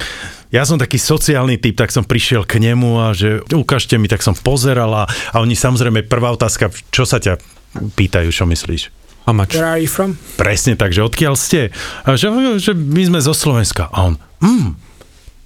ja 0.55 0.63
som 0.63 0.79
taký 0.79 0.95
sociálny 0.95 1.59
typ, 1.59 1.75
tak 1.75 1.91
som 1.91 2.07
prišiel 2.07 2.47
k 2.47 2.63
nemu 2.63 3.03
a 3.03 3.11
že 3.11 3.43
ukážte 3.51 3.99
mi, 3.99 4.07
tak 4.07 4.23
som 4.23 4.31
pozeral 4.31 4.89
a, 4.95 5.03
a 5.05 5.37
oni 5.43 5.53
samozrejme, 5.53 6.07
prvá 6.07 6.31
otázka, 6.31 6.71
čo 6.87 7.03
sa 7.03 7.19
ťa 7.19 7.43
pýtajú, 7.75 8.31
čo 8.31 8.47
myslíš? 8.47 8.96
How 9.27 9.35
much? 9.35 9.59
Where 9.59 9.67
are 9.67 9.75
you 9.75 9.91
from? 9.91 10.15
Presne 10.39 10.79
tak, 10.79 10.95
že 10.95 11.03
odkiaľ 11.03 11.35
ste? 11.35 11.75
A 12.07 12.15
že, 12.15 12.31
že 12.63 12.71
my 12.71 13.03
sme 13.03 13.19
zo 13.19 13.35
Slovenska. 13.35 13.91
A 13.91 14.07
on, 14.07 14.15
mm, 14.39 14.79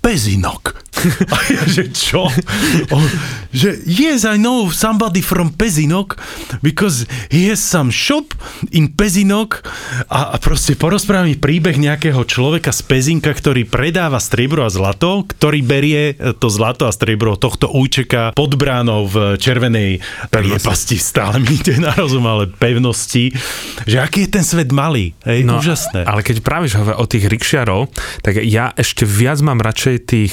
Pezinok. 0.05 0.80
A 1.33 1.37
ja, 1.49 1.63
že 1.65 1.89
čo? 1.89 2.27
On, 2.95 3.05
že 3.55 3.79
yes, 3.87 4.27
I 4.27 4.37
know 4.37 4.69
somebody 4.69 5.23
from 5.23 5.55
Pezinok 5.55 6.19
because 6.59 7.07
he 7.31 7.47
has 7.49 7.63
some 7.63 7.89
shop 7.89 8.35
in 8.75 8.91
Pezinok 8.91 9.63
a, 10.11 10.35
a 10.35 10.37
proste 10.37 10.75
porozpráva 10.75 11.25
mi 11.25 11.39
príbeh 11.39 11.79
nejakého 11.79 12.21
človeka 12.27 12.75
z 12.75 12.81
Pezinka, 12.85 13.31
ktorý 13.31 13.65
predáva 13.65 14.19
striebro 14.19 14.67
a 14.67 14.71
zlato, 14.71 15.25
ktorý 15.25 15.59
berie 15.63 16.15
to 16.37 16.47
zlato 16.51 16.85
a 16.85 16.93
striebro 16.93 17.39
tohto 17.39 17.71
účeka 17.71 18.35
pod 18.35 18.59
bránou 18.59 19.07
v 19.07 19.39
červenej 19.39 20.03
priepasti. 20.29 20.99
Stále 20.99 21.41
mi 21.41 21.57
ide 21.57 21.79
na 21.81 21.95
rozum, 21.95 22.23
ale 22.27 22.51
pevnosti. 22.51 23.33
Že 23.87 23.97
aký 24.03 24.19
je 24.27 24.29
ten 24.29 24.45
svet 24.45 24.69
malý. 24.69 25.17
Hej, 25.25 25.47
no, 25.47 25.57
úžasné. 25.57 26.05
Ale 26.05 26.21
keď 26.21 26.43
práve 26.45 26.67
o 26.75 27.05
tých 27.07 27.25
rikšiarov, 27.25 27.89
tak 28.21 28.43
ja 28.43 28.69
ešte 28.75 29.07
viac 29.07 29.41
mám 29.41 29.59
radšej 29.59 29.95
tých 30.05 30.31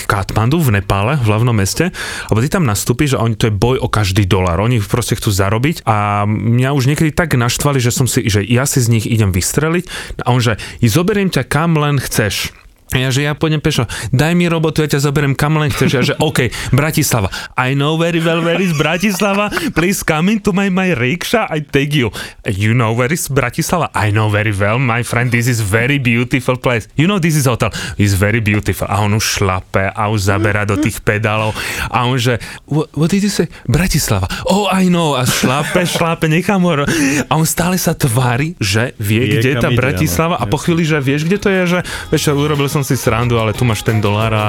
Katmandu 0.49 0.65
v 0.65 0.81
Nepále, 0.81 1.21
v 1.21 1.29
hlavnom 1.29 1.53
meste, 1.53 1.93
lebo 2.33 2.41
ty 2.41 2.49
tam 2.49 2.65
nastúpiš 2.65 3.21
a 3.21 3.21
oni, 3.21 3.37
to 3.37 3.53
je 3.53 3.55
boj 3.55 3.85
o 3.85 3.93
každý 3.93 4.25
dolar. 4.25 4.57
Oni 4.65 4.81
proste 4.81 5.13
chcú 5.13 5.29
zarobiť 5.29 5.85
a 5.85 6.25
mňa 6.25 6.73
už 6.73 6.89
niekedy 6.89 7.13
tak 7.13 7.37
naštvali, 7.37 7.77
že 7.77 7.93
som 7.93 8.09
si, 8.09 8.25
že 8.33 8.41
ja 8.41 8.65
si 8.65 8.81
z 8.81 8.89
nich 8.89 9.05
idem 9.05 9.29
vystreliť 9.29 9.85
a 10.25 10.33
on, 10.33 10.41
že 10.41 10.57
zoberiem 10.81 11.29
ťa 11.29 11.45
kam 11.45 11.77
len 11.77 12.01
chceš 12.01 12.57
Ja, 12.97 13.13
že 13.13 13.25
ja 13.29 13.37
pôjdem 13.37 13.61
pešo, 13.61 13.85
daj 14.17 14.33
mi 14.33 14.49
robotu, 14.49 14.81
ja 14.81 14.89
ťa 14.89 15.05
zoberiem 15.05 15.37
kam 15.37 15.61
len 15.61 15.69
chceš. 15.69 15.91
Ja, 15.93 16.03
že 16.05 16.15
OK, 16.29 16.49
Bratislava. 16.73 17.29
I 17.57 17.77
know 17.77 18.01
very 18.01 18.21
well 18.21 18.41
where 18.41 18.61
is 18.61 18.73
Bratislava. 18.77 19.53
Please 19.77 20.01
come 20.01 20.33
into 20.33 20.57
my, 20.57 20.73
my 20.73 20.97
rickshaw, 20.97 21.49
I 21.49 21.61
take 21.61 21.93
you. 21.93 22.09
You 22.45 22.73
know 22.73 22.97
where 22.97 23.13
is 23.13 23.29
Bratislava? 23.29 23.93
I 23.93 24.09
know 24.09 24.33
very 24.33 24.53
well, 24.53 24.81
my 24.81 25.05
friend, 25.05 25.29
this 25.29 25.49
is 25.49 25.61
very 25.61 26.01
beautiful 26.01 26.57
place. 26.57 26.89
You 26.97 27.05
know 27.05 27.21
this 27.21 27.37
is 27.37 27.45
hotel. 27.45 27.69
It's 28.01 28.17
very 28.17 28.41
beautiful. 28.41 28.89
A 28.89 29.05
on 29.05 29.13
už 29.13 29.41
šlape 29.41 29.93
a 29.93 30.03
už 30.09 30.33
zabera 30.33 30.65
do 30.65 30.81
tých 30.81 31.05
pedálov. 31.05 31.53
A 31.93 32.09
on 32.09 32.19
že, 32.19 32.43
what, 32.67 32.91
what 32.97 33.09
did 33.09 33.23
you 33.23 33.33
say? 33.33 33.47
Bratislava. 33.65 34.27
Oh, 34.51 34.67
I 34.69 34.91
know. 34.91 35.15
A 35.15 35.25
šlape, 35.25 35.87
šlape, 35.87 36.27
nechám 36.27 36.61
ho. 36.65 36.85
A 37.29 37.33
on 37.39 37.47
stále 37.47 37.79
sa 37.79 37.95
tvári, 37.95 38.59
že 38.59 38.93
vie, 38.99 39.23
vie 39.23 39.39
kde 39.39 39.49
je 39.55 39.57
tá 39.63 39.71
Bratislava. 39.71 40.37
A 40.37 40.45
po 40.51 40.59
chvíli, 40.59 40.83
že 40.83 40.99
vieš, 40.99 41.25
kde 41.25 41.39
to 41.39 41.49
je, 41.49 41.63
že 41.79 41.81
vieš, 42.11 42.35
urobil 42.35 42.67
som 42.67 42.78
si 42.85 42.99
srandu, 42.99 43.39
ale 43.39 43.55
tu 43.55 43.65
máš 43.65 43.87
ten 43.87 44.03
dolár 44.03 44.33
a 44.35 44.47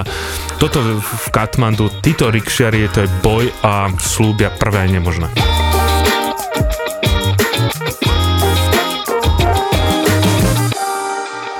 toto 0.58 0.82
v 1.00 1.28
Katmandu, 1.32 1.90
títo 2.02 2.28
rikšiari, 2.28 2.90
to 2.92 3.06
je 3.06 3.10
boj 3.22 3.46
a 3.64 3.94
slúbia 4.02 4.50
prvé 4.50 4.90
nemožné. 4.90 5.69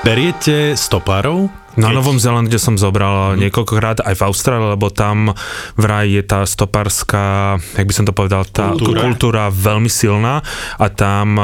Beriete 0.00 0.80
stopárov? 0.80 1.60
Na 1.78 1.94
Novom 1.94 2.18
Zélande 2.18 2.58
som 2.58 2.74
zobral 2.74 3.38
mm. 3.38 3.46
niekoľkokrát, 3.46 4.02
aj 4.02 4.14
v 4.18 4.26
Austrálii, 4.26 4.74
lebo 4.74 4.90
tam 4.90 5.30
vraj 5.78 6.10
je 6.10 6.22
tá 6.26 6.42
stopárska, 6.42 7.56
jak 7.78 7.86
by 7.86 7.94
som 7.94 8.04
to 8.04 8.10
povedal, 8.10 8.42
tá 8.42 8.74
kultúra, 8.74 8.98
kultúra 9.06 9.44
veľmi 9.54 9.86
silná 9.86 10.42
a 10.82 10.86
tam 10.90 11.38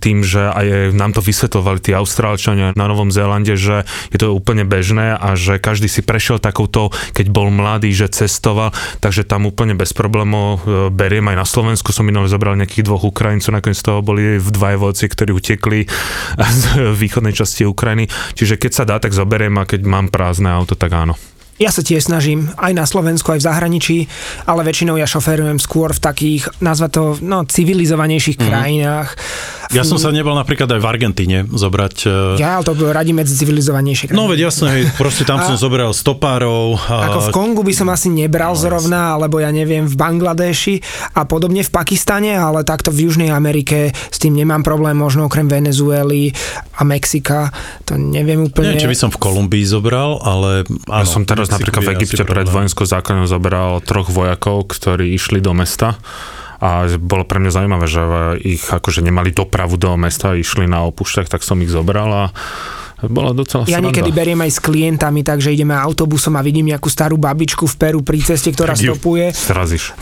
tým, 0.00 0.24
že 0.24 0.48
aj 0.48 0.96
nám 0.96 1.12
to 1.12 1.20
vysvetlovali 1.20 1.84
tí 1.84 1.92
Austrálčania 1.92 2.72
na 2.72 2.88
Novom 2.88 3.12
Zélande, 3.12 3.52
že 3.60 3.84
je 4.08 4.18
to 4.18 4.32
úplne 4.32 4.64
bežné 4.64 5.12
a 5.12 5.36
že 5.36 5.60
každý 5.60 5.92
si 5.92 6.00
prešiel 6.00 6.40
takouto, 6.40 6.88
keď 7.12 7.28
bol 7.28 7.52
mladý, 7.52 7.92
že 7.92 8.08
cestoval, 8.08 8.72
takže 9.04 9.28
tam 9.28 9.44
úplne 9.44 9.76
bez 9.76 9.92
problémov 9.92 10.64
e, 10.64 10.88
beriem 10.88 11.28
aj 11.28 11.36
na 11.36 11.44
Slovensku, 11.44 11.92
som 11.92 12.08
minulé 12.08 12.32
zobral 12.32 12.56
nejakých 12.56 12.80
dvoch 12.88 13.04
Ukrajincov, 13.04 13.52
nakoniec 13.52 13.80
toho 13.84 14.00
boli 14.00 14.40
dva 14.40 14.72
voci, 14.80 15.04
ktorí 15.04 15.36
utekli 15.36 15.84
z 16.64 16.96
východnej 16.96 17.36
časti 17.36 17.68
Ukrajiny, 17.68 18.05
čiže 18.34 18.58
keď 18.58 18.72
sa 18.72 18.84
dá, 18.88 18.96
tak 18.98 19.14
zoberiem 19.14 19.56
a 19.60 19.68
keď 19.68 19.86
mám 19.86 20.08
prázdne 20.08 20.50
auto, 20.50 20.74
tak 20.74 20.92
áno. 20.94 21.14
Ja 21.56 21.72
sa 21.72 21.80
tiež 21.80 22.12
snažím, 22.12 22.52
aj 22.60 22.72
na 22.76 22.84
Slovensku, 22.84 23.32
aj 23.32 23.40
v 23.40 23.48
zahraničí, 23.48 23.98
ale 24.44 24.60
väčšinou 24.60 25.00
ja 25.00 25.08
šoferujem 25.08 25.56
skôr 25.56 25.88
v 25.96 26.04
takých, 26.04 26.52
nazva 26.60 26.92
to, 26.92 27.16
no, 27.24 27.48
civilizovanejších 27.48 28.36
mm-hmm. 28.36 28.52
krajinách. 28.52 29.08
Ja 29.74 29.82
som 29.82 29.98
sa 29.98 30.14
nebol 30.14 30.34
napríklad 30.36 30.68
aj 30.70 30.80
v 30.82 30.86
Argentíne 30.86 31.38
zobrať. 31.46 31.96
Uh... 32.06 32.38
Ja, 32.38 32.58
ale 32.58 32.64
to 32.66 32.76
bolo 32.76 32.94
radi 32.94 33.10
medzi 33.10 33.34
civilizovanejšie 33.34 34.12
krajiny. 34.12 34.18
No 34.18 34.30
veď 34.30 34.50
jasné, 34.50 34.86
proste 34.94 35.26
tam 35.26 35.42
a, 35.42 35.46
som 35.46 35.56
zobral 35.58 35.90
stopárov. 35.90 36.78
A... 36.86 37.10
Ako 37.10 37.20
v 37.26 37.34
Kongu 37.34 37.62
by 37.66 37.74
som 37.74 37.88
asi 37.90 38.12
nebral 38.12 38.54
no, 38.54 38.60
zrovna, 38.60 39.18
alebo 39.18 39.42
ja 39.42 39.50
neviem, 39.50 39.86
v 39.88 39.94
Bangladeši 39.96 40.74
a 41.18 41.26
podobne 41.26 41.66
v 41.66 41.70
Pakistane, 41.70 42.36
ale 42.36 42.62
takto 42.62 42.94
v 42.94 43.10
Južnej 43.10 43.30
Amerike 43.34 43.90
s 43.90 44.18
tým 44.22 44.38
nemám 44.38 44.62
problém, 44.62 44.94
možno 44.94 45.26
okrem 45.26 45.50
Venezuely 45.50 46.30
a 46.78 46.82
Mexika, 46.86 47.50
to 47.82 47.98
neviem 47.98 48.46
úplne. 48.46 48.76
Nie, 48.76 48.82
či 48.82 48.90
by 48.90 48.98
som 48.98 49.10
v 49.10 49.18
Kolumbii 49.18 49.66
zobral, 49.66 50.20
ale 50.22 50.66
áno, 50.86 51.02
Ja 51.02 51.06
som 51.06 51.26
teraz 51.26 51.50
napríklad 51.50 51.82
v 51.82 51.92
Egypte 51.98 52.22
pred 52.26 52.46
vojenskou 52.46 52.84
zákonom 52.86 53.26
zobral 53.26 53.82
troch 53.82 54.12
vojakov, 54.12 54.70
ktorí 54.70 55.14
išli 55.16 55.42
do 55.42 55.56
mesta 55.56 55.98
a 56.56 56.88
bolo 56.96 57.28
pre 57.28 57.38
mňa 57.42 57.52
zaujímavé, 57.52 57.86
že 57.88 58.02
ich 58.44 58.64
akože 58.64 59.04
nemali 59.04 59.32
dopravu 59.32 59.76
do 59.76 59.92
mesta, 60.00 60.32
išli 60.32 60.64
na 60.64 60.84
opúšťach, 60.88 61.28
tak 61.28 61.44
som 61.44 61.60
ich 61.60 61.72
zobral 61.72 62.08
a 62.08 62.24
bola 63.04 63.36
docela 63.36 63.68
Ja 63.68 63.76
sranda. 63.76 63.92
niekedy 63.92 64.08
beriem 64.08 64.40
aj 64.40 64.56
s 64.56 64.60
klientami, 64.64 65.20
takže 65.20 65.52
ideme 65.52 65.76
autobusom 65.76 66.32
a 66.32 66.40
vidím 66.40 66.72
nejakú 66.72 66.88
starú 66.88 67.20
babičku 67.20 67.68
v 67.68 67.74
Peru 67.76 68.00
pri 68.00 68.24
ceste, 68.24 68.48
ktorá 68.48 68.72
tak 68.72 68.88
stopuje. 68.88 69.36
Strazíš. 69.36 69.92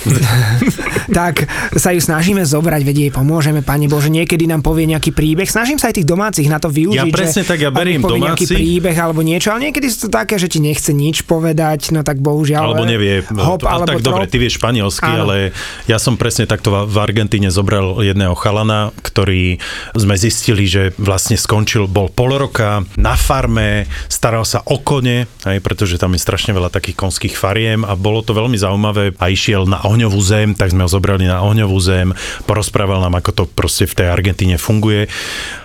tak 1.19 1.51
sa 1.75 1.91
ju 1.91 1.99
snažíme 1.99 2.47
zobrať, 2.47 2.87
vedie 2.87 3.11
jej 3.11 3.15
pomôžeme, 3.15 3.67
Pani 3.67 3.91
Bože, 3.91 4.15
niekedy 4.15 4.47
nám 4.47 4.63
povie 4.63 4.87
nejaký 4.87 5.11
príbeh. 5.11 5.51
Snažím 5.51 5.83
sa 5.83 5.91
aj 5.91 5.99
tých 5.99 6.09
domácich 6.09 6.47
na 6.47 6.63
to 6.63 6.71
využiť. 6.71 7.11
Ja 7.11 7.11
presne 7.11 7.43
že, 7.43 7.51
tak, 7.51 7.59
ja 7.67 7.75
beriem 7.75 7.99
domáci. 7.99 8.47
nejaký 8.47 8.47
príbeh 8.47 8.95
alebo 8.95 9.27
niečo, 9.27 9.51
ale 9.51 9.75
niekedy 9.75 9.91
sú 9.91 10.07
to 10.07 10.11
také, 10.15 10.39
že 10.39 10.47
ti 10.47 10.63
nechce 10.63 10.95
nič 10.95 11.27
povedať, 11.27 11.91
no 11.91 12.07
tak 12.07 12.23
bohužiaľ. 12.23 12.63
Alebo 12.71 12.87
nevie. 12.87 13.27
Hop, 13.27 13.67
alebo 13.67 13.91
tak 13.91 14.07
trop. 14.07 14.23
dobre, 14.23 14.31
ty 14.31 14.39
vieš 14.39 14.63
španielsky, 14.63 15.11
Áno. 15.11 15.27
ale 15.27 15.51
ja 15.91 15.99
som 15.99 16.15
presne 16.15 16.47
takto 16.47 16.71
v 16.87 16.97
Argentíne 17.03 17.51
zobral 17.51 17.99
jedného 18.07 18.39
chalana, 18.39 18.95
ktorý 19.03 19.59
sme 19.99 20.15
zistili, 20.15 20.71
že 20.71 20.95
vlastne 20.95 21.35
skončil, 21.35 21.91
bol 21.91 22.07
pol 22.07 22.39
roka 22.39 22.84
na 22.99 23.19
farme, 23.19 23.89
staral 24.07 24.47
sa 24.47 24.63
o 24.65 24.81
kone, 24.81 25.27
aj 25.45 25.59
pretože 25.61 26.01
tam 26.01 26.15
je 26.15 26.23
strašne 26.23 26.53
veľa 26.55 26.73
takých 26.73 26.99
konských 26.99 27.35
fariem 27.35 27.83
a 27.83 27.99
bolo 27.99 28.23
to 28.23 28.37
veľmi 28.37 28.57
zaujímavé 28.57 29.17
a 29.19 29.25
išiel 29.29 29.67
na 29.67 29.83
ohňovú 29.83 30.21
zem, 30.23 30.53
tak 30.55 30.73
sme 30.73 30.87
ho 30.87 30.91
zobrali 30.91 31.27
na 31.27 31.43
ohňovú 31.43 31.79
zem, 31.81 32.13
porozprával 32.45 33.03
nám, 33.03 33.19
ako 33.19 33.31
to 33.33 33.45
proste 33.49 33.89
v 33.91 33.97
tej 34.05 34.09
Argentíne 34.13 34.57
funguje. 34.61 35.09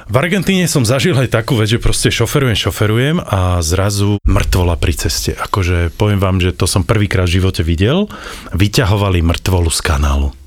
V 0.09 0.15
Argentíne 0.17 0.65
som 0.65 0.81
zažil 0.81 1.13
aj 1.13 1.29
takú 1.29 1.53
vec, 1.53 1.69
že 1.69 1.77
proste 1.77 2.09
šoferujem, 2.09 2.57
šoferujem 2.57 3.21
a 3.21 3.61
zrazu 3.61 4.17
mŕtvola 4.25 4.73
pri 4.73 4.97
ceste. 4.97 5.37
Akože 5.37 5.93
poviem 5.93 6.17
vám, 6.17 6.41
že 6.41 6.49
to 6.49 6.65
som 6.65 6.81
prvýkrát 6.81 7.29
v 7.29 7.37
živote 7.37 7.61
videl. 7.61 8.09
Vyťahovali 8.57 9.21
mŕtvolu 9.21 9.69
z 9.69 9.81
kanálu. 9.85 10.38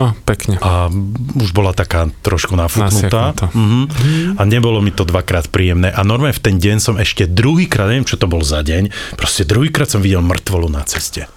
No, 0.00 0.16
pekne. 0.26 0.58
A 0.58 0.90
už 1.38 1.54
bola 1.54 1.70
taká 1.70 2.10
trošku 2.24 2.58
nafúknutá. 2.58 3.36
Uh-huh. 3.36 3.86
A 4.34 4.42
nebolo 4.42 4.82
mi 4.82 4.90
to 4.90 5.06
dvakrát 5.06 5.46
príjemné. 5.52 5.94
A 5.94 6.02
normálne 6.02 6.34
v 6.34 6.42
ten 6.42 6.56
deň 6.58 6.76
som 6.82 6.96
ešte 6.98 7.30
druhýkrát, 7.30 7.86
neviem 7.86 8.08
čo 8.08 8.18
to 8.18 8.26
bol 8.26 8.42
za 8.42 8.64
deň, 8.66 8.90
proste 9.14 9.46
druhýkrát 9.46 9.86
som 9.86 10.02
videl 10.02 10.24
mŕtvolu 10.24 10.66
na 10.72 10.82
ceste 10.82 11.30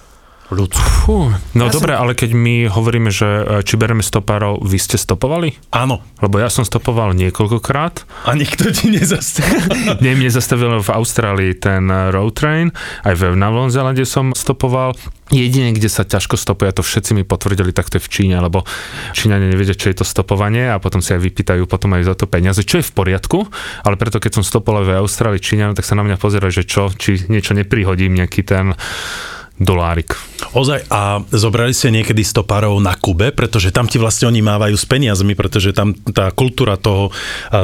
ľudskú. 0.52 0.98
Fú, 1.08 1.32
no 1.56 1.68
ja 1.68 1.72
dobre, 1.72 1.96
som... 1.96 2.04
ale 2.04 2.12
keď 2.20 2.36
my 2.36 2.68
hovoríme, 2.68 3.08
že 3.12 3.28
e, 3.28 3.44
či 3.64 3.80
bereme 3.80 4.04
stopárov, 4.04 4.60
vy 4.60 4.76
ste 4.76 5.00
stopovali? 5.00 5.56
Áno. 5.72 6.04
Lebo 6.20 6.36
ja 6.36 6.52
som 6.52 6.68
stopoval 6.68 7.16
niekoľkokrát. 7.16 8.04
A 8.28 8.36
nikto 8.36 8.68
ti 8.76 8.92
nezastavil? 8.92 9.72
Nie, 10.04 10.20
mne 10.20 10.28
zastavil 10.28 10.68
v 10.84 10.90
Austrálii 10.92 11.56
ten 11.56 11.88
e, 11.88 12.12
road 12.12 12.36
train, 12.36 12.76
aj 13.08 13.24
v 13.24 13.40
Novom 13.40 13.72
Zelande 13.72 14.04
som 14.04 14.36
stopoval. 14.36 15.00
Jedine, 15.32 15.72
kde 15.76 15.88
sa 15.92 16.08
ťažko 16.08 16.40
stopuje, 16.40 16.72
a 16.72 16.76
to 16.76 16.84
všetci 16.84 17.16
mi 17.16 17.24
potvrdili, 17.24 17.72
tak 17.72 17.88
to 17.88 18.00
je 18.00 18.04
v 18.04 18.12
Číne, 18.12 18.36
lebo 18.40 18.68
Číňania 19.12 19.52
nevedia, 19.52 19.76
čo 19.76 19.92
je 19.92 20.00
to 20.00 20.06
stopovanie 20.08 20.72
a 20.72 20.80
potom 20.80 21.04
si 21.04 21.12
aj 21.12 21.24
vypýtajú 21.24 21.68
potom 21.68 21.96
aj 22.00 22.08
za 22.08 22.16
to 22.16 22.32
peniaze, 22.32 22.64
čo 22.64 22.80
je 22.80 22.88
v 22.88 22.96
poriadku, 22.96 23.48
ale 23.84 24.00
preto 24.00 24.24
keď 24.24 24.40
som 24.40 24.44
stopoval 24.44 24.88
v 24.88 24.96
Austrálii 25.04 25.44
Číňanom, 25.44 25.76
tak 25.76 25.84
sa 25.84 26.00
na 26.00 26.08
mňa 26.08 26.16
pozerali, 26.16 26.52
že 26.52 26.64
čo, 26.64 26.92
či 26.96 27.28
niečo 27.28 27.52
neprihodím, 27.56 28.16
nejaký 28.16 28.44
ten 28.48 28.76
dolárik. 29.58 30.14
Ozaj, 30.54 30.86
a 30.94 31.22
zobrali 31.34 31.74
ste 31.74 31.90
niekedy 31.90 32.22
stopárov 32.22 32.78
na 32.78 32.94
Kube, 32.94 33.34
pretože 33.34 33.74
tam 33.74 33.90
ti 33.90 33.98
vlastne 33.98 34.30
oni 34.30 34.46
mávajú 34.46 34.78
s 34.78 34.86
peniazmi, 34.86 35.34
pretože 35.34 35.74
tam 35.74 35.98
tá 36.14 36.30
kultúra 36.30 36.78
toho 36.78 37.10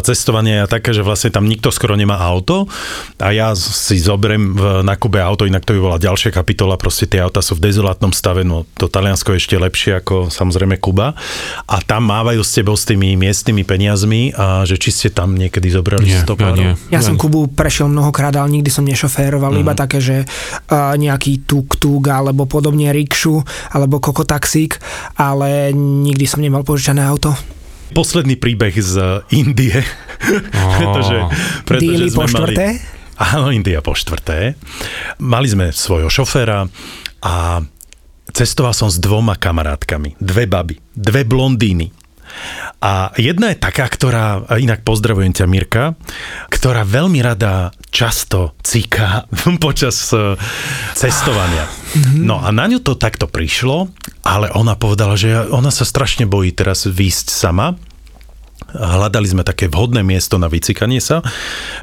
cestovania 0.01 0.65
je 0.65 0.73
taká, 0.73 0.89
že 0.89 1.05
vlastne 1.05 1.29
tam 1.29 1.45
nikto 1.45 1.69
skoro 1.69 1.93
nemá 1.93 2.17
auto 2.17 2.65
a 3.21 3.29
ja 3.29 3.53
si 3.53 4.01
zoberiem 4.01 4.57
na 4.81 4.97
Kube 4.97 5.21
auto, 5.21 5.45
inak 5.45 5.69
to 5.69 5.77
by 5.77 5.79
bola 5.85 5.97
ďalšia 6.01 6.33
kapitola, 6.33 6.81
proste 6.81 7.05
tie 7.05 7.21
auta 7.21 7.45
sú 7.45 7.61
v 7.61 7.69
dezolátnom 7.69 8.09
stave, 8.09 8.41
no 8.41 8.65
to 8.73 8.89
Taliansko 8.89 9.37
je 9.37 9.39
ešte 9.45 9.55
lepšie 9.61 10.01
ako 10.01 10.33
samozrejme 10.33 10.81
Kuba 10.81 11.13
a 11.69 11.75
tam 11.85 12.09
mávajú 12.09 12.41
s 12.41 12.57
tebou 12.57 12.73
s 12.73 12.89
tými 12.89 13.13
miestnymi 13.13 13.61
peniazmi 13.61 14.33
a 14.33 14.65
že 14.65 14.81
či 14.81 14.89
ste 14.89 15.07
tam 15.13 15.37
niekedy 15.37 15.69
zobrali 15.69 16.09
nie, 16.09 16.17
stopárov? 16.25 16.57
Ja, 16.57 16.73
nie. 16.73 16.93
ja 16.93 17.05
som 17.05 17.21
Kubu 17.21 17.53
prešiel 17.53 17.85
mnohokrát, 17.85 18.33
ale 18.33 18.49
nikdy 18.49 18.73
som 18.73 18.81
nešoféroval, 18.81 19.53
mm. 19.53 19.61
iba 19.61 19.73
také, 19.77 20.01
že 20.01 20.25
uh, 20.25 20.97
nejaký 20.97 21.45
tuk 21.45 21.82
tuk 21.83 22.07
alebo 22.07 22.47
podobne 22.47 22.95
rikšu 22.95 23.43
alebo 23.75 23.99
kokotaxík, 23.99 24.79
ale 25.19 25.75
nikdy 25.75 26.23
som 26.23 26.39
nemal 26.39 26.63
požičané 26.63 27.03
auto 27.03 27.35
posledný 27.93 28.41
príbeh 28.41 28.73
z 28.73 29.21
Indie, 29.37 29.77
oh. 29.77 30.73
pretože, 30.81 31.17
pretože 31.63 32.03
sme 32.09 32.25
po 32.25 32.27
štvrté? 32.27 32.65
Mali, 32.73 33.21
áno, 33.21 33.47
India 33.53 33.79
po 33.85 33.93
štvrté. 33.93 34.57
Mali 35.21 35.47
sme 35.47 35.69
svojho 35.69 36.09
šoféra 36.09 36.65
a 37.21 37.61
cestoval 38.33 38.73
som 38.73 38.89
s 38.89 38.97
dvoma 38.97 39.37
kamarátkami, 39.37 40.17
dve 40.17 40.49
baby, 40.49 40.75
dve 40.91 41.21
blondíny. 41.23 42.02
A 42.83 43.15
jedna 43.15 43.55
je 43.55 43.57
taká, 43.63 43.87
ktorá, 43.87 44.43
inak 44.59 44.83
pozdravujem 44.83 45.31
ťa 45.31 45.45
Mirka, 45.47 45.83
ktorá 46.51 46.83
veľmi 46.83 47.23
rada 47.23 47.71
často 47.93 48.57
cíka 48.59 49.29
počas 49.63 50.11
e, 50.11 50.35
cestovania. 50.97 51.69
Mhm. 51.95 52.27
No 52.27 52.43
a 52.43 52.51
na 52.51 52.67
ňu 52.67 52.83
to 52.83 52.99
takto 52.99 53.29
prišlo, 53.29 53.87
ale 54.25 54.51
ona 54.51 54.75
povedala, 54.75 55.15
že 55.15 55.47
ona 55.47 55.71
sa 55.71 55.87
strašne 55.87 56.27
bojí 56.27 56.51
teraz 56.51 56.89
výjsť 56.89 57.27
sama, 57.31 57.79
hľadali 58.73 59.27
sme 59.29 59.43
také 59.45 59.69
vhodné 59.69 60.01
miesto 60.01 60.41
na 60.41 60.49
vycikanie 60.49 60.99
sa. 60.99 61.21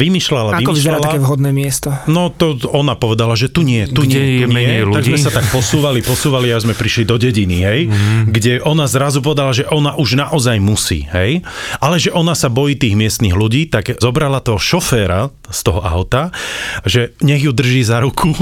Vymýšľala, 0.03 0.59
Ako 0.59 0.74
vymýšľala. 0.74 0.76
vyzerá 0.76 0.99
také 0.99 1.20
vhodné 1.22 1.51
miesto? 1.55 1.88
No 2.11 2.28
to 2.34 2.59
ona 2.70 2.99
povedala, 2.99 3.38
že 3.38 3.49
tu 3.49 3.62
nie, 3.62 3.86
tu 3.86 4.05
kde 4.05 4.20
nie, 4.20 4.30
je 4.43 4.47
tu 4.47 4.53
menej 4.53 4.80
nie. 4.82 4.88
ľudí? 4.91 4.97
Tak 4.99 5.05
sme 5.14 5.20
sa 5.20 5.32
tak 5.32 5.47
posúvali, 5.55 6.01
posúvali 6.03 6.49
a 6.51 6.59
sme 6.59 6.74
prišli 6.74 7.07
do 7.07 7.16
dediny, 7.16 7.59
hej, 7.62 7.80
mm. 7.88 8.22
kde 8.34 8.53
ona 8.66 8.91
zrazu 8.91 9.22
povedala, 9.22 9.55
že 9.55 9.64
ona 9.70 9.95
už 9.97 10.18
naozaj 10.18 10.59
musí, 10.59 11.07
hej, 11.11 11.47
ale 11.78 11.97
že 12.03 12.11
ona 12.11 12.34
sa 12.34 12.51
bojí 12.51 12.76
tých 12.76 12.99
miestnych 12.99 13.34
ľudí, 13.34 13.70
tak 13.70 13.97
zobrala 14.03 14.43
toho 14.43 14.59
šoféra 14.59 15.30
z 15.51 15.61
toho 15.66 15.80
auta, 15.82 16.34
že 16.86 17.14
nech 17.22 17.43
ju 17.43 17.55
drží 17.55 17.82
za 17.86 18.03
ruku 18.03 18.34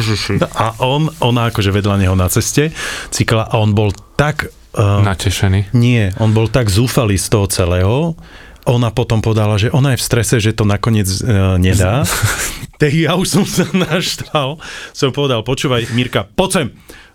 a 0.62 0.78
on, 0.82 1.10
ona 1.22 1.50
akože 1.50 1.70
vedľa 1.70 1.96
neho 2.02 2.14
na 2.18 2.30
ceste 2.30 2.74
cykla 3.10 3.50
a 3.50 3.54
on 3.60 3.74
bol 3.74 3.90
tak 4.14 4.50
Uh, 4.74 5.06
Natešený. 5.06 5.70
Nie, 5.70 6.10
on 6.18 6.34
bol 6.34 6.50
tak 6.50 6.66
zúfalý 6.66 7.14
z 7.14 7.30
toho 7.30 7.46
celého, 7.46 8.18
ona 8.64 8.88
potom 8.90 9.20
podala, 9.20 9.60
že 9.60 9.68
ona 9.70 9.94
je 9.94 10.00
v 10.00 10.06
strese, 10.08 10.36
že 10.40 10.56
to 10.56 10.66
nakoniec 10.66 11.06
uh, 11.22 11.60
nedá. 11.60 12.02
tak 12.80 12.90
ja 12.90 13.14
už 13.14 13.28
som 13.28 13.44
sa 13.44 13.68
naštval. 13.70 14.58
Som 14.90 15.12
povedal, 15.12 15.44
počúvaj, 15.44 15.92
Mirka, 15.92 16.26
poď 16.26 16.50
sem 16.50 16.66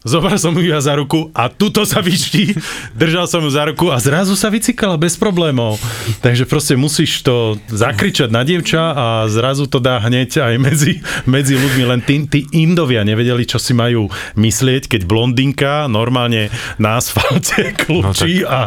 zobral 0.04 0.40
som 0.40 0.56
ju 0.56 0.64
ja 0.64 0.80
za 0.80 0.96
ruku 0.96 1.28
a 1.36 1.52
tuto 1.52 1.84
sa 1.84 2.00
vyští, 2.00 2.56
držal 2.96 3.28
som 3.28 3.44
ju 3.44 3.52
za 3.52 3.68
ruku 3.68 3.92
a 3.92 4.00
zrazu 4.00 4.36
sa 4.36 4.48
vycikala 4.48 4.96
bez 4.96 5.20
problémov. 5.20 5.80
Takže 6.24 6.48
proste 6.48 6.80
musíš 6.80 7.24
to 7.24 7.60
zakričať 7.68 8.32
na 8.32 8.46
dievča 8.48 8.82
a 8.96 9.06
zrazu 9.28 9.68
to 9.68 9.82
dá 9.82 10.00
hneď 10.00 10.44
aj 10.44 10.56
medzi, 10.60 10.94
medzi 11.28 11.56
ľuďmi. 11.60 11.84
Len 11.90 12.00
tí, 12.04 12.16
tí 12.28 12.46
Indovia 12.56 13.04
nevedeli, 13.04 13.44
čo 13.44 13.60
si 13.60 13.76
majú 13.76 14.12
myslieť, 14.38 14.88
keď 14.88 15.02
blondinka 15.04 15.88
normálne 15.92 16.54
na 16.80 17.00
asfalte 17.02 17.74
kľúči 17.82 18.46
no, 18.46 18.52
a, 18.52 18.60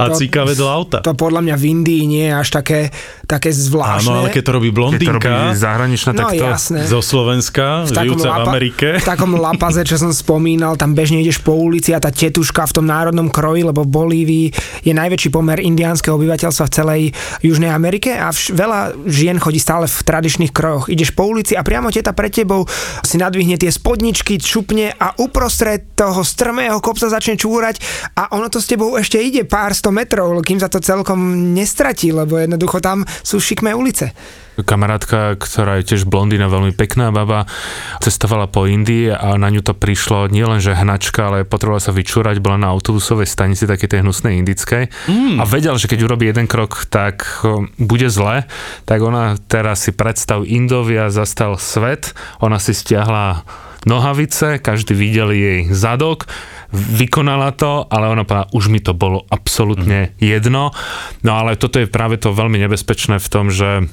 a 0.00 0.04
cika 0.14 0.42
vedľa 0.48 0.70
auta. 0.70 0.98
To 1.04 1.14
podľa 1.14 1.44
mňa 1.44 1.56
v 1.60 1.64
Indii 1.70 2.02
nie 2.08 2.26
je 2.30 2.34
až 2.34 2.48
také, 2.50 2.80
také 3.28 3.50
zvláštne. 3.52 4.10
Áno, 4.10 4.24
ale 4.24 4.28
keď 4.32 4.42
to 4.48 4.52
robí 4.56 4.70
blondinka, 4.72 5.20
keď 5.20 5.22
to 5.22 5.28
robí 5.28 5.58
zahraničná, 5.58 6.10
no, 6.14 6.18
tak 6.18 6.26
to... 6.34 6.44
Jasné. 6.44 6.80
zo 6.88 7.00
Slovenska, 7.00 7.84
v 7.84 7.90
žijúca 7.92 8.28
lapa, 8.30 8.38
v 8.38 8.46
Amerike. 8.48 8.88
V 9.00 9.06
takom 9.06 9.32
lapaze, 9.36 9.80
čo 9.84 9.96
som 10.00 10.12
spomínal, 10.24 10.63
spomínal, 10.64 10.80
tam 10.80 10.96
bežne 10.96 11.20
ideš 11.20 11.44
po 11.44 11.52
ulici 11.52 11.92
a 11.92 12.00
tá 12.00 12.08
tetuška 12.08 12.64
v 12.64 12.74
tom 12.80 12.88
národnom 12.88 13.28
kroji, 13.28 13.68
lebo 13.68 13.84
v 13.84 13.92
Bolívii 13.92 14.46
je 14.80 14.96
najväčší 14.96 15.28
pomer 15.28 15.60
indiánskeho 15.60 16.16
obyvateľstva 16.16 16.64
v 16.64 16.72
celej 16.72 17.02
Južnej 17.44 17.68
Amerike 17.68 18.16
a 18.16 18.32
vš- 18.32 18.56
veľa 18.56 18.80
žien 19.04 19.36
chodí 19.36 19.60
stále 19.60 19.84
v 19.84 19.96
tradičných 20.00 20.56
krojoch. 20.56 20.88
Ideš 20.88 21.12
po 21.12 21.28
ulici 21.28 21.52
a 21.52 21.60
priamo 21.60 21.92
teta 21.92 22.16
pred 22.16 22.32
tebou 22.32 22.64
si 23.04 23.20
nadvihne 23.20 23.60
tie 23.60 23.68
spodničky, 23.68 24.40
čupne 24.40 24.96
a 24.96 25.12
uprostred 25.20 25.92
toho 25.92 26.24
strmého 26.24 26.80
kopca 26.80 27.12
začne 27.12 27.36
čúrať 27.36 27.84
a 28.16 28.32
ono 28.32 28.48
to 28.48 28.56
s 28.56 28.70
tebou 28.72 28.96
ešte 28.96 29.20
ide 29.20 29.44
pár 29.44 29.76
sto 29.76 29.92
metrov, 29.92 30.40
kým 30.40 30.56
sa 30.56 30.72
to 30.72 30.80
celkom 30.80 31.52
nestratí, 31.52 32.08
lebo 32.08 32.40
jednoducho 32.40 32.80
tam 32.80 33.04
sú 33.20 33.36
šikmé 33.36 33.76
ulice 33.76 34.16
kamarátka, 34.62 35.34
ktorá 35.34 35.82
je 35.82 35.94
tiež 35.94 36.06
blondína, 36.06 36.46
veľmi 36.46 36.70
pekná 36.70 37.10
baba, 37.10 37.50
cestovala 37.98 38.46
po 38.46 38.70
Indii 38.70 39.10
a 39.10 39.34
na 39.34 39.50
ňu 39.50 39.66
to 39.66 39.74
prišlo 39.74 40.30
nielen, 40.30 40.62
že 40.62 40.78
hnačka, 40.78 41.26
ale 41.26 41.48
potrebovala 41.48 41.82
sa 41.82 41.90
vyčúrať, 41.90 42.38
bola 42.38 42.62
na 42.62 42.70
autobusovej 42.70 43.26
stanici 43.26 43.66
také 43.66 43.90
tej 43.90 44.06
hnusnej 44.06 44.38
indickej 44.38 44.94
mm. 45.10 45.42
a 45.42 45.44
vedel, 45.48 45.74
že 45.74 45.90
keď 45.90 46.06
urobí 46.06 46.30
jeden 46.30 46.46
krok, 46.46 46.86
tak 46.86 47.42
bude 47.82 48.06
zle, 48.06 48.46
tak 48.86 49.02
ona 49.02 49.34
teraz 49.50 49.82
si 49.82 49.90
predstav 49.90 50.46
Indovia, 50.46 51.10
zastal 51.10 51.58
svet, 51.58 52.14
ona 52.38 52.62
si 52.62 52.70
stiahla 52.70 53.42
nohavice, 53.84 54.62
každý 54.62 54.96
videl 54.96 55.30
jej 55.32 55.60
zadok, 55.72 56.26
vykonala 56.74 57.54
to, 57.54 57.86
ale 57.86 58.10
ona 58.10 58.26
povedala, 58.26 58.50
už 58.50 58.72
mi 58.72 58.80
to 58.82 58.96
bolo 58.96 59.22
absolútne 59.30 60.10
mm. 60.10 60.10
jedno. 60.18 60.74
No 61.22 61.32
ale 61.38 61.54
toto 61.54 61.78
je 61.78 61.86
práve 61.86 62.18
to 62.18 62.34
veľmi 62.34 62.58
nebezpečné 62.58 63.20
v 63.20 63.28
tom, 63.30 63.52
že 63.52 63.86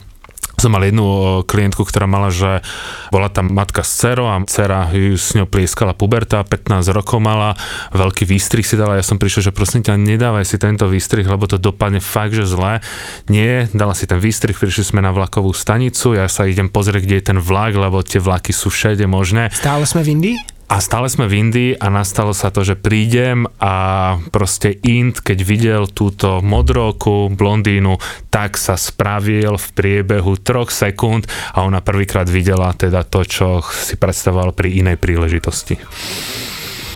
som 0.59 0.73
mal 0.73 0.83
jednu 0.83 1.41
klientku, 1.45 1.83
ktorá 1.85 2.05
mala, 2.05 2.33
že 2.33 2.61
bola 3.09 3.31
tam 3.31 3.51
matka 3.51 3.81
s 3.81 3.97
cerou 3.97 4.29
a 4.29 4.39
dcera 4.43 4.91
ju 4.91 5.17
s 5.17 5.33
ňou 5.35 5.47
plieskala 5.47 5.95
puberta, 5.97 6.43
15 6.43 6.91
rokov 6.91 7.19
mala, 7.23 7.55
veľký 7.95 8.27
výstrih 8.27 8.65
si 8.65 8.75
dala, 8.75 8.99
ja 8.99 9.05
som 9.05 9.17
prišiel, 9.17 9.51
že 9.51 9.55
prosím 9.55 9.81
ťa, 9.85 9.97
nedávaj 9.97 10.45
si 10.45 10.57
tento 10.61 10.85
výstrih, 10.87 11.25
lebo 11.25 11.47
to 11.47 11.61
dopadne 11.61 12.03
fakt, 12.03 12.35
že 12.35 12.45
zle. 12.45 12.83
Nie, 13.31 13.71
dala 13.71 13.95
si 13.95 14.05
ten 14.05 14.19
výstrih, 14.19 14.57
prišli 14.57 14.93
sme 14.95 14.99
na 15.01 15.13
vlakovú 15.13 15.53
stanicu, 15.55 16.13
ja 16.17 16.27
sa 16.27 16.45
idem 16.45 16.67
pozrieť, 16.67 17.01
kde 17.03 17.15
je 17.17 17.25
ten 17.33 17.39
vlak, 17.39 17.73
lebo 17.77 18.03
tie 18.05 18.21
vlaky 18.21 18.53
sú 18.53 18.69
všade 18.69 19.03
možné. 19.07 19.49
Stále 19.55 19.87
sme 19.87 20.05
v 20.05 20.09
Indii? 20.13 20.37
A 20.71 20.79
stále 20.79 21.11
sme 21.11 21.27
v 21.27 21.43
Indii 21.43 21.71
a 21.75 21.91
nastalo 21.91 22.31
sa 22.31 22.47
to, 22.47 22.63
že 22.63 22.79
prídem 22.79 23.43
a 23.59 24.15
proste 24.31 24.71
Ind, 24.87 25.19
keď 25.19 25.39
videl 25.43 25.83
túto 25.91 26.39
modroku, 26.39 27.27
blondínu, 27.27 27.99
tak 28.31 28.55
sa 28.55 28.79
spravil 28.79 29.59
v 29.59 29.67
priebehu 29.75 30.39
troch 30.39 30.71
sekúnd 30.71 31.27
a 31.51 31.67
ona 31.67 31.83
prvýkrát 31.83 32.23
videla 32.31 32.71
teda 32.71 33.03
to, 33.03 33.27
čo 33.27 33.59
si 33.67 33.99
predstavoval 33.99 34.55
pri 34.55 34.79
inej 34.79 34.95
príležitosti. 34.95 35.75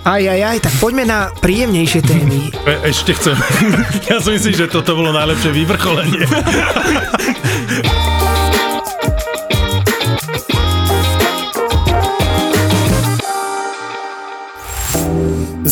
Aj, 0.07 0.23
aj, 0.23 0.39
aj, 0.39 0.57
tak 0.71 0.73
poďme 0.80 1.03
na 1.03 1.34
príjemnejšie 1.36 1.99
témy. 2.05 2.55
E, 2.63 2.93
ešte 2.95 3.11
chcem. 3.11 3.36
Ja 4.07 4.23
si 4.23 4.38
myslím, 4.39 4.55
že 4.55 4.71
toto 4.71 4.95
bolo 4.95 5.11
najlepšie 5.11 5.51
vyvrcholenie. 5.51 6.23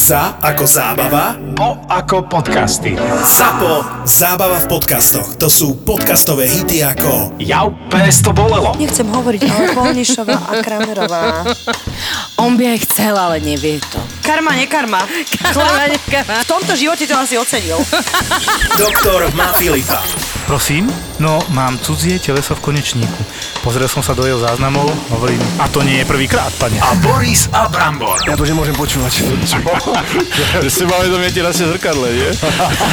Za 0.04 0.36
ako 0.44 0.68
zábava, 0.68 1.40
po 1.56 1.80
ako 1.88 2.28
podcasty. 2.28 2.92
Zapo, 3.24 4.04
zábava 4.04 4.60
v 4.60 4.76
podcastoch. 4.76 5.40
To 5.40 5.48
sú 5.48 5.80
podcastové 5.80 6.44
hity 6.52 6.84
ako 6.84 7.40
Jau, 7.40 7.72
pes 7.88 8.20
to 8.20 8.36
bolelo. 8.36 8.76
Nechcem 8.76 9.08
hovoriť, 9.08 9.48
ale 9.48 9.72
Polnišová 9.72 10.36
a 10.36 10.54
Kramerová. 10.60 11.48
On 12.36 12.60
by 12.60 12.76
aj 12.76 12.80
chcel, 12.84 13.16
ale 13.16 13.40
nevie 13.40 13.80
to. 13.80 14.04
Karma, 14.28 14.60
nekarma. 14.60 15.08
Karma, 15.40 15.88
nekarma. 15.88 16.36
V 16.44 16.52
tomto 16.52 16.76
živote 16.76 17.08
to 17.08 17.16
asi 17.16 17.40
ocenil. 17.40 17.80
Doktor 18.76 19.32
má 19.40 19.56
Filipa. 19.56 20.04
Prosím? 20.44 20.92
No, 21.24 21.40
mám 21.56 21.80
cudzie 21.80 22.20
teleso 22.20 22.52
v 22.52 22.60
konečníku. 22.60 23.24
Pozrel 23.64 23.88
som 23.88 24.04
sa 24.04 24.12
do 24.12 24.28
jeho 24.28 24.44
záznamov, 24.44 24.92
hovorím, 25.08 25.40
a 25.56 25.72
to 25.72 25.80
nie 25.80 26.04
je 26.04 26.06
prvýkrát, 26.06 26.52
pane. 26.60 26.76
A 26.84 27.00
Boris 27.00 27.48
a 27.56 27.72
Brambor. 27.72 28.20
Ja 28.28 28.36
to 28.36 28.44
nemôžem 28.44 28.76
počúvať. 28.76 29.24
Že 30.68 30.68
si 30.68 30.84
máme 30.84 31.08
to 31.08 31.16
mieti 31.24 31.40
na 31.40 31.56
zrkadle, 31.56 32.12
nie? 32.12 32.28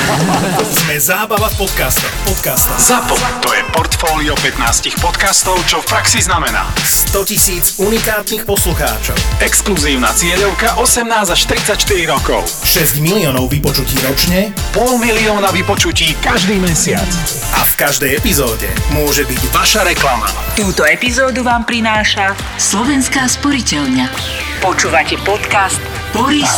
Sme 0.79 0.95
zábava 1.03 1.51
v 1.51 1.67
podcastoch. 1.67 2.15
Podcastoch. 2.23 2.79
ZAPO. 2.79 3.19
To 3.43 3.51
je 3.51 3.63
portfólio 3.75 4.39
15 4.39 5.03
podcastov, 5.03 5.59
čo 5.67 5.83
v 5.83 5.91
praxi 5.91 6.23
znamená 6.23 6.71
100 6.87 7.27
tisíc 7.27 7.83
unikátnych 7.83 8.47
poslucháčov. 8.47 9.19
Exkluzívna 9.43 10.15
cieľovka 10.15 10.79
18 10.79 11.35
až 11.35 11.41
34 11.51 12.07
rokov. 12.07 12.47
6 12.63 13.03
miliónov 13.03 13.51
vypočutí 13.51 13.99
ročne, 14.07 14.55
pol 14.71 15.03
milióna 15.03 15.51
vypočutí 15.51 16.15
každý 16.23 16.63
mesiac. 16.63 17.11
A 17.59 17.67
v 17.67 17.73
každej 17.75 18.20
epizóde 18.21 18.69
môže 18.93 19.25
byť 19.25 19.43
vaša 19.49 19.81
reklama. 19.89 20.29
Túto 20.53 20.85
epizódu 20.85 21.41
vám 21.41 21.65
prináša 21.65 22.37
Slovenská 22.61 23.25
sporiteľňa. 23.25 24.13
Počúvate 24.61 25.17
podcast 25.25 25.81
Boris 26.13 26.53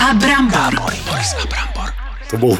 a 0.00 0.16
Brambor. 0.16 0.72
Boris 1.04 1.36
a 1.36 1.44
Brambor. 1.44 1.81
To 2.32 2.40
bol 2.40 2.56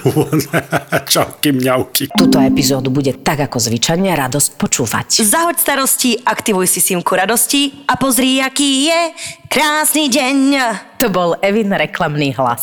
Čauky 1.12 1.48
mňauky. 1.56 2.12
Túto 2.12 2.36
epizódu 2.44 2.92
bude 2.92 3.16
tak 3.24 3.48
ako 3.48 3.56
zvyčajne 3.56 4.12
radosť 4.12 4.60
počúvať. 4.60 5.24
Zahoď 5.24 5.56
starosti, 5.56 6.20
aktivuj 6.20 6.68
si 6.68 6.84
simku 6.84 7.16
radosti 7.16 7.72
a 7.88 7.96
pozri, 7.96 8.44
aký 8.44 8.92
je 8.92 9.00
krásny 9.48 10.12
deň. 10.12 10.36
To 11.00 11.08
bol 11.08 11.40
Evin 11.40 11.72
reklamný 11.72 12.36
hlas. 12.36 12.60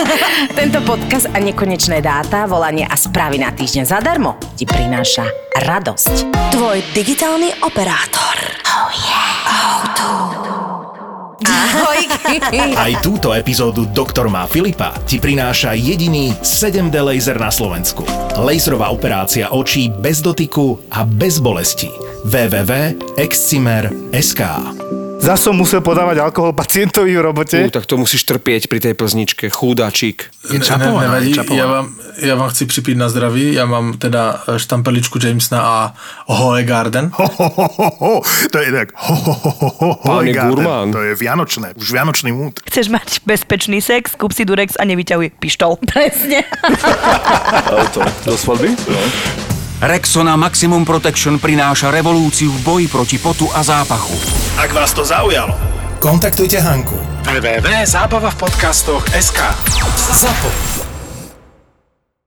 Tento 0.58 0.84
podcast 0.84 1.32
a 1.32 1.40
nekonečné 1.40 2.04
dáta, 2.04 2.44
volanie 2.44 2.84
a 2.84 3.00
správy 3.00 3.40
na 3.40 3.48
týždeň 3.48 3.88
zadarmo 3.88 4.36
ti 4.52 4.68
prináša 4.68 5.24
radosť. 5.56 6.36
Tvoj 6.52 6.84
digitálny 6.92 7.64
operátor. 7.64 8.36
Oh 8.68 8.92
yeah. 8.92 9.32
Oh, 9.48 9.80
tu. 9.96 10.81
Ahoj. 11.46 12.00
Aj 12.86 12.92
túto 13.02 13.34
epizódu 13.34 13.86
Doktor 13.90 14.30
má 14.30 14.46
Filipa 14.46 14.94
ti 15.04 15.18
prináša 15.18 15.74
jediný 15.74 16.30
7D 16.40 17.02
laser 17.02 17.38
na 17.38 17.50
Slovensku. 17.50 18.06
Laserová 18.38 18.88
operácia 18.94 19.50
očí 19.50 19.90
bez 19.90 20.22
dotyku 20.22 20.78
a 20.94 21.02
bez 21.04 21.40
bolesti. 21.42 21.90
www.excimer.sk 22.22 25.01
Zas 25.22 25.38
som 25.38 25.54
musel 25.54 25.78
podávať 25.78 26.18
alkohol 26.18 26.50
pacientovi 26.50 27.14
v 27.14 27.22
robote. 27.22 27.54
Uh, 27.54 27.70
tak 27.70 27.86
to 27.86 27.94
musíš 27.94 28.26
trpieť 28.26 28.66
pri 28.66 28.82
tej 28.82 28.98
plzničke, 28.98 29.54
chudáčik. 29.54 30.34
Ne, 30.50 30.58
ne, 30.58 30.90
nevadí, 30.90 31.30
já 31.54 31.66
vám, 31.66 31.94
já 32.18 32.34
vám 32.34 32.50
chci 32.50 32.66
připít 32.66 32.98
na 32.98 33.08
zdraví, 33.08 33.54
já 33.54 33.66
mám 33.66 33.94
teda 33.98 34.42
štampeličku 34.56 35.18
Jamesona 35.22 35.62
a 35.62 35.94
Hohe 36.26 36.64
Garden. 36.64 37.10
Ho, 37.14 37.30
ho, 37.38 37.48
ho, 37.54 37.68
ho, 37.76 37.90
ho. 37.98 38.22
To 38.50 38.58
je 38.58 38.72
tak 38.72 38.88
ho, 38.96 39.14
ho, 39.14 39.34
ho, 39.44 39.70
ho, 39.78 39.98
ho, 40.02 40.22
Garden. 40.32 40.92
To 40.92 41.02
je 41.02 41.14
vianočné, 41.14 41.78
už 41.78 41.92
vianočný 41.92 42.32
múd. 42.34 42.58
Chceš 42.66 42.90
mať 42.90 43.22
bezpečný 43.22 43.78
sex, 43.78 44.18
kúp 44.18 44.34
si 44.34 44.42
Durex 44.42 44.74
a 44.74 44.84
nevyťahuj 44.84 45.38
pištol. 45.38 45.78
Presne. 45.92 46.42
Auto. 47.78 48.02
Do 48.26 48.34
svadby? 48.34 48.74
No. 48.90 49.51
Rexona 49.82 50.38
Maximum 50.38 50.86
Protection 50.86 51.42
prináša 51.42 51.90
revolúciu 51.90 52.54
v 52.54 52.58
boji 52.62 52.86
proti 52.86 53.18
potu 53.18 53.50
a 53.50 53.66
zápachu. 53.66 54.14
Ak 54.54 54.70
vás 54.70 54.94
to 54.94 55.02
zaujalo, 55.02 55.58
kontaktujte 55.98 56.62
Hanku. 56.62 56.94
www.zábava 57.26 58.30
v 58.30 58.36
podcastoch 58.46 59.02
SK. 59.10 59.42
Zapo. 60.14 60.91